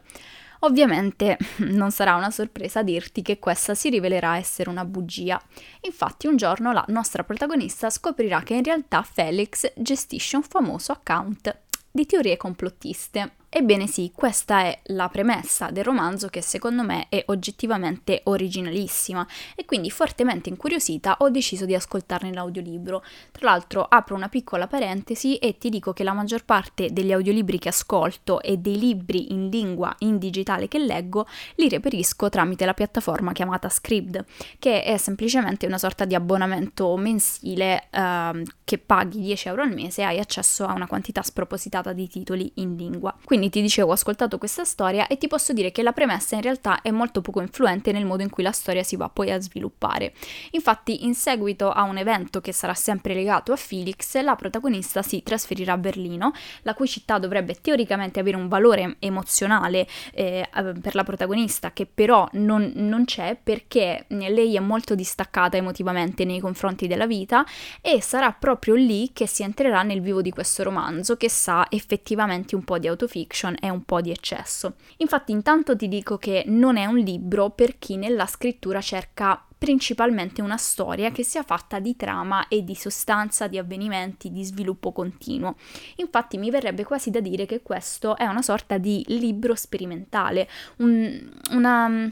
Ovviamente 0.59 1.39
non 1.65 1.93
sarà 1.93 2.15
una 2.17 2.31
sorpresa 2.31 2.83
dirti 2.83 3.23
che 3.23 3.39
questa 3.39 3.75
si 3.75 3.89
rivelerà 3.89 4.37
essere 4.37 4.69
una 4.69 4.85
bugia. 4.85 5.41
Infatti 5.81 6.27
un 6.27 6.37
giorno 6.37 6.73
la 6.73 6.85
nostra 6.89 7.25
protagonista 7.25 7.89
scoprirà 7.89 8.43
che 8.43 8.53
in 8.53 8.65
realtà 8.65 9.03
Felix 9.03 9.73
gestisce 9.77 10.37
un 10.37 10.43
famoso 10.43 10.93
account 10.93 11.59
di 11.91 12.05
teorie 12.05 12.37
complottiste. 12.37 13.37
Ebbene 13.53 13.89
sì, 13.89 14.13
questa 14.15 14.61
è 14.61 14.79
la 14.85 15.09
premessa 15.09 15.71
del 15.73 15.83
romanzo 15.83 16.29
che 16.29 16.41
secondo 16.41 16.85
me 16.85 17.07
è 17.09 17.25
oggettivamente 17.27 18.21
originalissima 18.27 19.27
e 19.57 19.65
quindi 19.65 19.91
fortemente 19.91 20.49
incuriosita 20.49 21.17
ho 21.19 21.31
deciso 21.31 21.65
di 21.65 21.75
ascoltarne 21.75 22.33
l'audiolibro. 22.33 23.03
Tra 23.33 23.51
l'altro 23.51 23.83
apro 23.83 24.15
una 24.15 24.29
piccola 24.29 24.69
parentesi 24.69 25.37
e 25.39 25.59
ti 25.59 25.69
dico 25.69 25.93
che 25.93 26.05
la 26.05 26.13
maggior 26.13 26.45
parte 26.45 26.93
degli 26.93 27.11
audiolibri 27.11 27.59
che 27.59 27.71
ascolto 27.71 28.41
e 28.41 28.57
dei 28.57 28.79
libri 28.79 29.33
in 29.33 29.49
lingua 29.49 29.93
in 29.99 30.19
digitale 30.19 30.69
che 30.69 30.79
leggo 30.79 31.27
li 31.57 31.69
reperisco 31.69 32.29
tramite 32.29 32.65
la 32.65 32.73
piattaforma 32.73 33.33
chiamata 33.33 33.69
Scribd, 33.69 34.27
che 34.61 34.85
è 34.85 34.97
semplicemente 34.97 35.67
una 35.67 35.79
sorta 35.79 36.05
di 36.05 36.15
abbonamento 36.15 36.97
mensile 36.97 37.89
eh, 37.91 38.45
che 38.63 38.79
paghi 38.79 39.19
10 39.19 39.49
euro 39.49 39.63
al 39.63 39.75
mese 39.75 40.03
e 40.03 40.05
hai 40.05 40.21
accesso 40.21 40.65
a 40.65 40.73
una 40.73 40.87
quantità 40.87 41.23
spropositata 41.23 41.93
di 41.93 42.07
titoli 42.07 42.53
in 42.55 42.77
lingua. 42.77 43.13
Quindi 43.25 43.39
quindi 43.41 43.57
ti 43.57 43.63
dicevo, 43.63 43.89
ho 43.89 43.95
ascoltato 43.95 44.37
questa 44.37 44.65
storia 44.65 45.07
e 45.07 45.17
ti 45.17 45.27
posso 45.27 45.55
dire 45.55 45.73
che 45.73 45.83
la 45.83 45.93
premessa 45.93 46.35
in 46.35 46.43
realtà 46.43 46.83
è 46.83 46.91
molto 46.91 47.23
poco 47.23 47.41
influente 47.41 47.91
nel 47.91 48.05
modo 48.05 48.23
in 48.23 48.29
cui 48.29 48.43
la 48.43 48.53
storia 48.53 48.83
si 48.83 48.97
va 48.97 49.09
poi 49.09 49.31
a 49.31 49.41
sviluppare. 49.41 50.13
Infatti, 50.51 51.07
in 51.07 51.15
seguito 51.15 51.71
a 51.71 51.85
un 51.85 51.97
evento 51.97 52.43
che 52.43 52.53
sarà 52.53 52.75
sempre 52.75 53.15
legato 53.15 53.53
a 53.53 53.57
Felix, 53.57 54.21
la 54.21 54.37
protagonista 54.37 55.01
si 55.01 55.23
trasferirà 55.23 55.73
a 55.73 55.79
Berlino, 55.79 56.33
la 56.63 56.75
cui 56.75 56.87
città 56.87 57.19
dovrebbe 57.19 57.55
teoricamente 57.63 58.21
avere 58.21 58.37
un 58.37 58.47
valore 58.49 58.97
emozionale 58.99 59.87
eh, 60.13 60.47
per 60.79 60.95
la 60.95 61.05
protagonista, 61.05 61.73
che 61.73 61.87
però 61.87 62.29
non, 62.33 62.73
non 62.75 63.07
c'è 63.07 63.39
perché 63.43 64.05
lei 64.09 64.55
è 64.55 64.61
molto 64.61 64.95
distaccata 64.95 65.57
emotivamente 65.57 66.27
nei 66.27 66.41
confronti 66.41 66.87
della 66.87 67.07
vita 67.07 67.47
e 67.81 68.03
sarà 68.03 68.33
proprio 68.33 68.75
lì 68.75 69.13
che 69.15 69.27
si 69.27 69.43
entrerà 69.43 69.83
nel 69.83 70.03
vivo 70.03 70.21
di 70.21 70.31
questo 70.31 70.63
romanzo 70.63 71.17
che 71.17 71.31
sa 71.31 71.67
effettivamente 71.71 72.55
un 72.55 72.65
po' 72.65 72.79
di 72.79 72.87
autofiction 72.87 73.29
fiction 73.31 73.55
è 73.61 73.69
un 73.69 73.85
po' 73.85 74.01
di 74.01 74.11
eccesso. 74.11 74.75
Infatti 74.99 75.31
intanto 75.31 75.77
ti 75.77 75.87
dico 75.87 76.19
che 76.19 76.43
non 76.47 76.77
è 76.77 76.87
un 76.87 76.99
libro 76.99 77.51
per 77.51 77.79
chi 77.79 77.97
nella 77.97 78.27
scrittura 78.27 78.81
cerca 78.81 79.45
principalmente 79.57 80.41
una 80.41 80.57
storia 80.57 81.13
che 81.13 81.23
sia 81.23 81.43
fatta 81.43 81.79
di 81.81 81.95
trama 81.95 82.49
e 82.49 82.65
di 82.65 82.75
sostanza, 82.75 83.47
di 83.47 83.59
avvenimenti, 83.59 84.33
di 84.33 84.43
sviluppo 84.43 84.91
continuo. 84.91 85.57
Infatti 85.97 86.39
mi 86.39 86.51
verrebbe 86.51 86.85
quasi 86.85 87.11
da 87.11 87.21
dire 87.21 87.47
che 87.47 87.63
questo 87.63 88.17
è 88.17 88.25
una 88.25 88.43
sorta 88.43 88.79
di 88.79 89.05
libro 89.09 89.55
sperimentale, 89.55 90.49
un, 90.79 91.31
una 91.51 92.09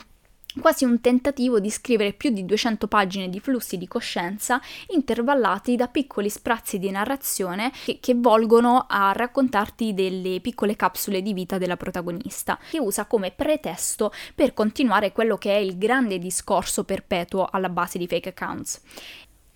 quasi 0.60 0.84
un 0.84 1.00
tentativo 1.00 1.60
di 1.60 1.70
scrivere 1.70 2.12
più 2.12 2.30
di 2.30 2.44
200 2.44 2.86
pagine 2.88 3.28
di 3.28 3.40
flussi 3.40 3.76
di 3.76 3.88
coscienza 3.88 4.60
intervallati 4.88 5.76
da 5.76 5.88
piccoli 5.88 6.28
sprazzi 6.30 6.78
di 6.78 6.90
narrazione 6.90 7.72
che, 7.84 7.98
che, 8.00 8.14
volgono 8.14 8.86
a 8.88 9.12
raccontarti 9.12 9.94
delle 9.94 10.40
piccole 10.40 10.76
capsule 10.76 11.22
di 11.22 11.32
vita 11.32 11.58
della 11.58 11.76
protagonista, 11.76 12.58
che 12.70 12.78
usa 12.78 13.06
come 13.06 13.30
pretesto 13.30 14.12
per 14.34 14.54
continuare 14.54 15.12
quello 15.12 15.36
che 15.36 15.54
è 15.54 15.58
il 15.58 15.78
grande 15.78 16.18
discorso 16.18 16.84
perpetuo 16.84 17.48
alla 17.50 17.68
base 17.68 17.98
di 17.98 18.06
fake 18.06 18.30
accounts. 18.30 18.80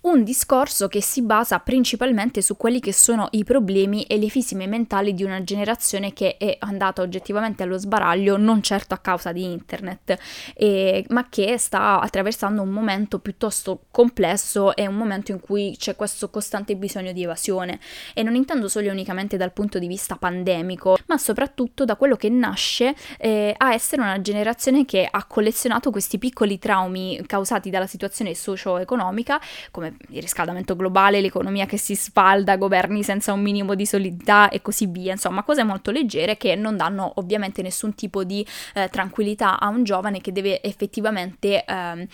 Un 0.03 0.23
discorso 0.23 0.87
che 0.87 1.01
si 1.01 1.21
basa 1.21 1.59
principalmente 1.59 2.41
su 2.41 2.57
quelli 2.57 2.79
che 2.79 2.91
sono 2.91 3.27
i 3.31 3.43
problemi 3.43 4.03
e 4.03 4.17
le 4.17 4.27
fisime 4.27 4.67
mentali 4.67 5.13
di 5.13 5.23
una 5.23 5.43
generazione 5.43 6.11
che 6.11 6.35
è 6.37 6.57
andata 6.59 7.01
oggettivamente 7.01 7.63
allo 7.63 7.77
sbaraglio 7.77 8.35
non 8.37 8.61
certo 8.61 8.93
a 8.93 8.97
causa 8.97 9.31
di 9.31 9.43
internet, 9.43 10.17
eh, 10.55 11.05
ma 11.09 11.27
che 11.29 11.57
sta 11.57 12.01
attraversando 12.01 12.61
un 12.61 12.69
momento 12.69 13.19
piuttosto 13.19 13.83
complesso 13.91 14.75
e 14.75 14.87
un 14.87 14.95
momento 14.95 15.31
in 15.31 15.39
cui 15.39 15.75
c'è 15.77 15.95
questo 15.95 16.29
costante 16.29 16.75
bisogno 16.75 17.13
di 17.13 17.23
evasione. 17.23 17.79
E 18.13 18.23
non 18.23 18.35
intendo 18.35 18.67
solo 18.67 18.87
e 18.87 18.91
unicamente 18.91 19.37
dal 19.37 19.53
punto 19.53 19.79
di 19.79 19.87
vista 19.87 20.17
pandemico, 20.17 20.97
ma 21.07 21.17
soprattutto 21.17 21.85
da 21.85 21.95
quello 21.95 22.17
che 22.17 22.29
nasce 22.29 22.93
eh, 23.17 23.53
a 23.57 23.73
essere 23.73 24.01
una 24.01 24.19
generazione 24.19 24.83
che 24.83 25.07
ha 25.09 25.23
collezionato 25.25 25.91
questi 25.91 26.17
piccoli 26.17 26.59
traumi 26.59 27.21
causati 27.25 27.69
dalla 27.69 27.87
situazione 27.87 28.35
socio-economica 28.35 29.39
come 29.71 29.92
il 30.09 30.21
riscaldamento 30.21 30.75
globale, 30.75 31.21
l'economia 31.21 31.65
che 31.65 31.77
si 31.77 31.95
spalda, 31.95 32.57
governi 32.57 33.03
senza 33.03 33.33
un 33.33 33.41
minimo 33.41 33.75
di 33.75 33.85
solidità 33.85 34.49
e 34.49 34.61
così 34.61 34.87
via, 34.87 35.13
insomma 35.13 35.43
cose 35.43 35.63
molto 35.63 35.91
leggere 35.91 36.37
che 36.37 36.55
non 36.55 36.77
danno 36.77 37.13
ovviamente 37.15 37.61
nessun 37.61 37.95
tipo 37.95 38.23
di 38.23 38.45
eh, 38.73 38.89
tranquillità 38.89 39.59
a 39.59 39.67
un 39.67 39.83
giovane 39.83 40.21
che 40.21 40.31
deve 40.31 40.61
effettivamente 40.61 41.63
eh, 41.63 42.07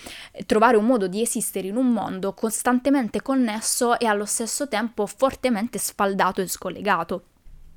trovare 0.46 0.78
un 0.78 0.86
modo 0.86 1.08
di 1.08 1.22
esistere 1.22 1.68
in 1.68 1.76
un 1.76 1.92
mondo 1.92 2.34
costantemente 2.34 3.22
connesso 3.22 4.00
e 4.00 4.06
allo 4.06 4.26
stesso 4.26 4.68
tempo 4.68 5.06
fortemente 5.06 5.78
sfaldato 5.78 6.42
e 6.42 6.48
scollegato. 6.48 7.24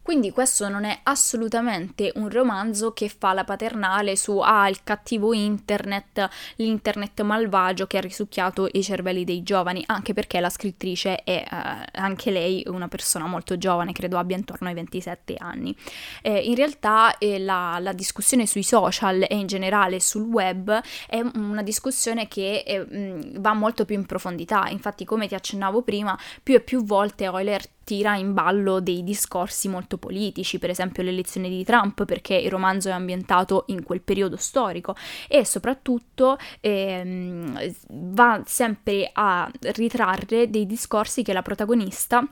Quindi 0.02 0.32
questo 0.32 0.68
non 0.68 0.82
è 0.84 0.98
assolutamente 1.04 2.10
un 2.16 2.28
romanzo 2.28 2.92
che 2.92 3.08
fa 3.08 3.32
la 3.32 3.44
paternale 3.44 4.16
su 4.16 4.38
ah, 4.38 4.68
il 4.68 4.82
cattivo 4.82 5.32
internet, 5.32 6.28
l'internet 6.56 7.20
malvagio 7.22 7.86
che 7.86 7.98
ha 7.98 8.00
risucchiato 8.00 8.68
i 8.72 8.82
cervelli 8.82 9.22
dei 9.22 9.44
giovani, 9.44 9.84
anche 9.86 10.12
perché 10.12 10.40
la 10.40 10.50
scrittrice 10.50 11.22
è 11.22 11.44
eh, 11.48 11.86
anche 11.92 12.32
lei 12.32 12.64
una 12.66 12.88
persona 12.88 13.26
molto 13.26 13.56
giovane, 13.56 13.92
credo 13.92 14.18
abbia 14.18 14.36
intorno 14.36 14.66
ai 14.66 14.74
27 14.74 15.36
anni. 15.38 15.74
Eh, 16.20 16.36
in 16.36 16.56
realtà 16.56 17.16
eh, 17.18 17.38
la, 17.38 17.78
la, 17.80 17.92
discussione 17.92 18.46
sui 18.46 18.64
social 18.64 19.24
e 19.28 19.36
in 19.36 19.46
generale 19.46 20.00
sul 20.00 20.22
web 20.22 20.80
è 21.06 21.20
una 21.34 21.62
discussione 21.62 22.26
che 22.26 22.86
mm, 22.92 23.36
va 23.38 23.52
molto 23.52 23.84
più 23.84 23.94
in 23.94 24.06
profondità, 24.06 24.66
infatti 24.68 25.04
come 25.04 25.28
ti 25.28 25.36
accennavo 25.36 25.82
prima, 25.82 26.18
più 26.42 26.54
e 26.54 26.60
più 26.60 26.84
volte 26.84 27.24
Euler 27.24 27.62
tira 27.84 28.16
in 28.16 28.32
ballo 28.32 28.80
dei 28.80 29.02
discorsi 29.02 29.68
molto 29.68 29.98
politici, 29.98 30.58
per 30.58 30.70
esempio 30.70 31.02
l'elezione 31.02 31.48
di 31.48 31.64
Trump, 31.64 32.04
perché 32.04 32.34
il 32.34 32.50
romanzo 32.50 32.88
è 32.88 32.92
ambientato 32.92 33.64
in 33.68 33.82
quel 33.82 34.00
periodo 34.00 34.36
storico. 34.36 34.94
E 35.28 35.44
soprattutto 35.44 36.36
ehm, 36.60 37.72
va 37.88 38.42
sempre 38.44 39.10
a 39.12 39.50
ritrarre 39.60 40.50
dei 40.50 40.66
discorsi 40.66 41.22
che 41.22 41.32
la 41.32 41.42
protagonista 41.42 42.26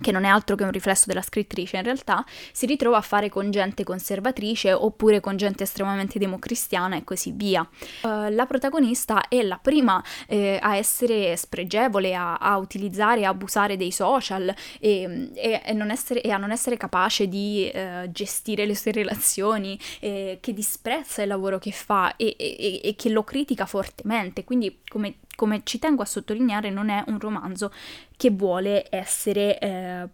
che 0.00 0.12
non 0.12 0.24
è 0.24 0.28
altro 0.28 0.56
che 0.56 0.64
un 0.64 0.70
riflesso 0.70 1.04
della 1.06 1.22
scrittrice 1.22 1.76
in 1.76 1.82
realtà, 1.82 2.24
si 2.52 2.66
ritrova 2.66 2.98
a 2.98 3.02
fare 3.02 3.28
con 3.28 3.50
gente 3.50 3.84
conservatrice 3.84 4.72
oppure 4.72 5.20
con 5.20 5.36
gente 5.36 5.64
estremamente 5.64 6.18
democristiana 6.18 6.96
e 6.96 7.04
così 7.04 7.32
via. 7.32 7.66
Uh, 8.02 8.30
la 8.30 8.46
protagonista 8.46 9.28
è 9.28 9.42
la 9.42 9.58
prima 9.60 10.02
eh, 10.26 10.58
a 10.60 10.76
essere 10.76 11.36
spregevole, 11.36 12.14
a, 12.14 12.34
a 12.34 12.56
utilizzare 12.58 13.20
e 13.20 13.24
abusare 13.24 13.76
dei 13.76 13.90
social 13.90 14.54
e, 14.78 15.30
e, 15.34 15.62
e, 15.64 15.72
non 15.72 15.90
essere, 15.90 16.20
e, 16.20 16.30
a 16.30 16.36
non 16.36 16.50
essere 16.50 16.76
capace 16.76 17.28
di 17.28 17.70
uh, 17.72 18.10
gestire 18.10 18.66
le 18.66 18.74
sue 18.74 18.92
relazioni, 18.92 19.78
eh, 20.00 20.38
che 20.40 20.52
disprezza 20.52 21.22
il 21.22 21.28
lavoro 21.28 21.58
che 21.58 21.72
fa 21.72 22.16
e, 22.16 22.94
che 22.96 23.08
lo 23.08 23.24
critica 23.24 23.66
fortemente. 23.66 24.44
Quindi, 24.44 24.80
come 24.86 25.16
come 25.36 25.60
ci 25.62 25.78
tengo 25.78 26.02
a 26.02 26.06
sottolineare, 26.06 26.70
non 26.70 26.88
è 26.88 27.04
un 27.06 27.20
romanzo 27.20 27.72
che 28.16 28.30
vuole 28.30 28.86
essere 28.90 29.58
eh, 29.58 30.08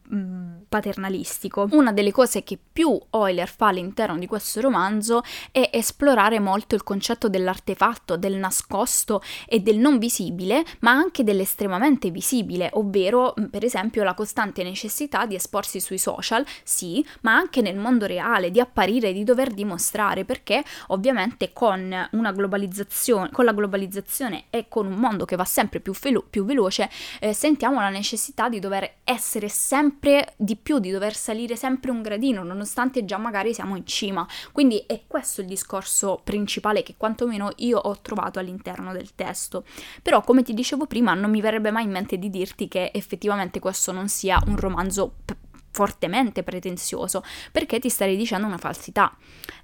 paternalistico. 0.69 1.69
Una 1.71 1.93
delle 1.93 2.11
cose 2.11 2.43
che 2.43 2.59
più 2.73 2.99
Euler 3.11 3.49
fa 3.49 3.69
all'interno 3.69 4.19
di 4.19 4.27
questo 4.27 4.61
romanzo 4.61 5.23
è 5.51 5.71
esplorare 5.73 6.41
molto 6.41 6.75
il 6.75 6.83
concetto 6.83 7.29
dell'artefatto, 7.29 8.17
del 8.17 8.35
nascosto 8.35 9.23
e 9.47 9.61
del 9.61 9.79
non 9.79 9.99
visibile, 9.99 10.65
ma 10.81 10.91
anche 10.91 11.23
dell'estremamente 11.23 12.11
visibile, 12.11 12.71
ovvero 12.75 13.35
per 13.51 13.65
esempio 13.65 14.03
la 14.03 14.15
costante 14.15 14.63
necessità 14.63 15.27
di 15.27 15.35
esporsi 15.35 15.81
sui 15.81 15.99
social, 15.99 16.45
sì, 16.65 17.05
ma 17.21 17.35
anche 17.35 17.61
nel 17.61 17.77
mondo 17.77 18.07
reale, 18.07 18.51
di 18.51 18.61
apparire, 18.61 19.13
di 19.13 19.25
dover 19.25 19.53
dimostrare, 19.53 20.25
perché 20.25 20.63
ovviamente 20.89 21.53
con 21.53 22.09
con 22.13 23.45
la 23.45 23.53
globalizzazione 23.53 24.45
e 24.51 24.67
con 24.69 24.87
un 24.87 24.95
mondo 24.95 25.25
che 25.25 25.37
va 25.37 25.45
sempre 25.45 25.81
più, 25.81 25.93
velo- 26.01 26.25
più 26.29 26.45
veloce, 26.45 26.89
eh, 27.21 27.33
sentiamo 27.33 27.81
la 27.81 27.89
necessità 27.93 28.49
di 28.49 28.59
dover 28.59 28.97
essere 29.05 29.49
sempre 29.49 30.35
di 30.37 30.57
più, 30.57 30.81
di 30.81 30.91
dover 30.91 31.15
salire 31.15 31.55
sempre 31.55 31.93
un 31.93 32.03
gradino, 32.03 32.43
nonostante 32.43 33.05
già 33.05 33.19
magari 33.19 33.55
siamo 33.55 33.77
in 33.77 33.87
cima. 33.87 34.27
Quindi 34.51 34.83
è 34.87 35.03
questo 35.07 35.41
il 35.41 35.47
discorso 35.47 36.21
principale 36.25 36.83
che 36.83 36.95
quantomeno 36.97 37.53
io 37.59 37.79
ho 37.79 38.01
trovato 38.01 38.41
all'interno 38.41 38.93
del 38.93 39.15
testo. 39.15 39.65
Però, 40.03 40.23
come 40.23 40.43
ti 40.43 40.55
dicevo 40.55 40.87
prima, 40.87 41.15
non 41.15 41.31
mi 41.31 41.41
verrebbe 41.41 41.71
mai 41.71 41.85
in 41.85 41.91
mente 41.91 42.19
di 42.19 42.31
dirti 42.31 42.67
che 42.67 42.91
effettivamente 42.93 43.61
questo 43.61 43.93
non 43.93 44.09
sia 44.09 44.43
un 44.47 44.57
romanzo 44.57 45.15
p- 45.25 45.37
fortemente 45.73 46.43
pretenzioso, 46.43 47.25
perché 47.51 47.79
ti 47.79 47.89
starei 47.89 48.17
dicendo 48.17 48.47
una 48.47 48.59
falsità. 48.59 49.15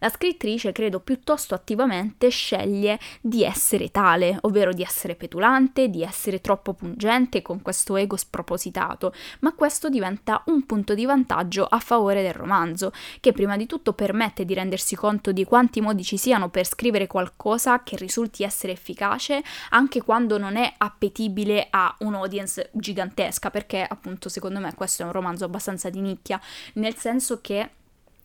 La 0.00 0.08
scrittrice, 0.08 0.72
credo, 0.72 1.00
piuttosto 1.00 1.54
attivamente 1.54 2.28
sceglie 2.30 2.98
di 3.20 3.44
essere 3.44 3.90
tale, 3.90 4.38
ovvero 4.42 4.72
di 4.72 4.82
essere 4.82 5.14
petulante, 5.14 5.88
di 5.88 6.02
essere 6.02 6.40
troppo 6.40 6.72
pungente 6.72 7.42
con 7.42 7.62
questo 7.62 7.96
ego 7.96 8.16
spropositato, 8.16 9.12
ma 9.40 9.54
questo 9.54 9.88
diventa 9.88 10.42
un 10.46 10.64
punto 10.64 10.94
di 10.94 11.04
vantaggio 11.04 11.64
a 11.64 11.78
favore 11.78 12.22
del 12.22 12.34
romanzo, 12.34 12.92
che 13.20 13.32
prima 13.32 13.56
di 13.56 13.66
tutto 13.66 13.92
permette 13.92 14.44
di 14.44 14.54
rendersi 14.54 14.96
conto 14.96 15.30
di 15.32 15.44
quanti 15.44 15.80
modi 15.80 16.02
ci 16.02 16.16
siano 16.16 16.48
per 16.48 16.66
scrivere 16.66 17.06
qualcosa 17.06 17.82
che 17.82 17.96
risulti 17.96 18.44
essere 18.44 18.72
efficace, 18.72 19.42
anche 19.70 20.02
quando 20.02 20.38
non 20.38 20.56
è 20.56 20.72
appetibile 20.78 21.66
a 21.70 21.94
un'audience 21.98 22.70
gigantesca, 22.72 23.50
perché 23.50 23.84
appunto 23.86 24.28
secondo 24.28 24.58
me 24.58 24.74
questo 24.74 25.02
è 25.02 25.04
un 25.04 25.12
romanzo 25.12 25.44
abbastanza 25.44 25.90
di 25.90 25.97
nicchia, 26.00 26.40
nel 26.74 26.96
senso 26.96 27.40
che 27.40 27.70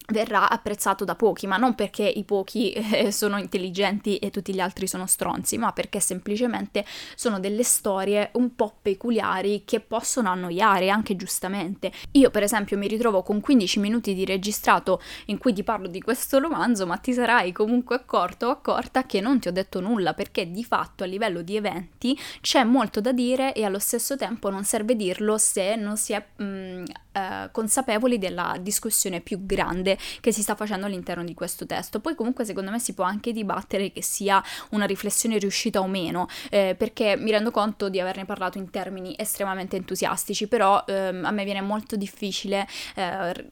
verrà 0.08 0.49
apprezzato 0.49 1.06
da 1.06 1.16
pochi, 1.16 1.47
ma 1.47 1.58
non 1.58 1.76
perché 1.76 2.04
i 2.04 2.24
pochi 2.24 2.72
eh, 2.72 3.12
sono 3.12 3.38
intelligenti 3.38 4.18
e 4.18 4.30
tutti 4.30 4.54
gli 4.54 4.60
altri 4.60 4.88
sono 4.88 5.08
stronzi, 5.08 5.58
ma 5.58 5.72
perché 5.72 5.99
semplicemente 5.99 6.86
sono 7.16 7.39
delle 7.39 7.64
storie 7.64 8.30
un 8.34 8.56
po' 8.56 8.76
peculiari 8.82 9.64
che 9.66 9.80
possono 9.80 10.30
annoiare 10.30 10.89
anche 10.89 11.16
giustamente. 11.16 11.91
Io 12.12 12.30
per 12.30 12.43
esempio 12.43 12.78
mi 12.78 12.88
ritrovo 12.88 13.24
con 13.24 13.39
15 13.39 13.80
minuti 13.80 14.14
di 14.14 14.26
registrato 14.26 15.01
in 15.28 15.38
cui 15.38 15.54
ti 15.54 15.64
parlo 15.64 15.88
di 15.88 16.01
questo 16.01 16.39
romanzo, 16.39 16.86
ma 16.86 16.97
ti 16.97 17.14
sarai 17.14 17.51
comunque 17.51 17.95
accorto 17.95 18.47
o 18.47 18.49
accorta 18.49 19.06
che 19.06 19.22
non 19.22 19.39
ti 19.39 19.47
ho 19.47 19.51
detto 19.51 19.80
nulla 19.80 20.14
perché 20.14 20.51
di 20.51 20.64
fatto 20.64 21.04
a 21.04 21.08
livello 21.08 21.41
di 21.41 21.56
eventi 21.56 22.18
c'è 22.41 22.64
molto 22.64 23.01
da 23.01 23.12
dire 23.12 23.54
e 23.54 23.64
allo 23.64 23.80
stesso 23.80 24.18
tempo 24.18 24.49
non 24.49 24.64
serve 24.64 24.95
dirlo 24.95 25.38
se 25.38 25.76
non 25.76 25.97
si 25.97 26.14
è 26.14 26.24
mh, 26.36 26.43
mm, 26.43 26.84
eh, 27.14 27.49
consapevoli 27.51 28.18
della 28.18 28.58
discussione 28.60 29.22
più 29.22 29.45
grande 29.45 29.93
che 30.20 30.32
si 30.32 30.41
sta 30.41 30.56
facendo 30.56 30.86
all'interno 30.86 31.24
di 31.24 31.34
questo 31.34 31.66
testo. 31.66 32.00
Poi 32.00 32.16
comunque 32.16 32.46
secondo 32.46 32.72
me 32.72 32.80
si 32.80 32.94
può 32.94 33.04
anche 33.04 33.32
dibattere 33.32 33.91
che 33.91 34.02
sia 34.02 34.44
una 34.72 34.86
riflessione 34.86 35.38
riuscita 35.38 35.80
o 35.80 35.88
meno, 35.88 36.28
eh, 36.50 36.76
perché 36.78 37.16
mi 37.18 37.32
rendo 37.32 37.52
conto 37.52 37.89
di 37.89 38.00
averne 38.00 38.26
parlato 38.26 38.58
in 38.58 38.70
termini 38.70 39.16
estremamente 39.18 39.76
entusiastici, 39.76 40.48
però 40.48 40.84
ehm, 40.86 41.26
a 41.26 41.32
me 41.32 41.44
viene 41.44 41.62
molto 41.62 41.96
difficile 41.96 42.68
eh, 42.96 43.50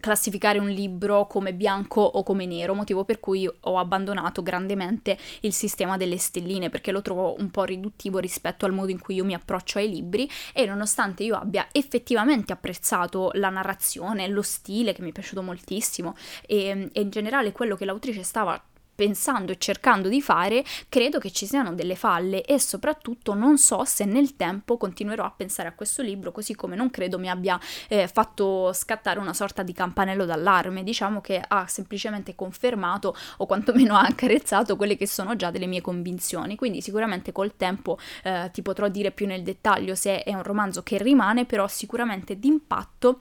classificare 0.00 0.58
un 0.58 0.68
libro 0.68 1.26
come 1.26 1.52
bianco 1.52 2.00
o 2.00 2.22
come 2.22 2.46
nero, 2.46 2.74
motivo 2.74 3.04
per 3.04 3.20
cui 3.20 3.48
ho 3.48 3.78
abbandonato 3.78 4.42
grandemente 4.42 5.18
il 5.40 5.52
sistema 5.52 5.96
delle 5.96 6.18
stelline, 6.18 6.70
perché 6.70 6.92
lo 6.92 7.02
trovo 7.02 7.34
un 7.38 7.50
po' 7.50 7.64
riduttivo 7.64 8.18
rispetto 8.18 8.66
al 8.66 8.72
modo 8.72 8.90
in 8.90 8.98
cui 8.98 9.16
io 9.16 9.24
mi 9.24 9.34
approccio 9.34 9.78
ai 9.78 9.88
libri 9.88 10.28
e 10.52 10.66
nonostante 10.66 11.22
io 11.22 11.36
abbia 11.36 11.68
effettivamente 11.72 12.52
apprezzato 12.52 13.30
la 13.34 13.48
narrazione, 13.48 14.28
lo 14.28 14.42
stile 14.42 14.92
che 14.92 15.02
mi 15.02 15.10
è 15.10 15.12
piaciuto 15.12 15.42
moltissimo, 15.42 15.78
benissimo. 15.80 16.14
E, 16.46 16.90
e 16.92 17.00
in 17.00 17.10
generale 17.10 17.52
quello 17.52 17.74
che 17.74 17.86
l'autrice 17.86 18.22
stava 18.22 18.62
pensando 19.00 19.50
e 19.52 19.56
cercando 19.56 20.10
di 20.10 20.20
fare, 20.20 20.62
credo 20.90 21.18
che 21.18 21.30
ci 21.30 21.46
siano 21.46 21.72
delle 21.72 21.96
falle 21.96 22.42
e 22.42 22.58
soprattutto 22.60 23.32
non 23.32 23.56
so 23.56 23.82
se 23.86 24.04
nel 24.04 24.36
tempo 24.36 24.76
continuerò 24.76 25.24
a 25.24 25.32
pensare 25.34 25.68
a 25.68 25.72
questo 25.72 26.02
libro, 26.02 26.32
così 26.32 26.54
come 26.54 26.76
non 26.76 26.90
credo 26.90 27.18
mi 27.18 27.30
abbia 27.30 27.58
eh, 27.88 28.06
fatto 28.08 28.74
scattare 28.74 29.18
una 29.18 29.32
sorta 29.32 29.62
di 29.62 29.72
campanello 29.72 30.26
d'allarme, 30.26 30.82
diciamo 30.82 31.22
che 31.22 31.42
ha 31.42 31.66
semplicemente 31.66 32.34
confermato 32.34 33.16
o 33.38 33.46
quantomeno 33.46 33.96
ha 33.96 34.02
accarezzato 34.02 34.76
quelle 34.76 34.98
che 34.98 35.06
sono 35.06 35.34
già 35.34 35.50
delle 35.50 35.64
mie 35.64 35.80
convinzioni, 35.80 36.54
quindi 36.56 36.82
sicuramente 36.82 37.32
col 37.32 37.56
tempo 37.56 37.96
eh, 38.22 38.50
ti 38.52 38.60
potrò 38.60 38.88
dire 38.88 39.12
più 39.12 39.24
nel 39.26 39.42
dettaglio 39.42 39.94
se 39.94 40.24
è 40.24 40.34
un 40.34 40.42
romanzo 40.42 40.82
che 40.82 40.98
rimane, 40.98 41.46
però 41.46 41.66
sicuramente 41.68 42.38
d'impatto 42.38 43.20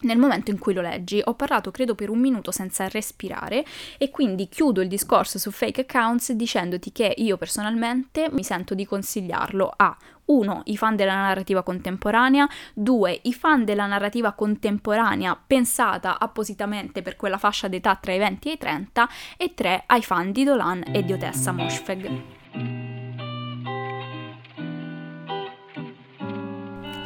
nel 0.00 0.18
momento 0.18 0.50
in 0.50 0.58
cui 0.58 0.74
lo 0.74 0.80
leggi. 0.80 1.20
Ho 1.24 1.34
parlato 1.34 1.70
credo 1.70 1.94
per 1.94 2.10
un 2.10 2.18
minuto 2.18 2.50
senza 2.50 2.88
respirare 2.88 3.64
e 3.96 4.10
quindi 4.10 4.48
chiudo 4.48 4.80
il 4.80 4.88
discorso 4.88 5.38
su 5.38 5.50
fake 5.50 5.82
accounts 5.82 6.32
dicendoti 6.32 6.92
che 6.92 7.14
io 7.16 7.36
personalmente 7.36 8.28
mi 8.30 8.42
sento 8.44 8.74
di 8.74 8.86
consigliarlo 8.86 9.72
a 9.76 9.96
1. 10.26 10.62
I 10.66 10.76
fan 10.76 10.94
della 10.94 11.14
narrativa 11.14 11.62
contemporanea, 11.62 12.46
2. 12.74 13.20
I 13.22 13.32
fan 13.32 13.64
della 13.64 13.86
narrativa 13.86 14.32
contemporanea 14.32 15.38
pensata 15.46 16.18
appositamente 16.18 17.02
per 17.02 17.16
quella 17.16 17.38
fascia 17.38 17.68
d'età 17.68 17.96
tra 17.96 18.12
i 18.12 18.18
20 18.18 18.48
e 18.48 18.52
i 18.52 18.58
30 18.58 19.08
e 19.36 19.54
3. 19.54 19.84
Ai 19.86 20.02
fan 20.02 20.32
di 20.32 20.44
Dolan 20.44 20.84
e 20.92 21.02
di 21.02 21.12
Odessa 21.14 21.52
Moshfegh. 21.52 22.97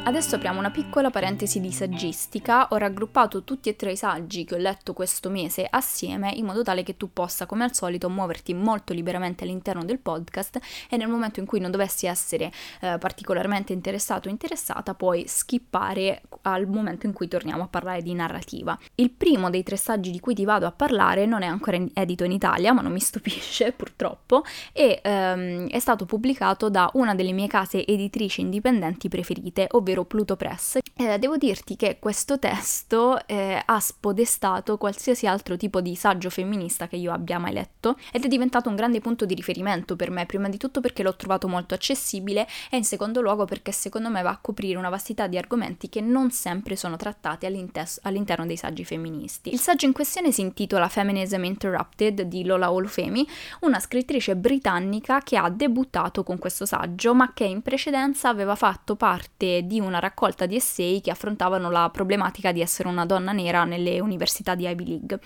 Adesso 0.05 0.35
apriamo 0.35 0.59
una 0.59 0.69
piccola 0.69 1.09
parentesi 1.09 1.61
di 1.61 1.71
saggistica, 1.71 2.67
ho 2.71 2.75
raggruppato 2.75 3.45
tutti 3.45 3.69
e 3.69 3.77
tre 3.77 3.93
i 3.93 3.95
saggi 3.95 4.43
che 4.43 4.55
ho 4.55 4.57
letto 4.57 4.91
questo 4.91 5.29
mese 5.29 5.65
assieme 5.67 6.29
in 6.35 6.43
modo 6.43 6.61
tale 6.61 6.83
che 6.83 6.97
tu 6.97 7.13
possa 7.13 7.45
come 7.45 7.63
al 7.63 7.73
solito 7.73 8.09
muoverti 8.09 8.53
molto 8.53 8.91
liberamente 8.91 9.45
all'interno 9.45 9.85
del 9.85 9.99
podcast 9.99 10.59
e 10.89 10.97
nel 10.97 11.07
momento 11.07 11.39
in 11.39 11.45
cui 11.45 11.61
non 11.61 11.71
dovessi 11.71 12.05
essere 12.05 12.51
eh, 12.81 12.97
particolarmente 12.99 13.71
interessato 13.71 14.27
o 14.27 14.31
interessata 14.31 14.93
puoi 14.93 15.23
skippare 15.25 16.23
al 16.41 16.67
momento 16.67 17.05
in 17.05 17.13
cui 17.13 17.29
torniamo 17.29 17.63
a 17.63 17.67
parlare 17.67 18.01
di 18.01 18.13
narrativa. 18.13 18.77
Il 18.95 19.09
primo 19.09 19.49
dei 19.49 19.63
tre 19.63 19.77
saggi 19.77 20.11
di 20.11 20.19
cui 20.19 20.35
ti 20.35 20.43
vado 20.43 20.65
a 20.65 20.73
parlare 20.73 21.25
non 21.25 21.43
è 21.43 21.47
ancora 21.47 21.81
edito 21.93 22.25
in 22.25 22.33
Italia 22.33 22.73
ma 22.73 22.81
non 22.81 22.91
mi 22.91 22.99
stupisce 22.99 23.71
purtroppo 23.73 24.43
e 24.73 24.99
ehm, 25.01 25.69
è 25.69 25.79
stato 25.79 26.03
pubblicato 26.05 26.69
da 26.69 26.89
una 26.95 27.15
delle 27.15 27.31
mie 27.31 27.47
case 27.47 27.87
editrici 27.87 28.41
indipendenti 28.41 29.07
preferite 29.07 29.67
ovvero 29.71 29.92
ovvero 29.93 30.05
Pluto 30.05 30.35
Press. 30.35 30.79
Eh, 30.95 31.17
devo 31.19 31.37
dirti 31.37 31.75
che 31.75 31.97
questo 31.99 32.39
testo 32.39 33.25
eh, 33.27 33.61
ha 33.63 33.79
spodestato 33.79 34.77
qualsiasi 34.77 35.27
altro 35.27 35.57
tipo 35.57 35.81
di 35.81 35.95
saggio 35.95 36.29
femminista 36.29 36.87
che 36.87 36.95
io 36.95 37.11
abbia 37.11 37.39
mai 37.39 37.53
letto 37.53 37.97
ed 38.11 38.25
è 38.25 38.27
diventato 38.27 38.69
un 38.69 38.75
grande 38.75 38.99
punto 38.99 39.25
di 39.25 39.33
riferimento 39.33 39.95
per 39.95 40.11
me, 40.11 40.25
prima 40.25 40.49
di 40.49 40.57
tutto 40.57 40.81
perché 40.81 41.03
l'ho 41.03 41.15
trovato 41.15 41.47
molto 41.47 41.73
accessibile 41.73 42.47
e 42.69 42.77
in 42.77 42.83
secondo 42.83 43.21
luogo 43.21 43.45
perché 43.45 43.71
secondo 43.71 44.09
me 44.09 44.21
va 44.21 44.31
a 44.31 44.39
coprire 44.39 44.77
una 44.77 44.89
vastità 44.89 45.27
di 45.27 45.37
argomenti 45.37 45.89
che 45.89 46.01
non 46.01 46.31
sempre 46.31 46.75
sono 46.75 46.95
trattati 46.95 47.45
all'interno 47.45 48.45
dei 48.45 48.57
saggi 48.57 48.83
femministi. 48.83 49.51
Il 49.51 49.59
saggio 49.59 49.85
in 49.85 49.93
questione 49.93 50.31
si 50.31 50.41
intitola 50.41 50.87
Feminism 50.89 51.43
Interrupted 51.43 52.21
di 52.21 52.45
Lola 52.45 52.71
Olufemi, 52.71 53.27
una 53.61 53.79
scrittrice 53.79 54.35
britannica 54.35 55.19
che 55.19 55.37
ha 55.37 55.49
debuttato 55.49 56.23
con 56.23 56.37
questo 56.37 56.65
saggio 56.65 57.13
ma 57.13 57.33
che 57.33 57.45
in 57.45 57.61
precedenza 57.61 58.29
aveva 58.29 58.55
fatto 58.55 58.95
parte 58.95 59.61
di 59.63 59.79
una 59.85 59.99
raccolta 59.99 60.45
di 60.45 60.55
essay 60.55 61.01
che 61.01 61.11
affrontavano 61.11 61.69
la 61.69 61.89
problematica 61.91 62.51
di 62.51 62.61
essere 62.61 62.87
una 62.87 63.05
donna 63.05 63.31
nera 63.31 63.63
nelle 63.63 63.99
università 63.99 64.55
di 64.55 64.67
Ivy 64.67 64.85
League. 64.85 65.19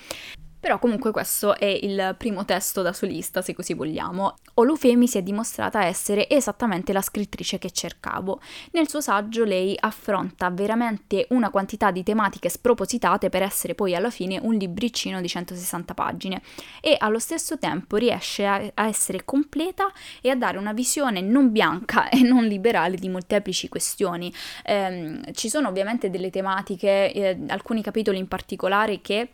Però 0.60 0.80
comunque 0.80 1.12
questo 1.12 1.56
è 1.56 1.66
il 1.66 2.16
primo 2.18 2.44
testo 2.44 2.82
da 2.82 2.92
solista, 2.92 3.42
se 3.42 3.54
così 3.54 3.74
vogliamo. 3.74 4.38
Olufemi 4.56 5.08
si 5.08 5.20
è 5.20 5.22
dimostrata 5.22 5.86
essere 5.86 6.28
esattamente 6.28 6.94
la 6.94 7.02
scrittrice 7.02 7.60
che 7.60 7.70
cercavo. 7.70 8.42
Nel 8.72 8.90
suo 8.90 9.00
saggio 9.00 9.44
lei 9.44 9.78
affronta 9.80 10.50
veramente 10.50 11.28
una 11.30 11.52
quantità 11.52 11.92
di 11.92 12.02
tematiche 12.02 12.50
spropositate 12.50 13.30
per 13.30 13.44
essere 13.44 13.76
poi 13.76 13.94
alla 13.94 14.10
fine 14.10 14.40
un 14.42 14.56
libricino 14.56 15.22
di 15.22 15.28
160 15.28 15.94
pagine 15.94 16.42
e 16.82 16.96
allo 16.98 17.20
stesso 17.20 17.60
tempo 17.60 17.98
riesce 17.98 18.46
a, 18.46 18.72
essere 18.88 19.26
completa 19.26 19.92
e 20.22 20.32
a 20.32 20.36
dare 20.36 20.58
una 20.58 20.74
visione 20.74 21.22
non 21.22 21.52
bianca 21.52 22.10
e 22.10 22.22
non 22.22 22.46
liberale 22.46 22.98
di 22.98 23.10
molteplici 23.10 23.70
questioni. 23.70 24.34
Eh, 24.64 25.22
ci 25.34 25.50
sono 25.50 25.68
ovviamente 25.68 26.10
delle 26.10 26.32
tematiche, 26.32 27.14
eh, 27.14 27.38
alcuni 27.50 27.84
capitoli 27.84 28.18
in 28.18 28.28
particolare 28.28 29.02
che 29.02 29.30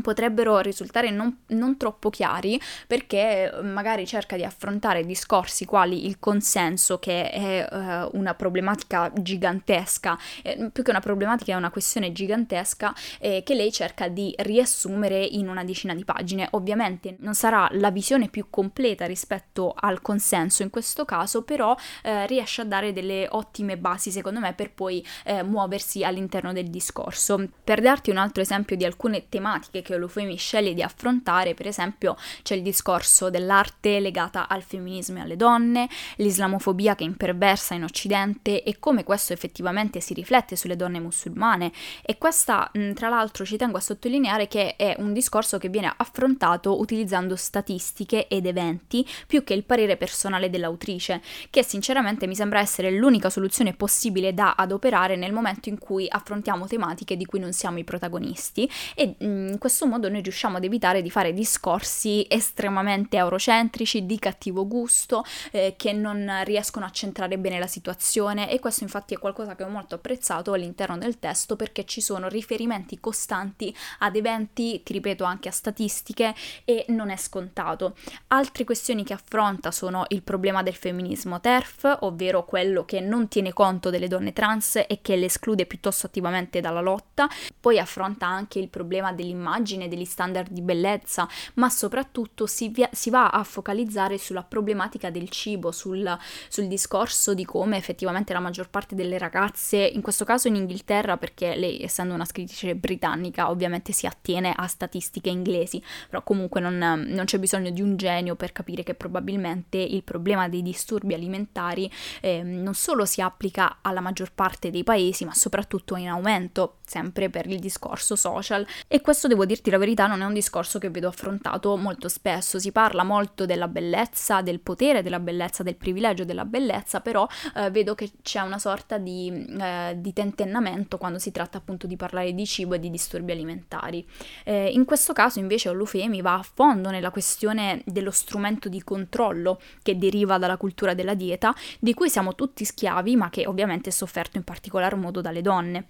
potrebbero 0.00 0.58
risultare 0.58 1.10
non, 1.10 1.38
non, 1.48 1.76
troppo 1.76 2.10
chiari 2.10 2.60
perché 2.86 3.52
eh, 3.52 3.62
magari 3.62 4.06
cerca 4.06 4.36
di 4.36 4.44
affrontare 4.44 5.04
discorsi 5.04 5.64
quali 5.64 6.06
il 6.06 6.18
consenso 6.18 6.98
che 6.98 7.30
è 7.30 7.68
uh, 7.70 8.16
una 8.16 8.34
problematica 8.34 9.12
gigantesca 9.14 10.18
eh, 10.42 10.70
più 10.72 10.82
che 10.82 10.90
una 10.90 11.00
problematica 11.00 11.52
è 11.52 11.56
una 11.56 11.70
questione 11.70 12.12
gigantesca 12.12 12.94
eh, 13.20 13.42
che 13.44 13.54
lei 13.54 13.72
cerca 13.72 14.08
di 14.08 14.34
riassumere 14.38 15.22
in 15.24 15.48
una 15.48 15.64
decina 15.64 15.94
di 15.94 16.04
pagine. 16.04 16.48
Ovviamente 16.52 17.16
non 17.20 17.34
sarà 17.34 17.68
la 17.72 17.90
visione 17.90 18.28
più 18.28 18.46
completa 18.50 19.06
rispetto 19.06 19.74
al 19.76 20.00
consenso 20.00 20.62
in 20.62 20.70
questo 20.70 21.04
caso 21.04 21.42
però 21.42 21.76
eh, 22.02 22.26
riesce 22.26 22.62
a 22.62 22.64
dare 22.64 22.92
delle 22.92 23.26
ottime 23.30 23.76
basi 23.76 24.10
secondo 24.10 24.40
me 24.40 24.54
per 24.54 24.72
poi 24.72 25.04
eh, 25.24 25.42
muoversi 25.42 26.04
all'interno 26.04 26.52
del 26.52 26.68
discorso. 26.68 27.48
Per 27.62 27.80
darti 27.80 28.10
un 28.10 28.16
altro 28.16 28.42
esempio 28.42 28.76
di 28.76 28.84
alcune 28.84 29.28
tematiche 29.28 29.82
che 29.88 29.94
Olufemi 29.94 30.36
sceglie 30.36 30.74
di 30.74 30.82
affrontare, 30.82 31.54
per 31.54 31.66
esempio 31.66 32.16
c'è 32.42 32.54
il 32.54 32.62
discorso 32.62 33.30
dell'arte 33.30 34.00
legata 34.00 34.46
al 34.46 34.62
femminismo 34.62 35.18
e 35.18 35.20
alle 35.22 35.36
donne, 35.36 35.88
l'islamofobia 36.16 36.94
che 36.94 37.04
imperversa 37.04 37.72
in 37.72 37.84
Occidente 37.84 38.62
e 38.62 38.78
come 38.78 39.02
questo 39.02 39.32
effettivamente 39.32 40.00
si 40.00 40.12
riflette 40.12 40.56
sulle 40.56 40.76
donne 40.76 41.00
musulmane. 41.00 41.72
E 42.02 42.18
questa 42.18 42.70
tra 42.94 43.08
l'altro 43.08 43.46
ci 43.46 43.56
tengo 43.56 43.78
a 43.78 43.80
sottolineare 43.80 44.46
che 44.46 44.76
è 44.76 44.94
un 44.98 45.14
discorso 45.14 45.56
che 45.56 45.70
viene 45.70 45.90
affrontato 45.96 46.78
utilizzando 46.78 47.34
statistiche 47.34 48.28
ed 48.28 48.44
eventi 48.44 49.06
più 49.26 49.42
che 49.42 49.54
il 49.54 49.64
parere 49.64 49.96
personale 49.96 50.50
dell'autrice, 50.50 51.22
che 51.48 51.64
sinceramente 51.64 52.26
mi 52.26 52.34
sembra 52.34 52.60
essere 52.60 52.90
l'unica 52.90 53.30
soluzione 53.30 53.72
possibile 53.72 54.34
da 54.34 54.54
adoperare 54.54 55.16
nel 55.16 55.32
momento 55.32 55.70
in 55.70 55.78
cui 55.78 56.06
affrontiamo 56.08 56.66
tematiche 56.66 57.16
di 57.16 57.24
cui 57.24 57.38
non 57.38 57.54
siamo 57.54 57.78
i 57.78 57.84
protagonisti. 57.84 58.70
E 58.94 59.14
in 59.20 59.56
questo 59.58 59.67
questo 59.68 59.84
modo 59.84 60.08
noi 60.08 60.22
riusciamo 60.22 60.56
ad 60.56 60.64
evitare 60.64 61.02
di 61.02 61.10
fare 61.10 61.34
discorsi 61.34 62.24
estremamente 62.26 63.18
eurocentrici, 63.18 64.06
di 64.06 64.18
cattivo 64.18 64.66
gusto, 64.66 65.22
eh, 65.50 65.74
che 65.76 65.92
non 65.92 66.40
riescono 66.44 66.86
a 66.86 66.90
centrare 66.90 67.36
bene 67.36 67.58
la 67.58 67.66
situazione 67.66 68.50
e 68.50 68.60
questo 68.60 68.84
infatti 68.84 69.12
è 69.12 69.18
qualcosa 69.18 69.54
che 69.56 69.64
ho 69.64 69.68
molto 69.68 69.96
apprezzato 69.96 70.54
all'interno 70.54 70.96
del 70.96 71.18
testo 71.18 71.54
perché 71.54 71.84
ci 71.84 72.00
sono 72.00 72.28
riferimenti 72.28 72.98
costanti 72.98 73.76
ad 73.98 74.16
eventi, 74.16 74.82
ti 74.82 74.94
ripeto 74.94 75.24
anche 75.24 75.50
a 75.50 75.52
statistiche 75.52 76.34
e 76.64 76.86
non 76.88 77.10
è 77.10 77.16
scontato. 77.16 77.94
Altre 78.28 78.64
questioni 78.64 79.04
che 79.04 79.12
affronta 79.12 79.70
sono 79.70 80.06
il 80.08 80.22
problema 80.22 80.62
del 80.62 80.76
femminismo 80.76 81.40
TERF, 81.40 81.98
ovvero 82.00 82.46
quello 82.46 82.86
che 82.86 83.00
non 83.00 83.28
tiene 83.28 83.52
conto 83.52 83.90
delle 83.90 84.08
donne 84.08 84.32
trans 84.32 84.76
e 84.76 85.00
che 85.02 85.16
le 85.16 85.26
esclude 85.26 85.66
piuttosto 85.66 86.06
attivamente 86.06 86.62
dalla 86.62 86.80
lotta, 86.80 87.28
poi 87.60 87.78
affronta 87.78 88.26
anche 88.26 88.58
il 88.58 88.70
problema 88.70 89.12
dell'immagine 89.12 89.56
dell'immagine, 89.58 89.88
degli 89.88 90.04
standard 90.04 90.50
di 90.50 90.62
bellezza, 90.62 91.28
ma 91.54 91.68
soprattutto 91.68 92.46
si, 92.46 92.68
via, 92.68 92.88
si 92.92 93.10
va 93.10 93.30
a 93.30 93.42
focalizzare 93.42 94.18
sulla 94.18 94.42
problematica 94.42 95.10
del 95.10 95.28
cibo, 95.28 95.72
sul, 95.72 96.16
sul, 96.48 96.66
discorso 96.68 97.34
di 97.34 97.44
come 97.44 97.76
effettivamente 97.76 98.32
la 98.32 98.40
maggior 98.40 98.68
parte 98.68 98.94
delle 98.94 99.18
ragazze, 99.18 99.76
in 99.78 100.00
questo 100.00 100.24
caso 100.24 100.48
in 100.48 100.54
Inghilterra, 100.56 101.16
perché 101.16 101.54
lei 101.56 101.82
essendo 101.82 102.14
una 102.14 102.24
scrittrice 102.24 102.76
britannica 102.76 103.50
ovviamente 103.50 103.92
si 103.92 104.06
attiene 104.06 104.52
a 104.54 104.66
statistiche 104.66 105.30
inglesi, 105.30 105.82
però 106.08 106.22
comunque 106.22 106.60
non, 106.60 106.76
non 106.78 107.24
c'è 107.24 107.38
bisogno 107.38 107.70
di 107.70 107.82
un 107.82 107.96
genio 107.96 108.36
per 108.36 108.52
capire 108.52 108.82
che 108.82 108.94
probabilmente 108.94 109.78
il 109.78 110.02
problema 110.02 110.48
dei 110.48 110.62
disturbi 110.62 111.14
alimentari 111.14 111.90
eh, 112.20 112.42
non 112.42 112.74
solo 112.74 113.04
si 113.04 113.20
applica 113.20 113.78
alla 113.82 114.00
maggior 114.00 114.32
parte 114.32 114.70
dei 114.70 114.84
paesi, 114.84 115.24
ma 115.24 115.34
soprattutto 115.34 115.96
in 115.96 116.08
aumento, 116.08 116.78
sempre 116.84 117.30
per 117.30 117.46
il 117.46 117.58
discorso 117.58 118.16
social. 118.16 118.66
E 118.86 119.00
questo 119.00 119.28
devo 119.28 119.44
dirti 119.48 119.70
la 119.70 119.78
verità 119.78 120.06
non 120.06 120.20
è 120.20 120.24
un 120.24 120.34
discorso 120.34 120.78
che 120.78 120.90
vedo 120.90 121.08
affrontato 121.08 121.76
molto 121.76 122.08
spesso, 122.08 122.60
si 122.60 122.70
parla 122.70 123.02
molto 123.02 123.46
della 123.46 123.66
bellezza, 123.66 124.42
del 124.42 124.60
potere 124.60 125.02
della 125.02 125.18
bellezza, 125.18 125.64
del 125.64 125.74
privilegio 125.74 126.24
della 126.24 126.44
bellezza, 126.44 127.00
però 127.00 127.26
eh, 127.56 127.70
vedo 127.70 127.96
che 127.96 128.12
c'è 128.22 128.40
una 128.40 128.58
sorta 128.58 128.98
di, 128.98 129.46
eh, 129.58 129.96
di, 129.96 130.12
tentennamento 130.12 130.98
quando 130.98 131.18
si 131.18 131.32
tratta 131.32 131.58
appunto 131.58 131.86
di 131.86 131.96
parlare 131.96 132.34
di 132.34 132.46
cibo 132.46 132.74
e 132.74 132.78
di 132.78 132.90
disturbi 132.90 133.32
alimentari. 133.32 134.06
Eh, 134.44 134.68
in 134.68 134.84
questo 134.84 135.12
caso 135.12 135.38
invece 135.38 135.70
Olufemi 135.70 136.20
va 136.20 136.34
a 136.34 136.42
fondo 136.42 136.90
nella 136.90 137.10
questione 137.10 137.82
dello 137.86 138.10
strumento 138.10 138.68
di 138.68 138.84
controllo 138.84 139.60
che 139.82 139.96
deriva 139.96 140.38
dalla 140.38 140.58
cultura 140.58 140.92
della 140.92 141.14
dieta, 141.14 141.54
di 141.80 141.94
cui 141.94 142.10
siamo 142.10 142.34
tutti 142.34 142.64
schiavi, 142.64 143.16
ma 143.16 143.30
che 143.30 143.46
ovviamente 143.46 143.88
è 143.88 143.92
sofferto 143.92 144.36
in 144.36 144.44
particolar 144.44 144.94
modo 144.94 145.22
dalle 145.22 145.40
donne 145.40 145.86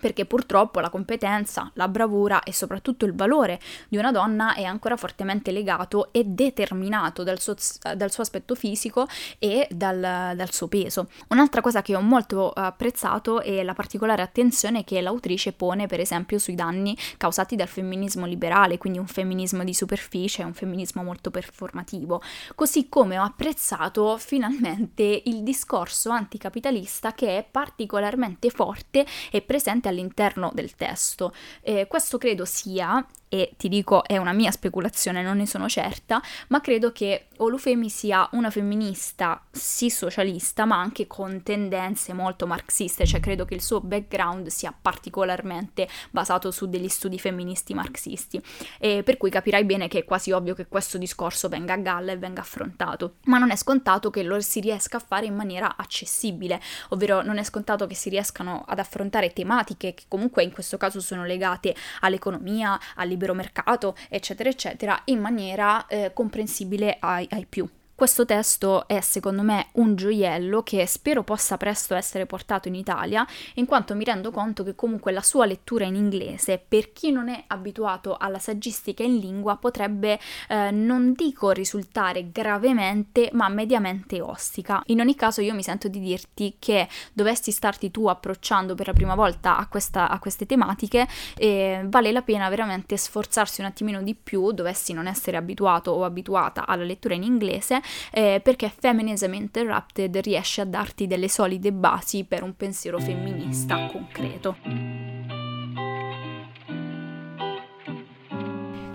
perché 0.00 0.24
purtroppo 0.26 0.80
la 0.80 0.90
competenza, 0.90 1.70
la 1.74 1.88
bravura 1.88 2.42
e 2.42 2.52
soprattutto 2.52 3.04
il 3.04 3.14
valore 3.14 3.60
di 3.88 3.96
una 3.96 4.12
donna 4.12 4.54
è 4.54 4.64
ancora 4.64 4.96
fortemente 4.96 5.50
legato 5.50 6.12
e 6.12 6.24
determinato 6.24 7.22
dal 7.22 7.40
suo, 7.40 7.54
dal 7.96 8.10
suo 8.10 8.22
aspetto 8.22 8.54
fisico 8.54 9.06
e 9.38 9.66
dal, 9.70 10.00
dal, 10.00 10.52
suo 10.52 10.68
peso. 10.68 11.08
Un'altra 11.28 11.60
cosa 11.60 11.82
che 11.82 11.94
ho 11.94 12.00
molto 12.00 12.50
apprezzato 12.50 13.40
è 13.40 13.62
la 13.62 13.74
particolare 13.74 14.22
attenzione 14.22 14.84
che 14.84 15.00
l'autrice 15.00 15.52
pone 15.52 15.86
per 15.86 16.00
esempio 16.00 16.38
sui 16.38 16.54
danni 16.54 16.96
causati 17.16 17.56
dal 17.56 17.68
femminismo 17.68 18.26
liberale, 18.26 18.78
quindi 18.78 18.98
un 18.98 19.06
femminismo 19.06 19.64
di 19.64 19.74
superficie, 19.74 20.42
un 20.42 20.54
femminismo 20.54 21.02
molto 21.02 21.30
performativo, 21.30 22.20
così 22.54 22.88
come 22.88 23.18
ho 23.18 23.22
apprezzato 23.22 24.16
finalmente 24.18 25.22
il 25.24 25.42
discorso 25.42 26.10
anticapitalista 26.10 27.12
che 27.12 27.38
è 27.38 27.46
particolarmente 27.48 28.50
forte 28.50 29.06
e 29.30 29.40
presente 29.40 29.83
all'interno 29.88 30.50
del 30.54 30.74
testo. 30.74 31.32
Eh, 31.62 31.86
questo 31.86 32.18
credo 32.18 32.44
sia 32.44 33.04
e 33.34 33.54
ti 33.56 33.68
dico 33.68 34.04
è 34.04 34.16
una 34.16 34.32
mia 34.32 34.52
speculazione, 34.52 35.20
non 35.20 35.38
ne 35.38 35.46
sono 35.46 35.68
certa, 35.68 36.22
ma 36.48 36.60
credo 36.60 36.92
che 36.92 37.26
Olufemi 37.38 37.88
sia 37.88 38.28
una 38.32 38.48
femminista 38.48 39.42
sì 39.50 39.90
socialista, 39.90 40.64
ma 40.66 40.78
anche 40.78 41.08
con 41.08 41.42
tendenze 41.42 42.12
molto 42.12 42.46
marxiste, 42.46 43.04
cioè 43.04 43.18
credo 43.18 43.44
che 43.44 43.54
il 43.54 43.60
suo 43.60 43.80
background 43.80 44.46
sia 44.46 44.72
particolarmente 44.80 45.88
basato 46.12 46.52
su 46.52 46.68
degli 46.68 46.86
studi 46.86 47.18
femministi 47.18 47.74
marxisti, 47.74 48.40
e 48.78 49.02
per 49.02 49.16
cui 49.16 49.30
capirai 49.30 49.64
bene 49.64 49.88
che 49.88 49.98
è 49.98 50.04
quasi 50.04 50.30
ovvio 50.30 50.54
che 50.54 50.68
questo 50.68 50.96
discorso 50.96 51.48
venga 51.48 51.72
a 51.72 51.78
galla 51.78 52.12
e 52.12 52.18
venga 52.18 52.42
affrontato, 52.42 53.16
ma 53.24 53.38
non 53.38 53.50
è 53.50 53.56
scontato 53.56 54.10
che 54.10 54.22
lo 54.22 54.40
si 54.40 54.60
riesca 54.60 54.98
a 54.98 55.04
fare 55.04 55.26
in 55.26 55.34
maniera 55.34 55.74
accessibile, 55.76 56.60
ovvero 56.90 57.20
non 57.22 57.38
è 57.38 57.42
scontato 57.42 57.88
che 57.88 57.96
si 57.96 58.10
riescano 58.10 58.64
ad 58.64 58.78
affrontare 58.78 59.32
tematiche 59.32 59.92
che 59.94 60.04
comunque 60.06 60.44
in 60.44 60.52
questo 60.52 60.76
caso 60.76 61.00
sono 61.00 61.24
legate 61.24 61.74
all'economia, 62.02 62.78
al 62.94 63.08
libero 63.24 63.34
mercato, 63.34 63.96
eccetera, 64.08 64.50
eccetera, 64.50 65.00
in 65.06 65.20
maniera 65.20 65.86
eh, 65.86 66.12
comprensibile 66.12 66.98
ai, 67.00 67.26
ai 67.30 67.46
più. 67.46 67.66
Questo 67.96 68.24
testo 68.24 68.88
è 68.88 69.00
secondo 69.00 69.42
me 69.42 69.68
un 69.74 69.94
gioiello 69.94 70.64
che 70.64 70.84
spero 70.84 71.22
possa 71.22 71.56
presto 71.56 71.94
essere 71.94 72.26
portato 72.26 72.66
in 72.66 72.74
Italia, 72.74 73.24
in 73.54 73.66
quanto 73.66 73.94
mi 73.94 74.02
rendo 74.02 74.32
conto 74.32 74.64
che 74.64 74.74
comunque 74.74 75.12
la 75.12 75.22
sua 75.22 75.46
lettura 75.46 75.84
in 75.84 75.94
inglese, 75.94 76.60
per 76.66 76.92
chi 76.92 77.12
non 77.12 77.28
è 77.28 77.44
abituato 77.46 78.16
alla 78.16 78.40
saggistica 78.40 79.04
in 79.04 79.18
lingua, 79.18 79.58
potrebbe 79.58 80.18
eh, 80.48 80.72
non 80.72 81.12
dico 81.12 81.52
risultare 81.52 82.32
gravemente, 82.32 83.30
ma 83.32 83.48
mediamente 83.48 84.20
ostica. 84.20 84.82
In 84.86 84.98
ogni 84.98 85.14
caso 85.14 85.40
io 85.40 85.54
mi 85.54 85.62
sento 85.62 85.86
di 85.86 86.00
dirti 86.00 86.56
che 86.58 86.88
dovessi 87.12 87.52
starti 87.52 87.92
tu 87.92 88.08
approcciando 88.08 88.74
per 88.74 88.88
la 88.88 88.92
prima 88.92 89.14
volta 89.14 89.56
a, 89.56 89.68
questa, 89.68 90.08
a 90.08 90.18
queste 90.18 90.46
tematiche, 90.46 91.06
eh, 91.36 91.84
vale 91.86 92.10
la 92.10 92.22
pena 92.22 92.48
veramente 92.48 92.96
sforzarsi 92.96 93.60
un 93.60 93.68
attimino 93.68 94.02
di 94.02 94.16
più, 94.16 94.50
dovessi 94.50 94.92
non 94.92 95.06
essere 95.06 95.36
abituato 95.36 95.92
o 95.92 96.02
abituata 96.02 96.66
alla 96.66 96.82
lettura 96.82 97.14
in 97.14 97.22
inglese, 97.22 97.82
eh, 98.10 98.40
perché 98.42 98.72
Feminism 98.76 99.32
Interrupted 99.32 100.16
riesce 100.18 100.60
a 100.60 100.64
darti 100.64 101.06
delle 101.06 101.28
solide 101.28 101.72
basi 101.72 102.24
per 102.24 102.42
un 102.42 102.54
pensiero 102.56 102.98
femminista 102.98 103.86
concreto. 103.86 105.53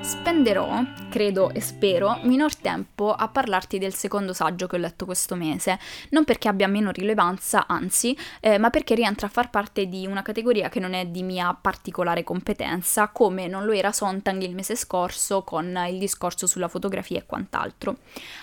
Spenderò, 0.01 0.81
credo 1.09 1.51
e 1.51 1.59
spero, 1.59 2.19
minor 2.23 2.55
tempo 2.55 3.11
a 3.11 3.27
parlarti 3.27 3.77
del 3.77 3.93
secondo 3.93 4.31
saggio 4.31 4.65
che 4.65 4.77
ho 4.77 4.79
letto 4.79 5.05
questo 5.05 5.35
mese, 5.35 5.77
non 6.11 6.23
perché 6.23 6.47
abbia 6.47 6.67
meno 6.67 6.89
rilevanza, 6.91 7.67
anzi, 7.67 8.17
eh, 8.39 8.57
ma 8.57 8.69
perché 8.69 8.95
rientra 8.95 9.27
a 9.27 9.29
far 9.29 9.49
parte 9.49 9.87
di 9.87 10.07
una 10.07 10.21
categoria 10.21 10.69
che 10.69 10.79
non 10.79 10.93
è 10.93 11.05
di 11.05 11.21
mia 11.21 11.53
particolare 11.53 12.23
competenza, 12.23 13.09
come 13.09 13.47
non 13.47 13.65
lo 13.65 13.73
era 13.73 13.91
Sontang 13.91 14.41
il 14.41 14.55
mese 14.55 14.75
scorso 14.75 15.43
con 15.43 15.77
il 15.89 15.99
discorso 15.99 16.47
sulla 16.47 16.69
fotografia 16.69 17.19
e 17.19 17.25
quant'altro. 17.25 17.97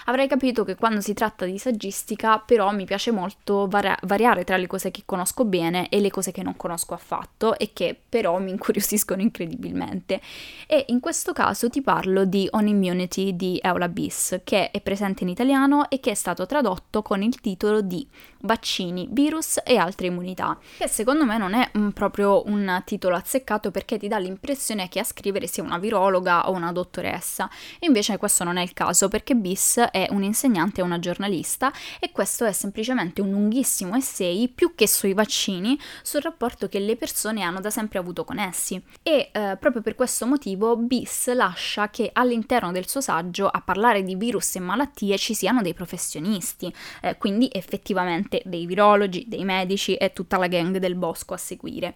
Avrai 0.05 0.29
capito 0.29 0.63
che 0.63 0.77
quando 0.77 1.01
si 1.01 1.15
tratta 1.15 1.47
di 1.47 1.59
saggistica, 1.59 2.39
però, 2.39 2.71
mi 2.73 2.85
piace 2.85 3.11
molto 3.11 3.67
vari- 3.67 3.95
variare 4.03 4.45
tra 4.45 4.59
le 4.59 4.67
cose 4.67 4.91
che 4.91 5.03
conosco 5.07 5.45
bene 5.47 5.89
e 5.89 6.01
le 6.01 6.11
cose 6.11 6.33
che 6.33 6.43
non 6.43 6.57
conosco 6.57 6.93
affatto 6.95 7.59
e 7.59 7.71
che 7.73 7.99
però 8.09 8.39
mi 8.39 8.51
incuriosiscono 8.51 9.23
incredibilmente. 9.23 10.21
E 10.67 10.85
in 10.89 11.01
questo 11.01 11.33
caso 11.33 11.46
caso 11.47 11.71
ti 11.71 11.81
parlo 11.81 12.25
di 12.25 12.49
On 12.53 12.67
Immunity 12.67 13.37
di 13.37 13.61
Eula 13.63 13.89
Bis, 13.89 14.41
che 14.43 14.73
è 14.73 14.81
presente 14.81 15.23
in 15.23 15.29
italiano 15.29 15.89
e 15.89 16.01
che 16.01 16.11
è 16.11 16.15
stato 16.15 16.45
tradotto 16.45 17.03
con 17.03 17.23
il 17.23 17.39
titolo 17.39 17.83
di 17.83 18.05
Vaccini, 18.41 19.09
virus 19.11 19.61
e 19.65 19.77
altre 19.77 20.09
immunità, 20.09 20.59
che 20.77 20.89
secondo 20.89 21.25
me 21.25 21.39
non 21.39 21.55
è 21.55 21.69
um, 21.75 21.93
proprio 21.93 22.43
un 22.47 22.83
titolo 22.85 23.15
azzeccato 23.15 23.71
perché 23.71 23.97
ti 23.97 24.09
dà 24.09 24.19
l'impressione 24.19 24.89
che 24.89 24.99
a 24.99 25.05
scrivere 25.05 25.47
sia 25.47 25.63
una 25.63 25.79
virologa 25.79 26.49
o 26.49 26.53
una 26.53 26.73
dottoressa. 26.73 27.49
Invece 27.81 28.17
questo 28.17 28.43
non 28.43 28.57
è 28.57 28.63
il 28.63 28.73
caso 28.73 29.09
perché 29.09 29.37
Bis 29.37 29.79
è 29.79 30.09
un 30.11 30.25
insegnante 30.25 30.81
e 30.81 30.85
una 30.85 30.99
giornalista 30.99 31.73
e 32.01 32.11
questo 32.11 32.45
è 32.45 32.53
semplicemente 32.53 33.21
un 33.21 33.31
lunghissimo 33.31 33.95
essay 33.95 34.49
più 34.49 34.75
che 34.75 34.89
sui 34.89 35.13
vaccini 35.13 35.79
sul 36.03 36.23
rapporto 36.23 36.69
che 36.69 36.81
le 36.81 36.97
persone 36.97 37.43
hanno 37.43 37.61
da 37.61 37.71
sempre 37.71 38.01
avuto 38.01 38.25
con 38.25 38.39
essi. 38.39 38.81
E 39.03 39.31
eh, 39.33 39.57
proprio 39.59 39.83
per 39.83 39.95
questo 39.95 40.27
motivo 40.27 40.77
Bis 40.77 41.29
lascia 41.37 41.89
che 41.91 42.11
all'interno 42.13 42.73
del 42.73 42.89
suo 42.89 43.01
saggio 43.01 43.47
a 43.47 43.61
parlare 43.61 44.03
di 44.03 44.17
virus 44.17 44.57
e 44.57 44.61
malattie 44.61 45.17
ci 45.19 45.35
siano 45.35 45.63
dei 45.63 45.75
professionisti, 45.75 46.75
eh, 47.03 47.17
quindi 47.17 47.49
effettivamente 47.53 48.43
dei 48.45 48.67
virologi, 48.67 49.27
dei 49.29 49.45
medici 49.45 49.95
e 49.95 50.13
tutta 50.13 50.37
la 50.39 50.49
gang 50.49 50.79
del 50.79 50.97
bosco 50.97 51.35
a 51.35 51.39
seguire. 51.39 51.95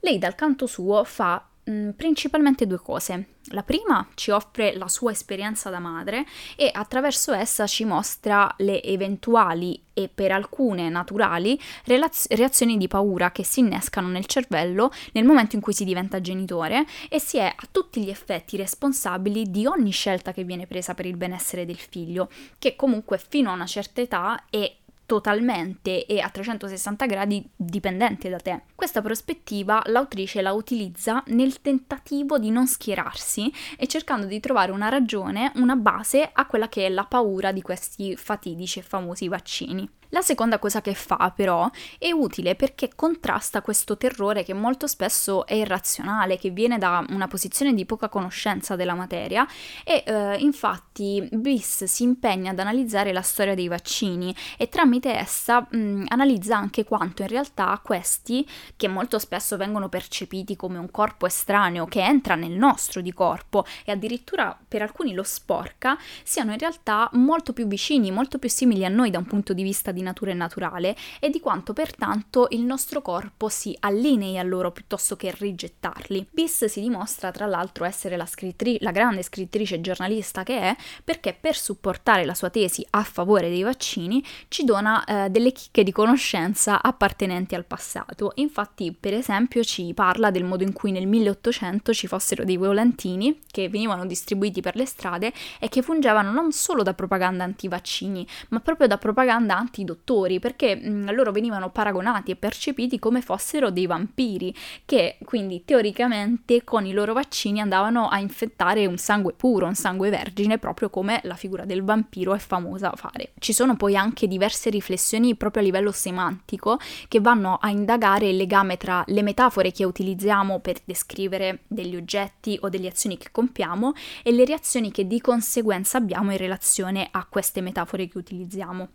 Lei 0.00 0.18
dal 0.18 0.34
canto 0.34 0.66
suo 0.66 1.04
fa 1.04 1.49
Mm, 1.70 1.90
principalmente 1.90 2.66
due 2.66 2.80
cose. 2.80 3.26
La 3.52 3.62
prima 3.62 4.06
ci 4.14 4.30
offre 4.32 4.76
la 4.76 4.88
sua 4.88 5.12
esperienza 5.12 5.70
da 5.70 5.78
madre 5.78 6.26
e 6.56 6.68
attraverso 6.72 7.32
essa 7.32 7.66
ci 7.66 7.84
mostra 7.84 8.52
le 8.58 8.82
eventuali 8.82 9.80
e 9.92 10.08
per 10.12 10.32
alcune 10.32 10.88
naturali 10.88 11.60
relaz- 11.84 12.32
reazioni 12.32 12.76
di 12.76 12.88
paura 12.88 13.30
che 13.30 13.44
si 13.44 13.60
innescano 13.60 14.08
nel 14.08 14.26
cervello 14.26 14.90
nel 15.12 15.24
momento 15.24 15.54
in 15.54 15.62
cui 15.62 15.72
si 15.72 15.84
diventa 15.84 16.20
genitore 16.20 16.86
e 17.08 17.20
si 17.20 17.38
è 17.38 17.52
a 17.54 17.68
tutti 17.70 18.02
gli 18.02 18.10
effetti 18.10 18.56
responsabili 18.56 19.50
di 19.50 19.66
ogni 19.66 19.92
scelta 19.92 20.32
che 20.32 20.44
viene 20.44 20.66
presa 20.66 20.94
per 20.94 21.06
il 21.06 21.16
benessere 21.16 21.64
del 21.64 21.78
figlio, 21.78 22.30
che 22.58 22.74
comunque 22.74 23.18
fino 23.18 23.50
a 23.50 23.54
una 23.54 23.66
certa 23.66 24.00
età 24.00 24.44
è 24.50 24.76
totalmente 25.10 26.06
e 26.06 26.20
a 26.20 26.28
360 26.28 27.06
gradi 27.06 27.44
dipendente 27.56 28.28
da 28.28 28.38
te. 28.38 28.62
Questa 28.76 29.02
prospettiva 29.02 29.82
l'autrice 29.86 30.40
la 30.40 30.52
utilizza 30.52 31.20
nel 31.26 31.60
tentativo 31.60 32.38
di 32.38 32.52
non 32.52 32.68
schierarsi 32.68 33.52
e 33.76 33.88
cercando 33.88 34.26
di 34.26 34.38
trovare 34.38 34.70
una 34.70 34.88
ragione, 34.88 35.50
una 35.56 35.74
base 35.74 36.30
a 36.32 36.46
quella 36.46 36.68
che 36.68 36.86
è 36.86 36.88
la 36.88 37.06
paura 37.06 37.50
di 37.50 37.60
questi 37.60 38.14
fatidici 38.14 38.78
e 38.78 38.82
famosi 38.82 39.26
vaccini. 39.26 39.99
La 40.10 40.22
seconda 40.22 40.58
cosa 40.58 40.80
che 40.80 40.94
fa 40.94 41.32
però 41.34 41.70
è 41.98 42.10
utile 42.10 42.56
perché 42.56 42.90
contrasta 42.96 43.62
questo 43.62 43.96
terrore 43.96 44.42
che 44.42 44.52
molto 44.54 44.88
spesso 44.88 45.46
è 45.46 45.54
irrazionale, 45.54 46.36
che 46.36 46.50
viene 46.50 46.78
da 46.78 47.04
una 47.10 47.28
posizione 47.28 47.74
di 47.74 47.86
poca 47.86 48.08
conoscenza 48.08 48.74
della 48.74 48.94
materia 48.94 49.46
e 49.84 50.02
eh, 50.04 50.36
infatti 50.38 51.28
Bliss 51.30 51.84
si 51.84 52.02
impegna 52.02 52.50
ad 52.50 52.58
analizzare 52.58 53.12
la 53.12 53.22
storia 53.22 53.54
dei 53.54 53.68
vaccini 53.68 54.34
e 54.58 54.68
tramite 54.68 55.12
essa 55.12 55.64
mh, 55.70 56.06
analizza 56.08 56.56
anche 56.56 56.84
quanto 56.84 57.22
in 57.22 57.28
realtà 57.28 57.80
questi, 57.82 58.44
che 58.76 58.88
molto 58.88 59.20
spesso 59.20 59.56
vengono 59.56 59.88
percepiti 59.88 60.56
come 60.56 60.78
un 60.78 60.90
corpo 60.90 61.26
estraneo 61.26 61.86
che 61.86 62.02
entra 62.02 62.34
nel 62.34 62.52
nostro 62.52 63.00
di 63.00 63.12
corpo 63.12 63.64
e 63.84 63.92
addirittura 63.92 64.58
per 64.66 64.82
alcuni 64.82 65.14
lo 65.14 65.22
sporca, 65.22 65.96
siano 66.24 66.50
in 66.50 66.58
realtà 66.58 67.08
molto 67.12 67.52
più 67.52 67.68
vicini, 67.68 68.10
molto 68.10 68.38
più 68.38 68.48
simili 68.48 68.84
a 68.84 68.88
noi 68.88 69.10
da 69.10 69.18
un 69.18 69.26
punto 69.26 69.52
di 69.52 69.62
vista 69.62 69.92
di 69.92 69.99
di 70.00 70.02
natura 70.02 70.32
naturale 70.34 70.96
e 71.20 71.30
di 71.30 71.38
quanto 71.40 71.72
pertanto 71.72 72.48
il 72.50 72.62
nostro 72.62 73.02
corpo 73.02 73.48
si 73.48 73.76
allinei 73.80 74.38
a 74.38 74.42
loro 74.42 74.72
piuttosto 74.72 75.16
che 75.16 75.32
rigettarli. 75.36 76.26
Bis 76.30 76.64
si 76.64 76.80
dimostra 76.80 77.30
tra 77.30 77.46
l'altro 77.46 77.84
essere 77.84 78.16
la, 78.16 78.26
scrittri- 78.26 78.78
la 78.80 78.90
grande 78.90 79.22
scrittrice 79.22 79.80
giornalista 79.80 80.42
che 80.42 80.58
è 80.58 80.76
perché 81.04 81.36
per 81.38 81.56
supportare 81.56 82.24
la 82.24 82.34
sua 82.34 82.50
tesi 82.50 82.84
a 82.90 83.02
favore 83.02 83.48
dei 83.48 83.62
vaccini 83.62 84.24
ci 84.48 84.64
dona 84.64 85.04
eh, 85.04 85.30
delle 85.30 85.52
chicche 85.52 85.84
di 85.84 85.92
conoscenza 85.92 86.82
appartenenti 86.82 87.54
al 87.54 87.64
passato. 87.64 88.32
Infatti, 88.36 88.96
per 88.98 89.14
esempio, 89.14 89.62
ci 89.62 89.92
parla 89.94 90.30
del 90.30 90.44
modo 90.44 90.62
in 90.62 90.72
cui 90.72 90.90
nel 90.90 91.06
1800 91.06 91.92
ci 91.92 92.06
fossero 92.06 92.44
dei 92.44 92.56
volantini 92.56 93.40
che 93.50 93.68
venivano 93.68 94.06
distribuiti 94.06 94.60
per 94.60 94.76
le 94.76 94.86
strade 94.86 95.32
e 95.58 95.68
che 95.68 95.82
fungevano 95.82 96.30
non 96.32 96.52
solo 96.52 96.82
da 96.82 96.94
propaganda 96.94 97.44
anti-vaccini, 97.44 98.26
ma 98.50 98.60
proprio 98.60 98.86
da 98.86 98.98
propaganda 98.98 99.56
anti 99.56 99.84
dottori, 99.90 100.38
perché 100.38 100.76
mh, 100.76 100.88
mm, 100.88 101.08
loro 101.10 101.32
venivano 101.32 101.70
paragonati 101.70 102.30
e 102.30 102.36
percepiti 102.36 102.98
come 102.98 103.20
fossero 103.20 103.70
dei 103.70 103.86
vampiri, 103.86 104.54
che 104.84 105.18
quindi 105.24 105.64
teoricamente 105.64 106.64
con 106.64 106.86
i 106.86 106.92
loro 106.92 107.12
vaccini 107.12 107.60
andavano 107.60 108.08
a 108.08 108.18
infettare 108.18 108.86
un 108.86 108.96
sangue 108.96 109.32
puro, 109.32 109.66
un 109.66 109.74
sangue 109.74 110.10
vergine, 110.10 110.58
proprio 110.58 110.90
come 110.90 111.20
la 111.24 111.34
figura 111.34 111.64
del 111.64 111.82
vampiro 111.82 112.34
è 112.34 112.38
famosa 112.38 112.92
a 112.92 112.96
fare. 112.96 113.32
Ci 113.38 113.52
sono 113.52 113.76
poi 113.76 113.96
anche 113.96 114.26
diverse 114.26 114.70
riflessioni 114.70 115.34
proprio 115.34 115.62
a 115.62 115.64
livello 115.64 115.92
semantico 115.92 116.78
che 117.08 117.20
vanno 117.20 117.58
a 117.60 117.70
indagare 117.70 118.28
il 118.28 118.36
legame 118.36 118.76
tra 118.76 119.02
le 119.06 119.22
metafore 119.22 119.72
che 119.72 119.84
utilizziamo 119.84 120.60
per 120.60 120.78
descrivere 120.84 121.60
degli 121.66 121.96
oggetti 121.96 122.58
o 122.62 122.68
delle 122.68 122.88
azioni 122.88 123.16
che 123.16 123.28
compiamo 123.32 123.92
e 124.22 124.32
le 124.32 124.44
reazioni 124.44 124.90
che 124.90 125.06
di 125.06 125.20
conseguenza 125.20 125.98
abbiamo 125.98 126.30
in 126.30 126.38
relazione 126.38 127.08
a 127.10 127.26
queste 127.28 127.60
metafore 127.60 128.08
che 128.08 128.18
utilizziamo. 128.18 128.88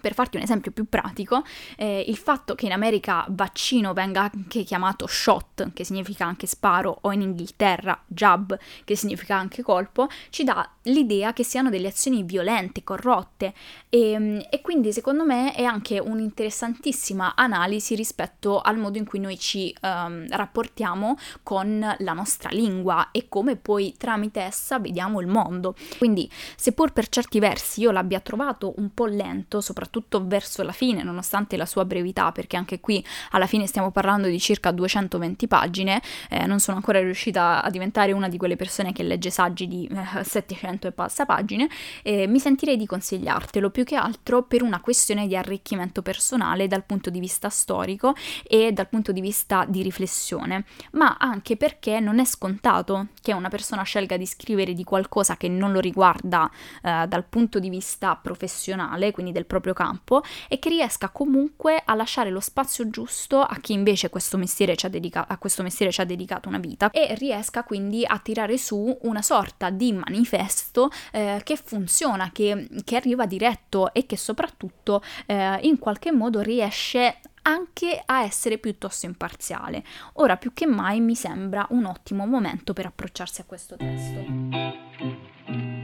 Per 0.00 0.14
farti 0.14 0.36
un 0.36 0.42
esempio 0.42 0.70
più 0.72 0.88
pratico, 0.88 1.42
eh, 1.76 2.04
il 2.06 2.16
fatto 2.16 2.54
che 2.54 2.66
in 2.66 2.72
America 2.72 3.24
vaccino 3.28 3.92
venga 3.92 4.30
anche 4.32 4.62
chiamato 4.62 5.06
shot, 5.06 5.72
che 5.72 5.84
significa 5.84 6.24
anche 6.24 6.46
sparo, 6.46 6.98
o 7.02 7.12
in 7.12 7.22
Inghilterra 7.22 8.00
jab, 8.06 8.58
che 8.84 8.96
significa 8.96 9.36
anche 9.36 9.62
colpo, 9.62 10.08
ci 10.30 10.44
dà 10.44 10.68
l'idea 10.84 11.32
che 11.32 11.44
siano 11.44 11.70
delle 11.70 11.88
azioni 11.88 12.22
violente, 12.22 12.84
corrotte 12.84 13.54
e, 13.88 14.10
ehm, 14.12 14.46
e 14.50 14.60
quindi 14.60 14.92
secondo 14.92 15.24
me 15.24 15.52
è 15.54 15.64
anche 15.64 15.98
un'interessantissima 15.98 17.34
analisi 17.34 17.94
rispetto 17.94 18.60
al 18.60 18.76
modo 18.76 18.98
in 18.98 19.06
cui 19.06 19.18
noi 19.18 19.38
ci 19.38 19.74
um, 19.82 20.26
rapportiamo 20.28 21.16
con 21.42 21.96
la 21.98 22.12
nostra 22.12 22.50
lingua 22.50 23.10
e 23.10 23.28
come 23.28 23.56
poi 23.56 23.94
tramite 23.96 24.40
essa 24.40 24.78
vediamo 24.78 25.20
il 25.20 25.26
mondo. 25.26 25.74
Quindi 25.98 26.30
seppur 26.56 26.92
per 26.92 27.08
certi 27.08 27.38
versi 27.38 27.80
io 27.80 27.90
l'abbia 27.90 28.20
trovato 28.20 28.74
un 28.76 28.92
po' 28.92 29.06
lento, 29.06 29.60
soprattutto 29.60 29.87
soprattutto 29.88 30.26
verso 30.26 30.62
la 30.62 30.72
fine, 30.72 31.02
nonostante 31.02 31.56
la 31.56 31.64
sua 31.64 31.84
brevità, 31.86 32.30
perché 32.30 32.56
anche 32.56 32.78
qui 32.78 33.04
alla 33.30 33.46
fine 33.46 33.66
stiamo 33.66 33.90
parlando 33.90 34.28
di 34.28 34.38
circa 34.38 34.70
220 34.70 35.48
pagine, 35.48 36.02
eh, 36.28 36.46
non 36.46 36.60
sono 36.60 36.76
ancora 36.76 37.00
riuscita 37.00 37.62
a 37.62 37.70
diventare 37.70 38.12
una 38.12 38.28
di 38.28 38.36
quelle 38.36 38.56
persone 38.56 38.92
che 38.92 39.02
legge 39.02 39.30
saggi 39.30 39.66
di 39.66 39.88
eh, 39.90 40.22
700 40.22 40.88
e 40.88 40.92
passa 40.92 41.24
pagine, 41.24 41.68
eh, 42.02 42.26
mi 42.26 42.38
sentirei 42.38 42.76
di 42.76 42.86
consigliartelo 42.86 43.70
più 43.70 43.84
che 43.84 43.96
altro 43.96 44.42
per 44.42 44.62
una 44.62 44.80
questione 44.80 45.26
di 45.26 45.34
arricchimento 45.34 46.02
personale 46.02 46.68
dal 46.68 46.84
punto 46.84 47.08
di 47.08 47.18
vista 47.18 47.48
storico 47.48 48.14
e 48.44 48.72
dal 48.72 48.88
punto 48.88 49.12
di 49.12 49.22
vista 49.22 49.64
di 49.66 49.82
riflessione, 49.82 50.64
ma 50.92 51.16
anche 51.18 51.56
perché 51.56 51.98
non 51.98 52.18
è 52.18 52.24
scontato 52.26 53.08
che 53.22 53.32
una 53.32 53.48
persona 53.48 53.82
scelga 53.82 54.18
di 54.18 54.26
scrivere 54.26 54.74
di 54.74 54.84
qualcosa 54.84 55.36
che 55.36 55.48
non 55.48 55.72
lo 55.72 55.80
riguarda 55.80 56.50
eh, 56.82 57.06
dal 57.08 57.24
punto 57.24 57.58
di 57.58 57.70
vista 57.70 58.16
professionale, 58.16 59.12
quindi 59.12 59.32
del 59.32 59.46
proprio 59.46 59.72
campo 59.78 60.24
e 60.48 60.58
che 60.58 60.70
riesca 60.70 61.10
comunque 61.10 61.80
a 61.84 61.94
lasciare 61.94 62.30
lo 62.30 62.40
spazio 62.40 62.90
giusto 62.90 63.40
a 63.40 63.56
chi 63.60 63.74
invece 63.74 64.10
questo 64.10 64.36
mestiere 64.36 64.74
ci 64.74 64.86
ha 64.86 64.88
dedica- 64.88 65.28
a 65.28 65.38
questo 65.38 65.62
mestiere 65.62 65.92
ci 65.92 66.00
ha 66.00 66.04
dedicato 66.04 66.48
una 66.48 66.58
vita 66.58 66.90
e 66.90 67.14
riesca 67.14 67.62
quindi 67.62 68.04
a 68.04 68.18
tirare 68.18 68.58
su 68.58 68.98
una 69.02 69.22
sorta 69.22 69.70
di 69.70 69.92
manifesto 69.92 70.90
eh, 71.12 71.40
che 71.44 71.54
funziona, 71.54 72.32
che, 72.32 72.66
che, 72.82 72.96
arriva 72.96 73.26
diretto 73.26 73.94
e 73.94 74.04
che 74.04 74.16
soprattutto 74.16 75.00
eh, 75.26 75.60
in 75.62 75.78
qualche 75.78 76.10
modo 76.10 76.40
riesce 76.40 77.20
anche 77.42 78.02
a 78.04 78.24
essere 78.24 78.58
piuttosto 78.58 79.06
imparziale. 79.06 79.84
Ora 80.14 80.36
più 80.36 80.52
che 80.52 80.66
mai 80.66 80.98
mi 81.00 81.14
sembra 81.14 81.64
un 81.70 81.84
ottimo 81.84 82.26
momento 82.26 82.72
per 82.72 82.86
approcciarsi 82.86 83.40
a 83.40 83.44
questo 83.44 83.76
testo. 83.76 85.77